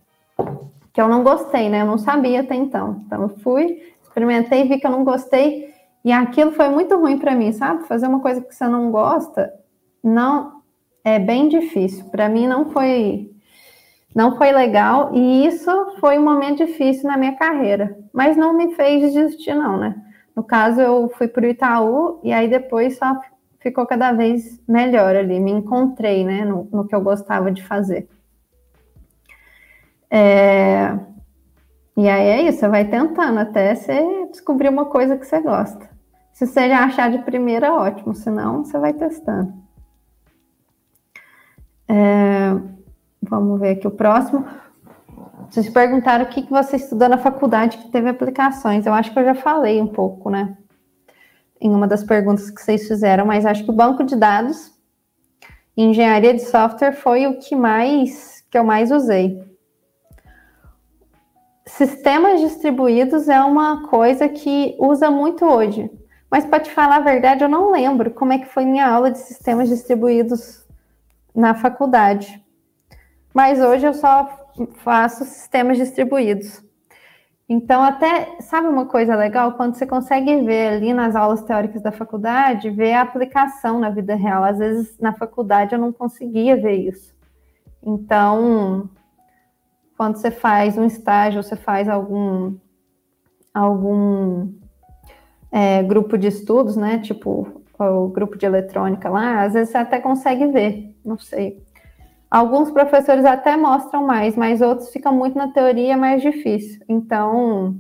que 0.93 1.01
eu 1.01 1.07
não 1.07 1.23
gostei, 1.23 1.69
né? 1.69 1.81
Eu 1.81 1.85
não 1.85 1.97
sabia 1.97 2.41
até 2.41 2.55
então. 2.55 3.03
Então 3.05 3.23
eu 3.23 3.29
fui, 3.39 3.81
experimentei, 4.01 4.67
vi 4.67 4.79
que 4.79 4.87
eu 4.87 4.91
não 4.91 5.03
gostei 5.03 5.73
e 6.03 6.11
aquilo 6.11 6.51
foi 6.51 6.69
muito 6.69 6.97
ruim 6.97 7.19
para 7.19 7.35
mim, 7.35 7.51
sabe? 7.51 7.87
Fazer 7.87 8.07
uma 8.07 8.19
coisa 8.19 8.41
que 8.41 8.53
você 8.55 8.67
não 8.67 8.91
gosta, 8.91 9.53
não 10.03 10.61
é 11.03 11.19
bem 11.19 11.47
difícil. 11.47 12.05
Para 12.05 12.27
mim 12.29 12.47
não 12.47 12.71
foi 12.71 13.31
não 14.15 14.35
foi 14.35 14.51
legal 14.51 15.11
e 15.13 15.45
isso 15.45 15.69
foi 15.99 16.17
um 16.17 16.23
momento 16.23 16.65
difícil 16.65 17.07
na 17.07 17.17
minha 17.17 17.35
carreira, 17.35 17.95
mas 18.11 18.35
não 18.35 18.51
me 18.51 18.73
fez 18.73 19.13
desistir 19.13 19.53
não, 19.53 19.77
né? 19.77 19.95
No 20.35 20.43
caso 20.43 20.81
eu 20.81 21.09
fui 21.09 21.27
para 21.27 21.45
o 21.45 21.49
Itaú 21.49 22.19
e 22.23 22.33
aí 22.33 22.47
depois 22.47 22.97
só 22.97 23.19
ficou 23.59 23.85
cada 23.85 24.11
vez 24.13 24.59
melhor 24.67 25.15
ali, 25.15 25.39
me 25.39 25.51
encontrei, 25.51 26.23
né, 26.23 26.45
no, 26.45 26.67
no 26.71 26.87
que 26.87 26.95
eu 26.95 27.01
gostava 27.01 27.51
de 27.51 27.63
fazer. 27.63 28.07
É... 30.09 30.97
E 31.95 32.07
aí 32.07 32.27
é 32.27 32.41
isso, 32.43 32.59
você 32.59 32.67
vai 32.67 32.85
tentando 32.85 33.39
até 33.39 33.73
você 33.73 34.27
descobrir 34.31 34.69
uma 34.69 34.85
coisa 34.85 35.17
que 35.17 35.25
você 35.25 35.41
gosta. 35.41 35.89
Se 36.31 36.45
você 36.45 36.69
já 36.69 36.83
achar 36.83 37.09
de 37.09 37.19
primeira, 37.19 37.73
ótimo, 37.73 38.13
senão 38.13 38.63
você 38.63 38.77
vai 38.77 38.93
testando. 38.93 39.53
É... 41.87 42.55
Vamos 43.21 43.59
ver 43.59 43.71
aqui 43.71 43.87
o 43.87 43.91
próximo. 43.91 44.45
Vocês 45.49 45.69
perguntaram 45.69 46.25
o 46.25 46.27
que, 46.27 46.43
que 46.43 46.51
você 46.51 46.75
estudou 46.75 47.09
na 47.09 47.17
faculdade 47.17 47.77
que 47.77 47.89
teve 47.89 48.09
aplicações. 48.09 48.85
Eu 48.85 48.93
acho 48.93 49.11
que 49.11 49.19
eu 49.19 49.25
já 49.25 49.35
falei 49.35 49.81
um 49.81 49.87
pouco, 49.87 50.29
né? 50.29 50.57
Em 51.59 51.73
uma 51.73 51.87
das 51.87 52.03
perguntas 52.03 52.51
que 52.51 52.61
vocês 52.61 52.87
fizeram, 52.87 53.25
mas 53.25 53.45
acho 53.45 53.63
que 53.63 53.71
o 53.71 53.75
banco 53.75 54.03
de 54.03 54.15
dados, 54.15 54.71
engenharia 55.75 56.33
de 56.33 56.43
software 56.43 56.93
foi 56.93 57.27
o 57.27 57.39
que 57.39 57.55
mais 57.55 58.45
que 58.51 58.57
eu 58.57 58.63
mais 58.63 58.91
usei. 58.91 59.46
Sistemas 61.67 62.41
distribuídos 62.41 63.29
é 63.29 63.39
uma 63.41 63.87
coisa 63.87 64.27
que 64.27 64.75
usa 64.79 65.11
muito 65.11 65.45
hoje. 65.45 65.91
Mas 66.29 66.45
para 66.45 66.59
te 66.59 66.71
falar 66.71 66.97
a 66.97 67.01
verdade, 67.01 67.43
eu 67.43 67.49
não 67.49 67.71
lembro 67.71 68.11
como 68.11 68.33
é 68.33 68.39
que 68.39 68.47
foi 68.47 68.65
minha 68.65 68.87
aula 68.87 69.11
de 69.11 69.19
sistemas 69.19 69.69
distribuídos 69.69 70.65
na 71.35 71.53
faculdade 71.53 72.43
mas 73.37 73.59
hoje 73.61 73.85
eu 73.85 73.93
só 73.93 74.47
faço 74.77 75.23
sistemas 75.23 75.77
distribuídos. 75.77 76.59
Então, 77.47 77.83
até, 77.83 78.35
sabe 78.41 78.67
uma 78.67 78.87
coisa 78.87 79.15
legal? 79.15 79.51
Quando 79.51 79.75
você 79.75 79.85
consegue 79.85 80.41
ver 80.41 80.69
ali 80.69 80.91
nas 80.91 81.15
aulas 81.15 81.43
teóricas 81.43 81.83
da 81.83 81.91
faculdade, 81.91 82.71
ver 82.71 82.93
a 82.93 83.03
aplicação 83.03 83.79
na 83.79 83.91
vida 83.91 84.15
real. 84.15 84.43
Às 84.43 84.57
vezes, 84.57 84.97
na 84.99 85.13
faculdade, 85.13 85.75
eu 85.75 85.77
não 85.77 85.93
conseguia 85.93 86.57
ver 86.57 86.77
isso. 86.77 87.15
Então, 87.83 88.89
quando 89.97 90.17
você 90.17 90.29
faz 90.29 90.77
um 90.77 90.85
estágio, 90.85 91.41
você 91.41 91.55
faz 91.55 91.89
algum, 91.89 92.55
algum 93.51 94.53
é, 95.51 95.81
grupo 95.81 96.17
de 96.17 96.27
estudos, 96.27 96.77
né? 96.77 96.99
Tipo, 96.99 97.63
o 97.79 98.07
grupo 98.07 98.37
de 98.37 98.45
eletrônica 98.45 99.09
lá, 99.09 99.41
às 99.41 99.53
vezes 99.53 99.71
você 99.71 99.77
até 99.77 99.99
consegue 99.99 100.45
ver, 100.47 100.95
não 101.03 101.17
sei. 101.17 101.65
Alguns 102.29 102.69
professores 102.69 103.25
até 103.25 103.57
mostram 103.57 104.05
mais, 104.05 104.35
mas 104.35 104.61
outros 104.61 104.89
ficam 104.91 105.13
muito 105.13 105.37
na 105.37 105.47
teoria, 105.47 105.93
é 105.93 105.95
mais 105.95 106.21
difícil. 106.21 106.83
Então, 106.87 107.75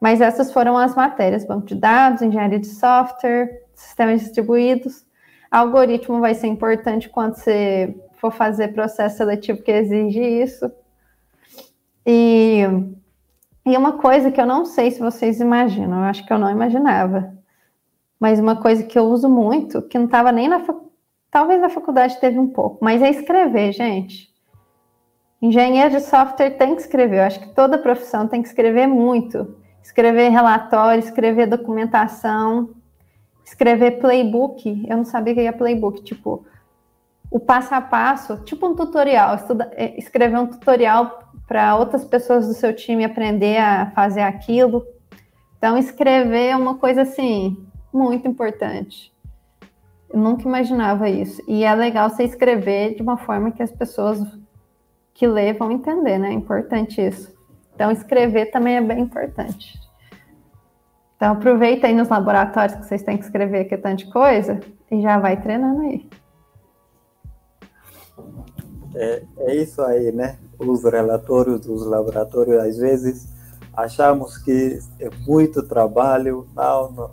mas 0.00 0.20
essas 0.20 0.52
foram 0.52 0.78
as 0.78 0.94
matérias: 0.94 1.44
banco 1.44 1.66
de 1.66 1.74
dados, 1.74 2.22
engenharia 2.22 2.58
de 2.58 2.68
software, 2.68 3.50
sistemas 3.74 4.20
distribuídos. 4.22 5.04
Algoritmo 5.50 6.20
vai 6.20 6.34
ser 6.34 6.46
importante 6.46 7.08
quando 7.08 7.34
você 7.34 7.94
for 8.14 8.30
fazer 8.32 8.68
processo 8.68 9.18
seletivo 9.18 9.62
que 9.62 9.70
exige 9.70 10.20
isso. 10.20 10.70
E, 12.06 12.62
e 13.64 13.76
uma 13.76 13.92
coisa 13.92 14.30
que 14.30 14.40
eu 14.40 14.46
não 14.46 14.64
sei 14.64 14.90
se 14.90 15.00
vocês 15.00 15.40
imaginam, 15.40 15.98
eu 15.98 16.04
acho 16.04 16.26
que 16.26 16.32
eu 16.32 16.38
não 16.38 16.50
imaginava, 16.50 17.34
mas 18.20 18.38
uma 18.38 18.56
coisa 18.56 18.82
que 18.82 18.98
eu 18.98 19.04
uso 19.04 19.28
muito, 19.28 19.82
que 19.82 19.98
não 19.98 20.06
estava 20.06 20.30
nem 20.32 20.48
na 20.48 20.60
faculdade 20.60 20.84
Talvez 21.34 21.60
na 21.60 21.68
faculdade 21.68 22.20
teve 22.20 22.38
um 22.38 22.46
pouco, 22.46 22.78
mas 22.80 23.02
é 23.02 23.10
escrever, 23.10 23.72
gente. 23.72 24.32
Engenheiro 25.42 25.90
de 25.90 26.00
software 26.00 26.50
tem 26.50 26.76
que 26.76 26.82
escrever. 26.82 27.18
Eu 27.18 27.24
acho 27.24 27.40
que 27.40 27.48
toda 27.48 27.76
profissão 27.76 28.28
tem 28.28 28.40
que 28.40 28.46
escrever 28.46 28.86
muito. 28.86 29.56
Escrever 29.82 30.28
relatório, 30.28 31.00
escrever 31.00 31.48
documentação, 31.48 32.70
escrever 33.44 33.98
playbook. 33.98 34.86
Eu 34.88 34.98
não 34.98 35.04
sabia 35.04 35.34
que 35.34 35.42
ia 35.42 35.52
playbook, 35.52 36.04
tipo 36.04 36.46
o 37.28 37.40
passo 37.40 37.74
a 37.74 37.80
passo, 37.80 38.36
tipo 38.44 38.68
um 38.68 38.76
tutorial. 38.76 39.34
Estuda, 39.34 39.72
é, 39.74 39.98
escrever 39.98 40.38
um 40.38 40.46
tutorial 40.46 41.23
para 41.46 41.76
outras 41.76 42.04
pessoas 42.04 42.46
do 42.46 42.54
seu 42.54 42.74
time 42.74 43.04
aprender 43.04 43.58
a 43.58 43.90
fazer 43.90 44.22
aquilo. 44.22 44.86
Então, 45.58 45.76
escrever 45.76 46.48
é 46.48 46.56
uma 46.56 46.76
coisa 46.76 47.02
assim 47.02 47.56
muito 47.92 48.26
importante. 48.26 49.12
Eu 50.10 50.18
nunca 50.20 50.42
imaginava 50.46 51.08
isso. 51.08 51.42
E 51.48 51.64
é 51.64 51.74
legal 51.74 52.08
você 52.08 52.24
escrever 52.24 52.94
de 52.94 53.02
uma 53.02 53.16
forma 53.16 53.50
que 53.50 53.62
as 53.62 53.72
pessoas 53.72 54.20
que 55.12 55.26
lê 55.26 55.52
vão 55.52 55.70
entender, 55.70 56.18
né? 56.18 56.30
É 56.30 56.32
importante 56.32 57.00
isso. 57.00 57.32
Então, 57.74 57.90
escrever 57.90 58.46
também 58.46 58.76
é 58.76 58.80
bem 58.80 59.00
importante. 59.00 59.80
Então, 61.16 61.32
aproveita 61.32 61.86
aí 61.86 61.94
nos 61.94 62.08
laboratórios 62.08 62.76
que 62.76 62.84
vocês 62.84 63.02
têm 63.02 63.16
que 63.16 63.24
escrever 63.24 63.60
aqui 63.60 63.76
tanta 63.76 64.04
coisa 64.10 64.60
e 64.90 65.00
já 65.00 65.18
vai 65.18 65.40
treinando 65.40 65.80
aí. 65.80 66.08
É, 68.94 69.22
é 69.38 69.56
isso 69.56 69.82
aí, 69.82 70.12
né? 70.12 70.38
Os 70.58 70.84
relatórios 70.84 71.60
dos 71.60 71.84
laboratórios, 71.84 72.62
às 72.62 72.76
vezes, 72.78 73.28
achamos 73.76 74.38
que 74.38 74.78
é 75.00 75.10
muito 75.26 75.62
trabalho. 75.62 76.46
Não, 76.54 76.92
não. 76.92 77.10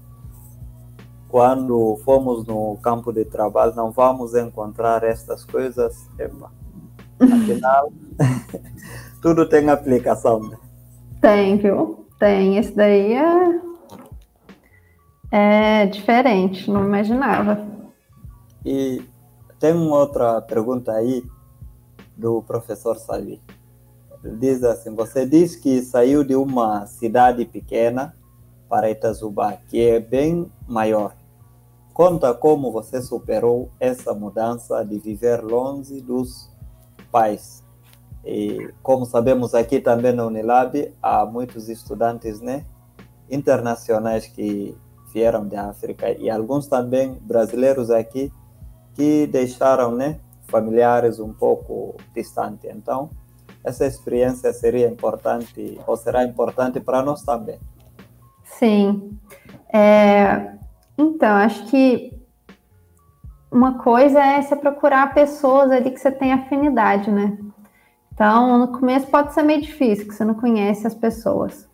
Quando 1.27 1.99
fomos 2.03 2.45
no 2.45 2.77
campo 2.77 3.11
de 3.11 3.25
trabalho, 3.25 3.73
não 3.75 3.91
vamos 3.91 4.35
encontrar 4.35 5.03
estas 5.03 5.45
coisas. 5.45 6.07
Epa. 6.19 6.51
Afinal, 7.19 7.91
tudo 9.21 9.47
tem 9.47 9.69
aplicação, 9.69 10.39
né? 10.39 10.57
Tem, 11.21 11.57
viu? 11.57 12.05
Tem. 12.19 12.57
Esse 12.57 12.75
daí 12.75 13.13
é, 13.13 13.61
é 15.31 15.85
diferente, 15.85 16.69
não 16.69 16.83
imaginava. 16.83 17.65
E 18.65 19.03
tem 19.59 19.73
uma 19.73 19.97
outra 19.97 20.41
pergunta 20.41 20.91
aí 20.91 21.23
do 22.21 22.43
professor 22.43 22.97
Sali. 22.97 23.41
Diz 24.39 24.63
assim: 24.63 24.93
Você 24.95 25.25
diz 25.25 25.55
que 25.55 25.81
saiu 25.81 26.23
de 26.23 26.35
uma 26.35 26.85
cidade 26.85 27.43
pequena 27.43 28.15
para 28.69 28.89
Itazubá, 28.91 29.57
que 29.67 29.81
é 29.81 29.99
bem 29.99 30.49
maior. 30.67 31.15
Conta 31.93 32.33
como 32.33 32.71
você 32.71 33.01
superou 33.01 33.71
essa 33.79 34.13
mudança 34.13 34.85
de 34.85 34.97
viver 34.99 35.41
longe 35.43 35.99
dos 35.99 36.49
pais. 37.11 37.63
E 38.23 38.71
como 38.83 39.05
sabemos 39.05 39.55
aqui 39.55 39.79
também 39.79 40.13
na 40.13 40.25
Unilab, 40.25 40.93
há 41.01 41.25
muitos 41.25 41.67
estudantes 41.67 42.39
né, 42.39 42.65
internacionais 43.29 44.27
que 44.27 44.77
vieram 45.11 45.47
da 45.47 45.69
África 45.69 46.11
e 46.11 46.29
alguns 46.29 46.67
também 46.67 47.15
brasileiros 47.21 47.89
aqui 47.89 48.31
que 48.93 49.27
deixaram 49.27 49.91
né, 49.93 50.19
familiares 50.51 51.19
um 51.19 51.33
pouco 51.33 51.95
distantes. 52.13 52.69
Então, 52.69 53.09
essa 53.63 53.85
experiência 53.85 54.51
seria 54.53 54.87
importante 54.87 55.79
ou 55.87 55.97
será 55.97 56.23
importante 56.23 56.79
para 56.79 57.01
nós 57.01 57.23
também. 57.23 57.59
Sim. 58.43 59.17
É, 59.73 60.53
então, 60.97 61.29
acho 61.37 61.65
que 61.67 62.19
uma 63.51 63.79
coisa 63.79 64.19
é 64.19 64.41
você 64.41 64.55
procurar 64.55 65.13
pessoas 65.13 65.71
ali 65.71 65.91
que 65.91 65.99
você 65.99 66.11
tem 66.11 66.33
afinidade, 66.33 67.09
né? 67.09 67.37
Então, 68.13 68.57
no 68.59 68.67
começo 68.67 69.07
pode 69.07 69.33
ser 69.33 69.43
meio 69.43 69.61
difícil, 69.61 70.07
que 70.07 70.13
você 70.13 70.23
não 70.23 70.35
conhece 70.35 70.85
as 70.85 70.93
pessoas. 70.93 71.67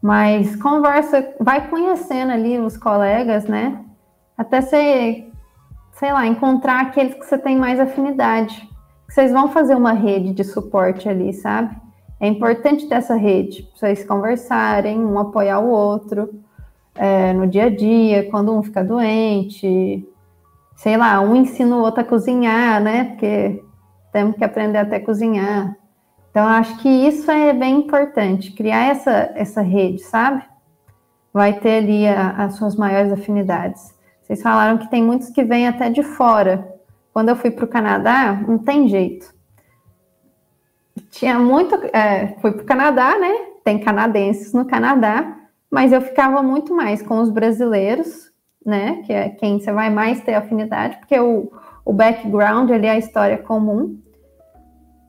Mas 0.00 0.56
conversa, 0.56 1.34
vai 1.40 1.68
conhecendo 1.68 2.32
ali 2.32 2.58
os 2.58 2.76
colegas, 2.76 3.44
né? 3.44 3.84
Até 4.36 4.60
você, 4.60 5.27
sei 5.98 6.12
lá, 6.12 6.26
encontrar 6.26 6.80
aqueles 6.80 7.14
que 7.14 7.26
você 7.26 7.36
tem 7.36 7.56
mais 7.56 7.80
afinidade. 7.80 8.68
Vocês 9.08 9.32
vão 9.32 9.48
fazer 9.50 9.74
uma 9.74 9.92
rede 9.92 10.32
de 10.32 10.44
suporte 10.44 11.08
ali, 11.08 11.32
sabe? 11.32 11.76
É 12.20 12.28
importante 12.28 12.88
ter 12.88 12.94
essa 12.96 13.16
rede, 13.16 13.68
vocês 13.74 14.04
conversarem, 14.04 14.98
um 14.98 15.18
apoiar 15.18 15.58
o 15.58 15.68
outro 15.68 16.42
é, 16.94 17.32
no 17.32 17.46
dia 17.46 17.64
a 17.64 17.70
dia, 17.70 18.28
quando 18.30 18.56
um 18.56 18.62
fica 18.62 18.84
doente, 18.84 20.06
sei 20.76 20.96
lá, 20.96 21.20
um 21.20 21.34
ensina 21.34 21.76
o 21.76 21.80
outro 21.80 22.00
a 22.00 22.04
cozinhar, 22.04 22.80
né? 22.80 23.04
Porque 23.04 23.62
temos 24.12 24.36
que 24.36 24.44
aprender 24.44 24.78
até 24.78 24.96
a 24.96 25.04
cozinhar. 25.04 25.76
Então, 26.30 26.46
acho 26.46 26.78
que 26.78 26.88
isso 26.88 27.28
é 27.30 27.52
bem 27.52 27.80
importante, 27.80 28.52
criar 28.52 28.90
essa, 28.90 29.32
essa 29.34 29.62
rede, 29.62 30.00
sabe? 30.02 30.42
Vai 31.32 31.54
ter 31.54 31.78
ali 31.78 32.06
a, 32.06 32.30
as 32.44 32.54
suas 32.54 32.76
maiores 32.76 33.12
afinidades. 33.12 33.97
Vocês 34.28 34.42
falaram 34.42 34.76
que 34.76 34.90
tem 34.90 35.02
muitos 35.02 35.30
que 35.30 35.42
vêm 35.42 35.66
até 35.66 35.88
de 35.88 36.02
fora. 36.02 36.70
Quando 37.14 37.30
eu 37.30 37.36
fui 37.36 37.50
para 37.50 37.64
o 37.64 37.68
Canadá, 37.68 38.34
não 38.46 38.58
tem 38.58 38.86
jeito. 38.86 39.34
Tinha 41.10 41.38
muito. 41.38 41.74
É, 41.96 42.36
fui 42.42 42.52
para 42.52 42.62
o 42.62 42.66
Canadá, 42.66 43.18
né? 43.18 43.32
Tem 43.64 43.78
canadenses 43.78 44.52
no 44.52 44.66
Canadá, 44.66 45.34
mas 45.70 45.92
eu 45.92 46.02
ficava 46.02 46.42
muito 46.42 46.74
mais 46.74 47.00
com 47.00 47.18
os 47.20 47.30
brasileiros, 47.30 48.30
né? 48.64 49.02
Que 49.06 49.12
é 49.14 49.30
quem 49.30 49.58
você 49.58 49.72
vai 49.72 49.88
mais 49.88 50.20
ter 50.20 50.34
afinidade, 50.34 50.98
porque 50.98 51.18
o, 51.18 51.50
o 51.82 51.92
background 51.94 52.70
ali, 52.70 52.86
a 52.86 52.98
história 52.98 53.34
é 53.34 53.38
comum. 53.38 53.98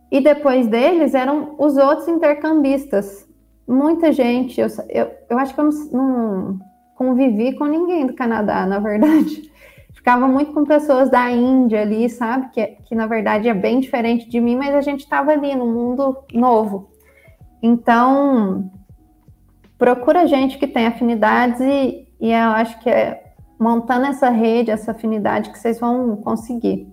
E 0.09 0.21
depois 0.21 0.65
deles 0.67 1.13
eram 1.13 1.55
os 1.59 1.75
outros 1.75 2.07
intercambistas. 2.07 3.27
Muita 3.67 4.13
gente, 4.13 4.61
eu, 4.61 4.67
eu, 4.87 5.11
eu 5.29 5.37
acho 5.37 5.53
que 5.53 5.59
eu 5.59 5.65
não, 5.65 5.71
não 5.91 6.68
convivi 6.99 7.53
com 7.53 7.63
ninguém 7.63 8.05
do 8.05 8.13
Canadá, 8.13 8.65
na 8.65 8.77
verdade. 8.77 9.49
Ficava 9.95 10.27
muito 10.27 10.51
com 10.51 10.65
pessoas 10.65 11.09
da 11.09 11.31
Índia 11.31 11.81
ali, 11.81 12.09
sabe? 12.09 12.49
Que, 12.49 12.65
que 12.85 12.93
na 12.93 13.07
verdade 13.07 13.47
é 13.47 13.53
bem 13.53 13.79
diferente 13.79 14.27
de 14.27 14.41
mim, 14.41 14.57
mas 14.57 14.75
a 14.75 14.81
gente 14.81 14.99
estava 14.99 15.31
ali 15.31 15.55
no 15.55 15.65
mundo 15.65 16.17
novo. 16.33 16.89
Então, 17.63 18.69
procura 19.77 20.27
gente 20.27 20.57
que 20.57 20.67
tem 20.67 20.87
afinidades 20.87 21.61
e, 21.61 22.05
e 22.19 22.31
eu 22.31 22.49
acho 22.49 22.77
que 22.81 22.89
é 22.89 23.23
montando 23.57 24.05
essa 24.05 24.29
rede, 24.29 24.71
essa 24.71 24.91
afinidade 24.91 25.51
que 25.51 25.59
vocês 25.59 25.79
vão 25.79 26.17
conseguir. 26.17 26.87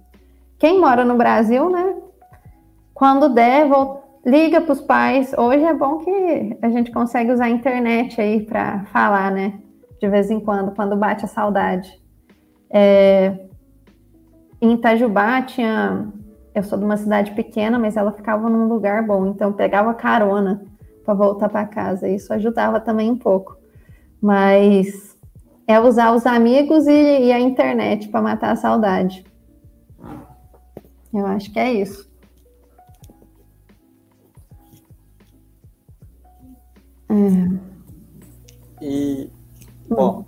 Quem 0.58 0.80
mora 0.80 1.04
no 1.04 1.16
Brasil, 1.16 1.68
né? 1.68 1.94
Quando 2.92 3.28
der, 3.28 3.68
liga 4.24 4.60
para 4.60 4.72
os 4.72 4.80
pais. 4.80 5.32
Hoje 5.36 5.64
é 5.64 5.74
bom 5.74 5.98
que 5.98 6.58
a 6.62 6.68
gente 6.68 6.90
consegue 6.90 7.32
usar 7.32 7.44
a 7.44 7.50
internet 7.50 8.20
aí 8.20 8.44
para 8.44 8.84
falar, 8.86 9.30
né? 9.30 9.60
De 10.00 10.08
vez 10.08 10.30
em 10.30 10.40
quando, 10.40 10.72
quando 10.72 10.96
bate 10.96 11.24
a 11.24 11.28
saudade. 11.28 12.00
É, 12.70 13.46
em 14.60 14.74
Itajubá 14.74 15.42
tinha. 15.42 16.12
Eu 16.54 16.62
sou 16.62 16.78
de 16.78 16.84
uma 16.84 16.96
cidade 16.96 17.32
pequena, 17.32 17.78
mas 17.78 17.96
ela 17.96 18.12
ficava 18.12 18.48
num 18.48 18.66
lugar 18.66 19.06
bom, 19.06 19.26
então 19.26 19.52
pegava 19.52 19.92
carona 19.92 20.64
para 21.04 21.14
voltar 21.14 21.48
para 21.48 21.66
casa. 21.66 22.08
Isso 22.08 22.32
ajudava 22.32 22.80
também 22.80 23.10
um 23.10 23.18
pouco. 23.18 23.58
Mas 24.20 25.16
é 25.66 25.78
usar 25.78 26.14
os 26.14 26.24
amigos 26.26 26.86
e, 26.86 27.26
e 27.26 27.32
a 27.32 27.38
internet 27.38 28.08
para 28.08 28.22
matar 28.22 28.52
a 28.52 28.56
saudade. 28.56 29.24
Eu 31.12 31.26
acho 31.26 31.52
que 31.52 31.58
é 31.58 31.72
isso. 31.72 32.06
E, 38.80 39.30
bom, 39.88 40.24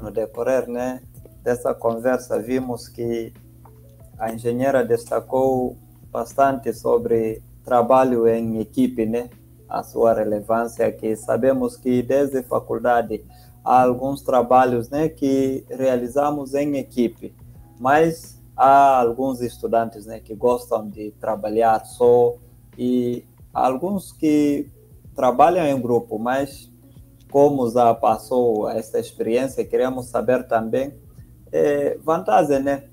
no 0.00 0.10
decorrer 0.10 0.68
né, 0.68 1.02
dessa 1.42 1.74
conversa, 1.74 2.38
vimos 2.38 2.88
que 2.88 3.32
a 4.18 4.32
engenheira 4.32 4.84
destacou 4.84 5.76
bastante 6.10 6.72
sobre 6.72 7.42
trabalho 7.64 8.28
em 8.28 8.60
equipe, 8.60 9.06
né? 9.06 9.30
A 9.68 9.82
sua 9.82 10.12
relevância, 10.12 10.92
que 10.92 11.16
sabemos 11.16 11.76
que 11.76 12.02
desde 12.02 12.38
a 12.38 12.42
faculdade 12.42 13.24
há 13.64 13.82
alguns 13.82 14.22
trabalhos 14.22 14.90
né, 14.90 15.08
que 15.08 15.64
realizamos 15.70 16.54
em 16.54 16.76
equipe, 16.76 17.34
mas 17.78 18.40
há 18.56 19.00
alguns 19.00 19.40
estudantes 19.40 20.04
né, 20.04 20.20
que 20.20 20.34
gostam 20.34 20.88
de 20.88 21.12
trabalhar 21.12 21.84
só 21.84 22.34
e 22.76 23.24
alguns 23.52 24.12
que 24.12 24.68
trabalham 25.14 25.66
em 25.66 25.80
grupo, 25.80 26.18
mas 26.18 26.71
como 27.32 27.68
já 27.70 27.94
passou 27.94 28.68
essa 28.68 29.00
experiência, 29.00 29.64
queremos 29.64 30.06
saber 30.06 30.46
também 30.46 30.92
é, 31.50 31.98
vantagem, 32.04 32.62
né? 32.62 32.84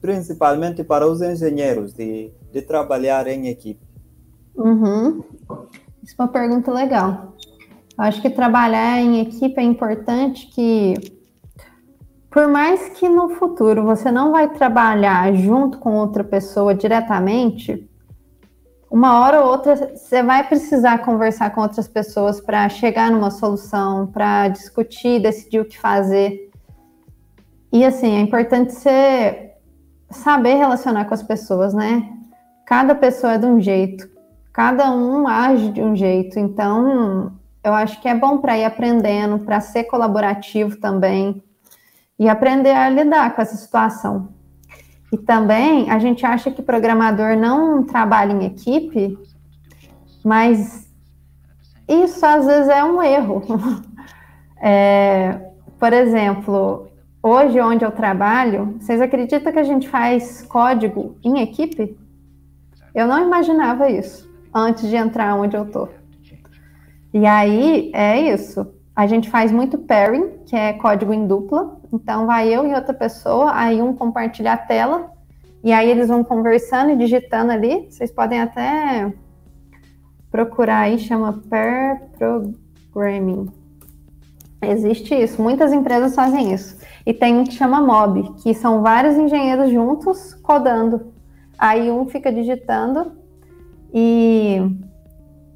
principalmente 0.00 0.84
para 0.84 1.06
os 1.06 1.20
engenheiros, 1.20 1.92
de, 1.92 2.30
de 2.52 2.62
trabalhar 2.62 3.26
em 3.26 3.48
equipe. 3.48 3.84
Uhum. 4.54 5.24
Isso 6.02 6.14
é 6.16 6.22
uma 6.22 6.28
pergunta 6.28 6.70
legal. 6.70 7.34
Acho 7.98 8.22
que 8.22 8.30
trabalhar 8.30 9.00
em 9.00 9.20
equipe 9.20 9.58
é 9.58 9.64
importante 9.64 10.46
que, 10.48 10.94
por 12.30 12.46
mais 12.46 12.90
que 12.90 13.08
no 13.08 13.30
futuro 13.30 13.82
você 13.82 14.12
não 14.12 14.30
vai 14.30 14.52
trabalhar 14.52 15.34
junto 15.34 15.78
com 15.78 15.94
outra 15.94 16.22
pessoa 16.22 16.74
diretamente, 16.74 17.88
uma 18.90 19.20
hora 19.20 19.42
ou 19.42 19.50
outra 19.50 19.94
você 19.94 20.22
vai 20.22 20.46
precisar 20.46 20.98
conversar 20.98 21.50
com 21.50 21.60
outras 21.60 21.88
pessoas 21.88 22.40
para 22.40 22.68
chegar 22.68 23.10
numa 23.10 23.30
solução, 23.30 24.06
para 24.06 24.48
discutir, 24.48 25.20
decidir 25.20 25.60
o 25.60 25.64
que 25.64 25.78
fazer. 25.78 26.50
E 27.72 27.84
assim, 27.84 28.16
é 28.16 28.20
importante 28.20 28.72
você 28.72 29.52
saber 30.10 30.54
relacionar 30.54 31.04
com 31.06 31.14
as 31.14 31.22
pessoas, 31.22 31.74
né? 31.74 32.08
Cada 32.64 32.94
pessoa 32.94 33.34
é 33.34 33.38
de 33.38 33.46
um 33.46 33.60
jeito, 33.60 34.08
cada 34.52 34.90
um 34.90 35.26
age 35.26 35.70
de 35.70 35.82
um 35.82 35.94
jeito. 35.94 36.38
Então, 36.38 37.32
eu 37.62 37.74
acho 37.74 38.00
que 38.00 38.08
é 38.08 38.14
bom 38.14 38.38
para 38.38 38.56
ir 38.56 38.64
aprendendo, 38.64 39.40
para 39.40 39.60
ser 39.60 39.84
colaborativo 39.84 40.76
também 40.76 41.42
e 42.18 42.28
aprender 42.28 42.70
a 42.70 42.88
lidar 42.88 43.34
com 43.34 43.42
essa 43.42 43.56
situação. 43.56 44.35
E 45.12 45.16
também 45.16 45.90
a 45.90 45.98
gente 45.98 46.26
acha 46.26 46.50
que 46.50 46.62
programador 46.62 47.36
não 47.36 47.84
trabalha 47.84 48.32
em 48.32 48.46
equipe, 48.46 49.18
mas 50.24 50.90
isso 51.88 52.24
às 52.24 52.46
vezes 52.46 52.68
é 52.68 52.82
um 52.84 53.02
erro. 53.02 53.42
É, 54.58 55.50
por 55.78 55.92
exemplo, 55.92 56.88
hoje 57.22 57.60
onde 57.60 57.84
eu 57.84 57.90
trabalho, 57.90 58.74
vocês 58.80 59.02
acreditam 59.02 59.52
que 59.52 59.58
a 59.58 59.62
gente 59.62 59.86
faz 59.86 60.40
código 60.40 61.18
em 61.22 61.42
equipe? 61.42 61.94
Eu 62.94 63.06
não 63.06 63.22
imaginava 63.22 63.90
isso 63.90 64.26
antes 64.52 64.88
de 64.88 64.96
entrar 64.96 65.36
onde 65.36 65.54
eu 65.54 65.66
tô. 65.66 65.88
E 67.12 67.26
aí 67.26 67.90
é 67.94 68.18
isso. 68.32 68.66
A 68.94 69.06
gente 69.06 69.28
faz 69.28 69.52
muito 69.52 69.76
pairing, 69.76 70.38
que 70.46 70.56
é 70.56 70.72
código 70.72 71.12
em 71.12 71.26
dupla. 71.26 71.78
Então 71.96 72.26
vai 72.26 72.48
eu 72.54 72.66
e 72.66 72.74
outra 72.74 72.92
pessoa, 72.92 73.50
aí 73.54 73.80
um 73.80 73.94
compartilha 73.94 74.52
a 74.52 74.56
tela, 74.56 75.10
e 75.64 75.72
aí 75.72 75.90
eles 75.90 76.08
vão 76.08 76.22
conversando 76.22 76.90
e 76.90 76.96
digitando 76.96 77.50
ali. 77.50 77.86
Vocês 77.90 78.10
podem 78.10 78.40
até 78.40 79.12
procurar 80.30 80.80
aí, 80.80 80.98
chama 80.98 81.32
pair 81.48 82.02
programming. 82.18 83.50
Existe 84.60 85.14
isso, 85.14 85.40
muitas 85.40 85.72
empresas 85.72 86.14
fazem 86.14 86.52
isso. 86.52 86.76
E 87.04 87.14
tem 87.14 87.38
um 87.38 87.44
que 87.44 87.52
chama 87.52 87.80
Mob, 87.80 88.34
que 88.42 88.52
são 88.52 88.82
vários 88.82 89.16
engenheiros 89.16 89.70
juntos 89.70 90.34
codando. 90.34 91.12
Aí 91.58 91.90
um 91.90 92.06
fica 92.06 92.30
digitando 92.30 93.12
e, 93.92 94.60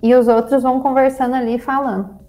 e 0.03 0.15
os 0.15 0.29
outros 0.29 0.63
vão 0.63 0.81
conversando 0.81 1.35
ali 1.35 1.59
falando. 1.59 2.20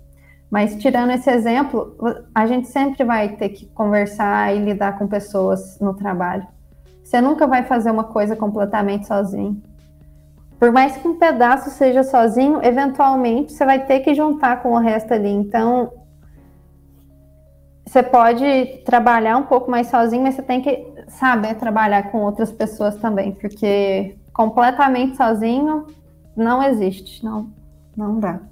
Mas 0.52 0.76
tirando 0.76 1.12
esse 1.12 1.32
exemplo, 1.32 1.96
a 2.36 2.46
gente 2.46 2.68
sempre 2.68 3.06
vai 3.06 3.30
ter 3.38 3.50
que 3.50 3.66
conversar 3.68 4.54
e 4.54 4.60
lidar 4.60 5.00
com 5.00 5.08
pessoas 5.08 5.80
no 5.80 5.94
trabalho. 5.94 6.46
Você 7.02 7.22
nunca 7.22 7.48
vai 7.48 7.64
fazer 7.64 7.90
uma 7.90 8.04
coisa 8.04 8.36
completamente 8.36 9.08
sozinho. 9.08 9.64
Por 10.60 10.70
mais 10.70 10.98
que 10.98 11.08
um 11.08 11.18
pedaço 11.18 11.70
seja 11.70 12.04
sozinho, 12.04 12.60
eventualmente 12.62 13.54
você 13.54 13.66
vai 13.66 13.86
ter 13.86 14.02
que 14.02 14.14
juntar 14.14 14.62
com 14.62 14.74
o 14.74 14.78
resto 14.78 15.14
ali. 15.14 15.30
Então, 15.30 15.90
você 17.88 18.04
pode 18.04 18.84
trabalhar 18.86 19.38
um 19.38 19.44
pouco 19.44 19.72
mais 19.72 19.88
sozinho, 19.88 20.22
mas 20.22 20.36
você 20.36 20.42
tem 20.42 20.62
que 20.62 20.86
saber 21.08 21.56
trabalhar 21.56 22.12
com 22.12 22.20
outras 22.24 22.52
pessoas 22.52 22.96
também, 22.98 23.32
porque 23.32 24.18
completamente 24.34 25.16
sozinho 25.16 25.88
não 26.36 26.62
existe, 26.62 27.24
não, 27.24 27.50
não 27.96 28.20
dá. 28.20 28.51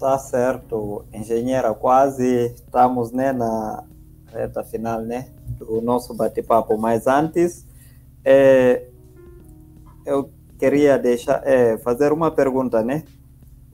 Tá 0.00 0.18
certo, 0.18 1.04
engenheira, 1.12 1.74
quase 1.74 2.54
estamos 2.54 3.12
né, 3.12 3.32
na 3.32 3.84
reta 4.32 4.64
final 4.64 5.02
né, 5.02 5.28
do 5.58 5.82
nosso 5.82 6.14
bate-papo, 6.14 6.78
mas 6.78 7.06
antes 7.06 7.66
é, 8.24 8.86
eu 10.06 10.30
queria 10.58 10.98
deixar, 10.98 11.46
é, 11.46 11.76
fazer 11.76 12.14
uma 12.14 12.30
pergunta, 12.30 12.82
né? 12.82 13.04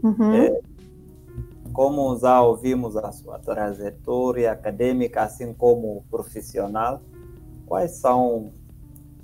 Uhum. 0.03 0.35
É, 0.35 0.61
como 1.73 2.19
já 2.19 2.43
ouvimos 2.43 2.97
a 2.97 3.13
sua 3.13 3.39
trajetória 3.39 4.51
acadêmica, 4.51 5.23
assim 5.23 5.55
como 5.55 6.05
profissional, 6.11 7.01
quais 7.67 7.93
são 7.93 8.51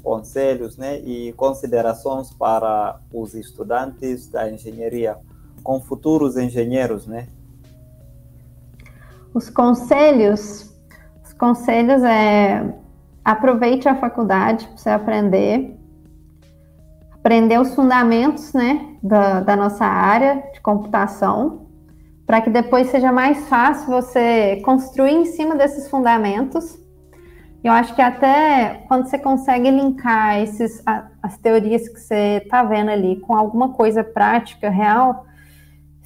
conselhos 0.05 0.77
né, 0.77 1.01
e 1.01 1.33
considerações 1.33 2.33
para 2.33 3.01
os 3.13 3.35
estudantes 3.35 4.29
da 4.29 4.49
engenharia, 4.49 5.19
com 5.63 5.81
futuros 5.81 6.37
engenheiros, 6.37 7.07
né? 7.07 7.29
Os 9.35 9.49
conselhos, 9.49 10.71
os 11.25 11.33
conselhos 11.33 12.03
é 12.03 12.75
aproveite 13.25 13.89
a 13.89 13.95
faculdade 13.95 14.67
para 14.67 14.77
você 14.77 14.91
aprender, 14.91 15.79
aprender 17.13 17.61
os 17.61 17.75
fundamentos, 17.75 18.53
né, 18.53 18.97
da, 19.03 19.41
da 19.41 19.57
nossa 19.57 19.85
área 19.85 20.43
de 20.53 20.61
computação, 20.61 21.67
para 22.27 22.41
que 22.41 22.51
depois 22.51 22.89
seja 22.89 23.13
mais 23.13 23.49
fácil 23.49 23.87
você 23.87 24.61
construir 24.65 25.13
em 25.13 25.25
cima 25.25 25.55
desses 25.55 25.89
fundamentos. 25.89 26.79
Eu 27.63 27.73
acho 27.73 27.95
que 27.95 28.03
até 28.03 28.85
quando 28.89 29.07
você 29.07 29.19
consegue 29.19 29.71
linkar 29.71 30.41
esses, 30.41 30.83
as 31.23 31.39
teorias 31.39 31.89
que 31.89 32.01
você 32.01 32.43
está 32.45 32.65
vendo 32.65 32.91
ali 32.91 33.21
com 33.21 33.37
alguma 33.37 33.73
coisa 33.73 34.03
prática, 34.03 34.69
real, 34.69 35.27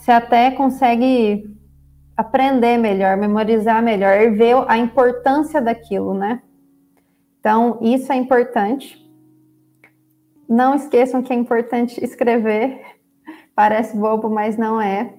você 0.07 0.13
até 0.13 0.53
consegue 0.53 1.53
aprender 2.17 2.79
melhor, 2.79 3.17
memorizar 3.17 3.83
melhor 3.83 4.21
e 4.21 4.31
ver 4.31 4.55
a 4.69 4.79
importância 4.79 5.61
daquilo, 5.61 6.15
né? 6.15 6.43
Então, 7.41 7.81
isso 7.83 8.13
é 8.13 8.15
importante. 8.15 9.05
Não 10.49 10.77
esqueçam 10.77 11.23
que 11.25 11.33
é 11.33 11.37
importante 11.37 12.03
escrever. 12.05 12.81
Parece 13.53 13.97
bobo, 13.97 14.31
mas 14.31 14.57
não 14.57 14.81
é. 14.81 15.13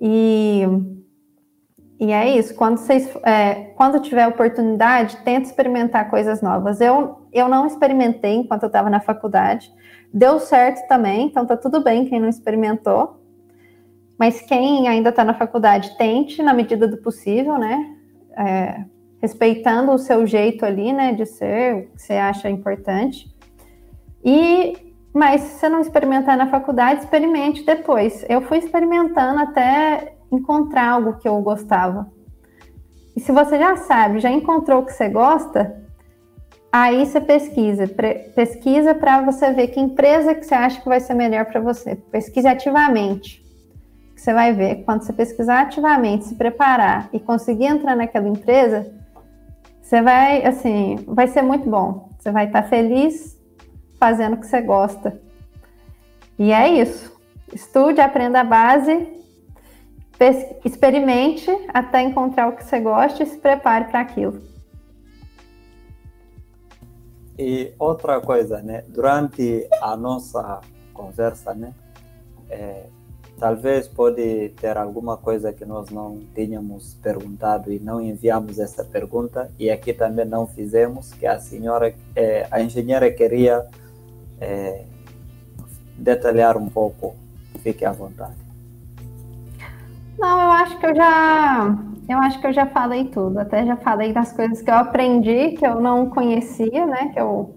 E, 0.00 0.62
e 1.98 2.12
é 2.12 2.30
isso. 2.38 2.54
Quando 2.54 2.78
vocês, 2.78 3.12
é, 3.24 3.72
quando 3.76 3.98
tiver 3.98 4.28
oportunidade, 4.28 5.16
tenta 5.24 5.48
experimentar 5.48 6.08
coisas 6.08 6.40
novas. 6.40 6.80
Eu, 6.80 7.26
eu 7.32 7.48
não 7.48 7.66
experimentei 7.66 8.36
enquanto 8.36 8.62
eu 8.62 8.68
estava 8.68 8.88
na 8.88 9.00
faculdade. 9.00 9.68
Deu 10.14 10.38
certo 10.38 10.86
também, 10.86 11.26
então 11.26 11.44
tá 11.44 11.56
tudo 11.56 11.82
bem 11.82 12.06
quem 12.06 12.20
não 12.20 12.28
experimentou. 12.28 13.25
Mas 14.18 14.40
quem 14.40 14.88
ainda 14.88 15.10
está 15.10 15.24
na 15.24 15.34
faculdade, 15.34 15.96
tente 15.96 16.42
na 16.42 16.54
medida 16.54 16.88
do 16.88 16.96
possível, 16.98 17.58
né? 17.58 17.94
É, 18.36 18.84
respeitando 19.20 19.92
o 19.92 19.98
seu 19.98 20.26
jeito 20.26 20.64
ali, 20.64 20.92
né, 20.92 21.12
de 21.12 21.26
ser, 21.26 21.74
o 21.74 21.82
que 21.88 22.02
você 22.02 22.14
acha 22.14 22.48
importante. 22.48 23.34
E 24.24 24.86
mas 25.16 25.40
se 25.40 25.60
você 25.60 25.68
não 25.70 25.80
experimentar 25.80 26.36
na 26.36 26.46
faculdade, 26.46 27.00
experimente 27.00 27.64
depois. 27.64 28.22
Eu 28.28 28.42
fui 28.42 28.58
experimentando 28.58 29.40
até 29.40 30.12
encontrar 30.30 30.90
algo 30.90 31.14
que 31.14 31.26
eu 31.26 31.40
gostava. 31.40 32.12
E 33.16 33.20
se 33.20 33.32
você 33.32 33.58
já 33.58 33.76
sabe, 33.76 34.20
já 34.20 34.30
encontrou 34.30 34.82
o 34.82 34.84
que 34.84 34.92
você 34.92 35.08
gosta, 35.08 35.82
aí 36.70 37.06
você 37.06 37.18
pesquisa. 37.18 37.88
Pesquisa 38.34 38.94
para 38.94 39.22
você 39.22 39.54
ver 39.54 39.68
que 39.68 39.80
empresa 39.80 40.34
que 40.34 40.44
você 40.44 40.54
acha 40.54 40.82
que 40.82 40.88
vai 40.88 41.00
ser 41.00 41.14
melhor 41.14 41.46
para 41.46 41.62
você. 41.62 41.96
Pesquise 41.96 42.46
ativamente. 42.46 43.45
Você 44.26 44.34
vai 44.34 44.52
ver, 44.52 44.82
quando 44.82 45.02
você 45.02 45.12
pesquisar 45.12 45.60
ativamente, 45.60 46.24
se 46.24 46.34
preparar 46.34 47.08
e 47.12 47.20
conseguir 47.20 47.66
entrar 47.66 47.94
naquela 47.94 48.26
empresa, 48.26 48.92
você 49.80 50.02
vai, 50.02 50.44
assim, 50.44 50.96
vai 51.06 51.28
ser 51.28 51.42
muito 51.42 51.70
bom. 51.70 52.10
Você 52.18 52.32
vai 52.32 52.46
estar 52.46 52.64
feliz 52.64 53.38
fazendo 54.00 54.34
o 54.34 54.40
que 54.40 54.46
você 54.48 54.60
gosta. 54.60 55.16
E 56.36 56.50
é 56.50 56.68
isso. 56.68 57.16
Estude, 57.54 58.00
aprenda 58.00 58.40
a 58.40 58.44
base, 58.44 59.06
experimente 60.64 61.48
até 61.72 62.02
encontrar 62.02 62.48
o 62.48 62.56
que 62.56 62.64
você 62.64 62.80
gosta 62.80 63.22
e 63.22 63.26
se 63.26 63.38
prepare 63.38 63.84
para 63.84 64.00
aquilo. 64.00 64.42
E 67.38 67.72
outra 67.78 68.20
coisa, 68.20 68.60
né? 68.60 68.82
Durante 68.88 69.68
a 69.80 69.96
nossa 69.96 70.62
conversa, 70.92 71.54
né? 71.54 71.72
É, 72.50 72.86
talvez 73.38 73.86
pode 73.86 74.50
ter 74.60 74.76
alguma 74.76 75.16
coisa 75.16 75.52
que 75.52 75.64
nós 75.64 75.90
não 75.90 76.20
tínhamos 76.34 76.94
perguntado 77.02 77.72
e 77.72 77.78
não 77.78 78.00
enviamos 78.00 78.58
essa 78.58 78.84
pergunta 78.84 79.50
e 79.58 79.70
aqui 79.70 79.92
também 79.92 80.24
não 80.24 80.46
fizemos, 80.46 81.12
que 81.12 81.26
a 81.26 81.38
senhora, 81.38 81.94
é, 82.14 82.46
a 82.50 82.60
engenheira 82.60 83.10
queria 83.10 83.66
é, 84.40 84.84
detalhar 85.96 86.56
um 86.56 86.68
pouco, 86.68 87.14
fique 87.62 87.84
à 87.84 87.92
vontade. 87.92 88.46
Não, 90.18 90.40
eu 90.40 90.50
acho 90.50 90.78
que 90.78 90.86
eu 90.86 90.94
já, 90.94 91.78
eu 92.08 92.18
acho 92.18 92.40
que 92.40 92.46
eu 92.46 92.52
já 92.52 92.66
falei 92.66 93.04
tudo. 93.04 93.38
Até 93.38 93.66
já 93.66 93.76
falei 93.76 94.14
das 94.14 94.32
coisas 94.32 94.62
que 94.62 94.70
eu 94.70 94.74
aprendi 94.74 95.52
que 95.52 95.66
eu 95.66 95.80
não 95.80 96.08
conhecia, 96.08 96.86
né? 96.86 97.10
Que 97.12 97.20
eu 97.20 97.54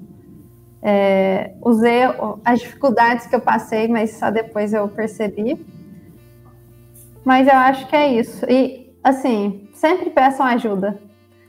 é, 0.82 1.54
as 2.46 2.60
dificuldades 2.60 3.28
que 3.28 3.36
eu 3.36 3.42
passei, 3.42 3.88
mas 3.88 4.12
só 4.12 4.32
depois 4.32 4.74
eu 4.74 4.88
percebi. 4.88 5.66
Mas 7.24 7.48
eu 7.48 7.56
acho 7.56 7.88
que 7.88 7.96
é 7.96 8.14
isso. 8.14 8.46
E 8.50 8.94
assim, 9.04 9.68
sempre 9.74 10.10
peçam 10.10 10.46
ajuda. 10.46 11.00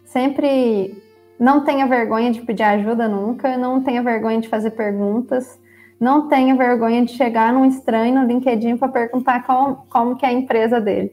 Sempre 0.04 1.02
não 1.38 1.64
tenha 1.64 1.86
vergonha 1.86 2.30
de 2.32 2.42
pedir 2.42 2.64
ajuda 2.64 3.08
nunca, 3.08 3.56
não 3.56 3.82
tenha 3.82 4.02
vergonha 4.02 4.40
de 4.40 4.48
fazer 4.48 4.72
perguntas, 4.72 5.58
não 5.98 6.28
tenha 6.28 6.54
vergonha 6.56 7.04
de 7.04 7.12
chegar 7.12 7.52
num 7.52 7.64
estranho 7.64 8.20
no 8.20 8.26
LinkedIn 8.26 8.76
para 8.76 8.88
perguntar 8.88 9.46
como, 9.46 9.86
como 9.88 10.16
que 10.16 10.26
é 10.26 10.30
a 10.30 10.32
empresa 10.32 10.80
dele. 10.80 11.12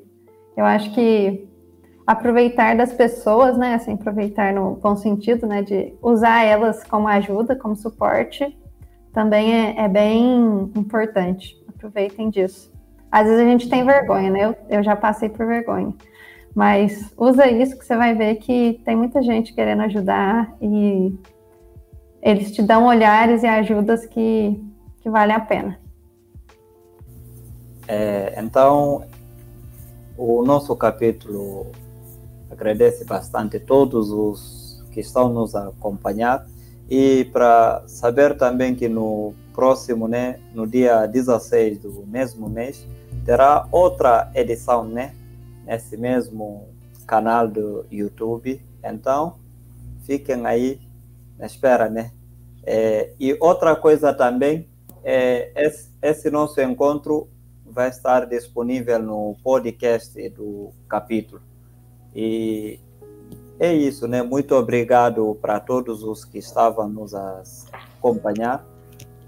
Eu 0.56 0.66
acho 0.66 0.92
que 0.94 1.48
aproveitar 2.08 2.78
das 2.78 2.94
pessoas, 2.94 3.58
né, 3.58 3.74
assim, 3.76 3.94
aproveitar 3.94 4.54
no 4.54 4.76
bom 4.76 4.96
sentido, 4.96 5.46
né, 5.46 5.62
de 5.62 5.94
usar 6.02 6.46
elas 6.46 6.82
como 6.86 7.06
ajuda, 7.06 7.54
como 7.54 7.76
suporte, 7.76 8.58
também 9.12 9.54
é, 9.54 9.82
é 9.82 9.90
bem 9.90 10.72
importante. 10.74 11.62
Aproveitem 11.68 12.30
disso. 12.30 12.72
Às 13.12 13.28
vezes 13.28 13.42
a 13.42 13.50
gente 13.50 13.70
tem 13.70 13.86
vergonha, 13.86 14.30
né? 14.30 14.46
Eu, 14.46 14.56
eu 14.70 14.84
já 14.84 14.96
passei 14.96 15.28
por 15.28 15.46
vergonha. 15.46 15.94
Mas 16.56 17.14
usa 17.18 17.48
isso 17.48 17.78
que 17.78 17.86
você 17.86 17.96
vai 17.96 18.16
ver 18.16 18.36
que 18.36 18.82
tem 18.86 18.96
muita 18.96 19.22
gente 19.22 19.54
querendo 19.54 19.82
ajudar 19.84 20.56
e 20.62 21.14
eles 22.22 22.52
te 22.52 22.62
dão 22.62 22.86
olhares 22.86 23.44
e 23.44 23.48
ajudas 23.48 24.06
que, 24.06 24.60
que 25.02 25.10
vale 25.10 25.32
a 25.32 25.40
pena. 25.40 25.80
É, 27.88 28.36
então, 28.42 29.04
o 30.18 30.44
nosso 30.44 30.76
capítulo 30.76 31.72
agradece 32.50 33.06
bastante 33.06 33.60
todos 33.60 34.12
os 34.12 34.84
que 34.92 35.02
estão 35.02 35.30
nos 35.30 35.56
acompanhar 35.56 36.48
e 36.90 37.26
para 37.26 37.84
saber 37.88 38.38
também 38.38 38.74
que 38.74 38.88
no 38.88 39.34
próximo, 39.54 40.08
né, 40.08 40.40
no 40.54 40.66
dia 40.66 41.06
16 41.06 41.80
do 41.80 42.06
mesmo 42.08 42.48
mês, 42.50 42.86
terá 43.26 43.68
outra 43.72 44.32
edição, 44.34 44.86
né, 44.86 45.14
nesse 45.66 45.98
mesmo 45.98 46.68
canal 47.06 47.48
do 47.48 47.86
YouTube. 47.92 48.62
Então, 48.84 49.38
fiquem 50.04 50.46
aí 50.46 50.80
na 51.38 51.46
espera, 51.46 51.90
né? 51.90 52.12
É, 52.64 53.14
e 53.20 53.36
outra 53.40 53.76
coisa 53.76 54.14
também, 54.14 54.68
é, 55.04 55.52
esse, 55.56 55.90
esse 56.02 56.30
nosso 56.30 56.62
encontro 56.62 57.28
vai 57.66 57.90
estar 57.90 58.26
disponível 58.26 59.02
no 59.02 59.36
podcast 59.44 60.30
do 60.30 60.72
capítulo. 60.88 61.42
E 62.18 62.80
é 63.60 63.72
isso, 63.72 64.08
né? 64.08 64.24
Muito 64.24 64.56
obrigado 64.56 65.38
para 65.40 65.60
todos 65.60 66.02
os 66.02 66.26
que 66.26 66.40
estavam 66.40 66.90
nos 66.90 67.14
acompanhar 67.14 68.66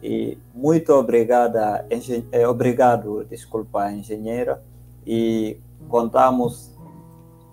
e 0.02 0.38
muito 0.54 0.94
obrigada, 0.94 1.86
engen... 1.92 2.26
Eh, 2.32 2.48
obrigado, 2.48 3.26
desculpa, 3.26 3.92
engenheira. 3.92 4.64
E 5.06 5.60
contamos 5.88 6.76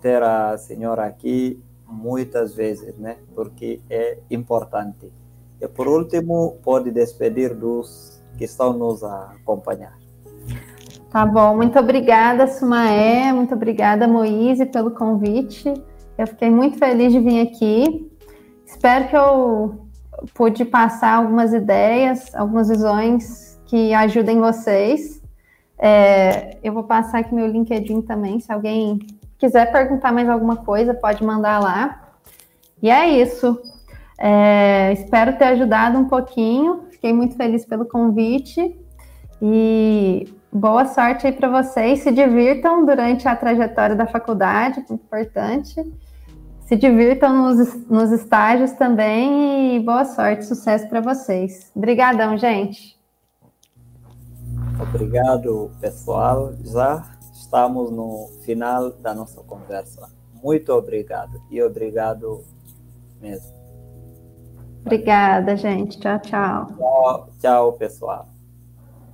ter 0.00 0.22
a 0.22 0.56
senhora 0.56 1.04
aqui 1.04 1.60
muitas 1.86 2.54
vezes, 2.54 2.96
né? 2.96 3.18
Porque 3.34 3.80
é 3.90 4.18
importante. 4.30 5.12
E 5.60 5.68
por 5.68 5.88
último, 5.88 6.56
pode 6.62 6.90
despedir 6.90 7.54
dos 7.54 8.22
que 8.38 8.44
estão 8.44 8.72
nos 8.72 9.02
a 9.02 9.32
acompanhar. 9.32 10.05
Tá 11.16 11.24
bom, 11.24 11.56
muito 11.56 11.78
obrigada, 11.78 12.46
Sumaé, 12.46 13.32
muito 13.32 13.54
obrigada, 13.54 14.06
Moise, 14.06 14.66
pelo 14.66 14.90
convite. 14.90 15.72
Eu 16.18 16.26
fiquei 16.26 16.50
muito 16.50 16.76
feliz 16.76 17.10
de 17.10 17.18
vir 17.18 17.40
aqui. 17.40 18.12
Espero 18.66 19.08
que 19.08 19.16
eu 19.16 19.88
pude 20.34 20.66
passar 20.66 21.14
algumas 21.14 21.54
ideias, 21.54 22.34
algumas 22.34 22.68
visões 22.68 23.58
que 23.64 23.94
ajudem 23.94 24.38
vocês. 24.38 25.22
É, 25.78 26.58
eu 26.62 26.74
vou 26.74 26.84
passar 26.84 27.20
aqui 27.20 27.34
meu 27.34 27.46
LinkedIn 27.46 28.02
também, 28.02 28.38
se 28.38 28.52
alguém 28.52 28.98
quiser 29.38 29.72
perguntar 29.72 30.12
mais 30.12 30.28
alguma 30.28 30.56
coisa, 30.56 30.92
pode 30.92 31.24
mandar 31.24 31.58
lá. 31.60 32.10
E 32.82 32.90
é 32.90 33.08
isso. 33.08 33.58
É, 34.18 34.92
espero 34.92 35.38
ter 35.38 35.44
ajudado 35.44 35.96
um 35.96 36.08
pouquinho. 36.08 36.82
Fiquei 36.90 37.14
muito 37.14 37.36
feliz 37.36 37.64
pelo 37.64 37.86
convite. 37.86 38.78
E 39.40 40.28
boa 40.56 40.86
sorte 40.86 41.26
aí 41.26 41.32
para 41.32 41.48
vocês. 41.48 42.00
Se 42.00 42.10
divirtam 42.10 42.84
durante 42.84 43.28
a 43.28 43.36
trajetória 43.36 43.94
da 43.94 44.06
faculdade, 44.06 44.76
muito 44.88 44.94
importante. 44.94 45.74
Se 46.66 46.74
divirtam 46.76 47.32
nos, 47.32 47.88
nos 47.88 48.10
estágios 48.10 48.72
também 48.72 49.76
e 49.76 49.80
boa 49.80 50.04
sorte, 50.04 50.44
sucesso 50.44 50.88
para 50.88 51.00
vocês. 51.00 51.70
Obrigadão, 51.74 52.36
gente. 52.36 52.96
Obrigado, 54.80 55.70
pessoal. 55.80 56.52
Já 56.64 57.04
estamos 57.32 57.90
no 57.90 58.28
final 58.44 58.90
da 58.90 59.14
nossa 59.14 59.40
conversa. 59.42 60.08
Muito 60.42 60.72
obrigado 60.72 61.40
e 61.50 61.62
obrigado 61.62 62.44
mesmo. 63.20 63.54
Obrigada, 64.84 65.56
gente. 65.56 65.98
Tchau, 65.98 66.18
tchau. 66.20 66.66
Tchau, 66.76 67.28
tchau 67.40 67.72
pessoal. 67.74 68.35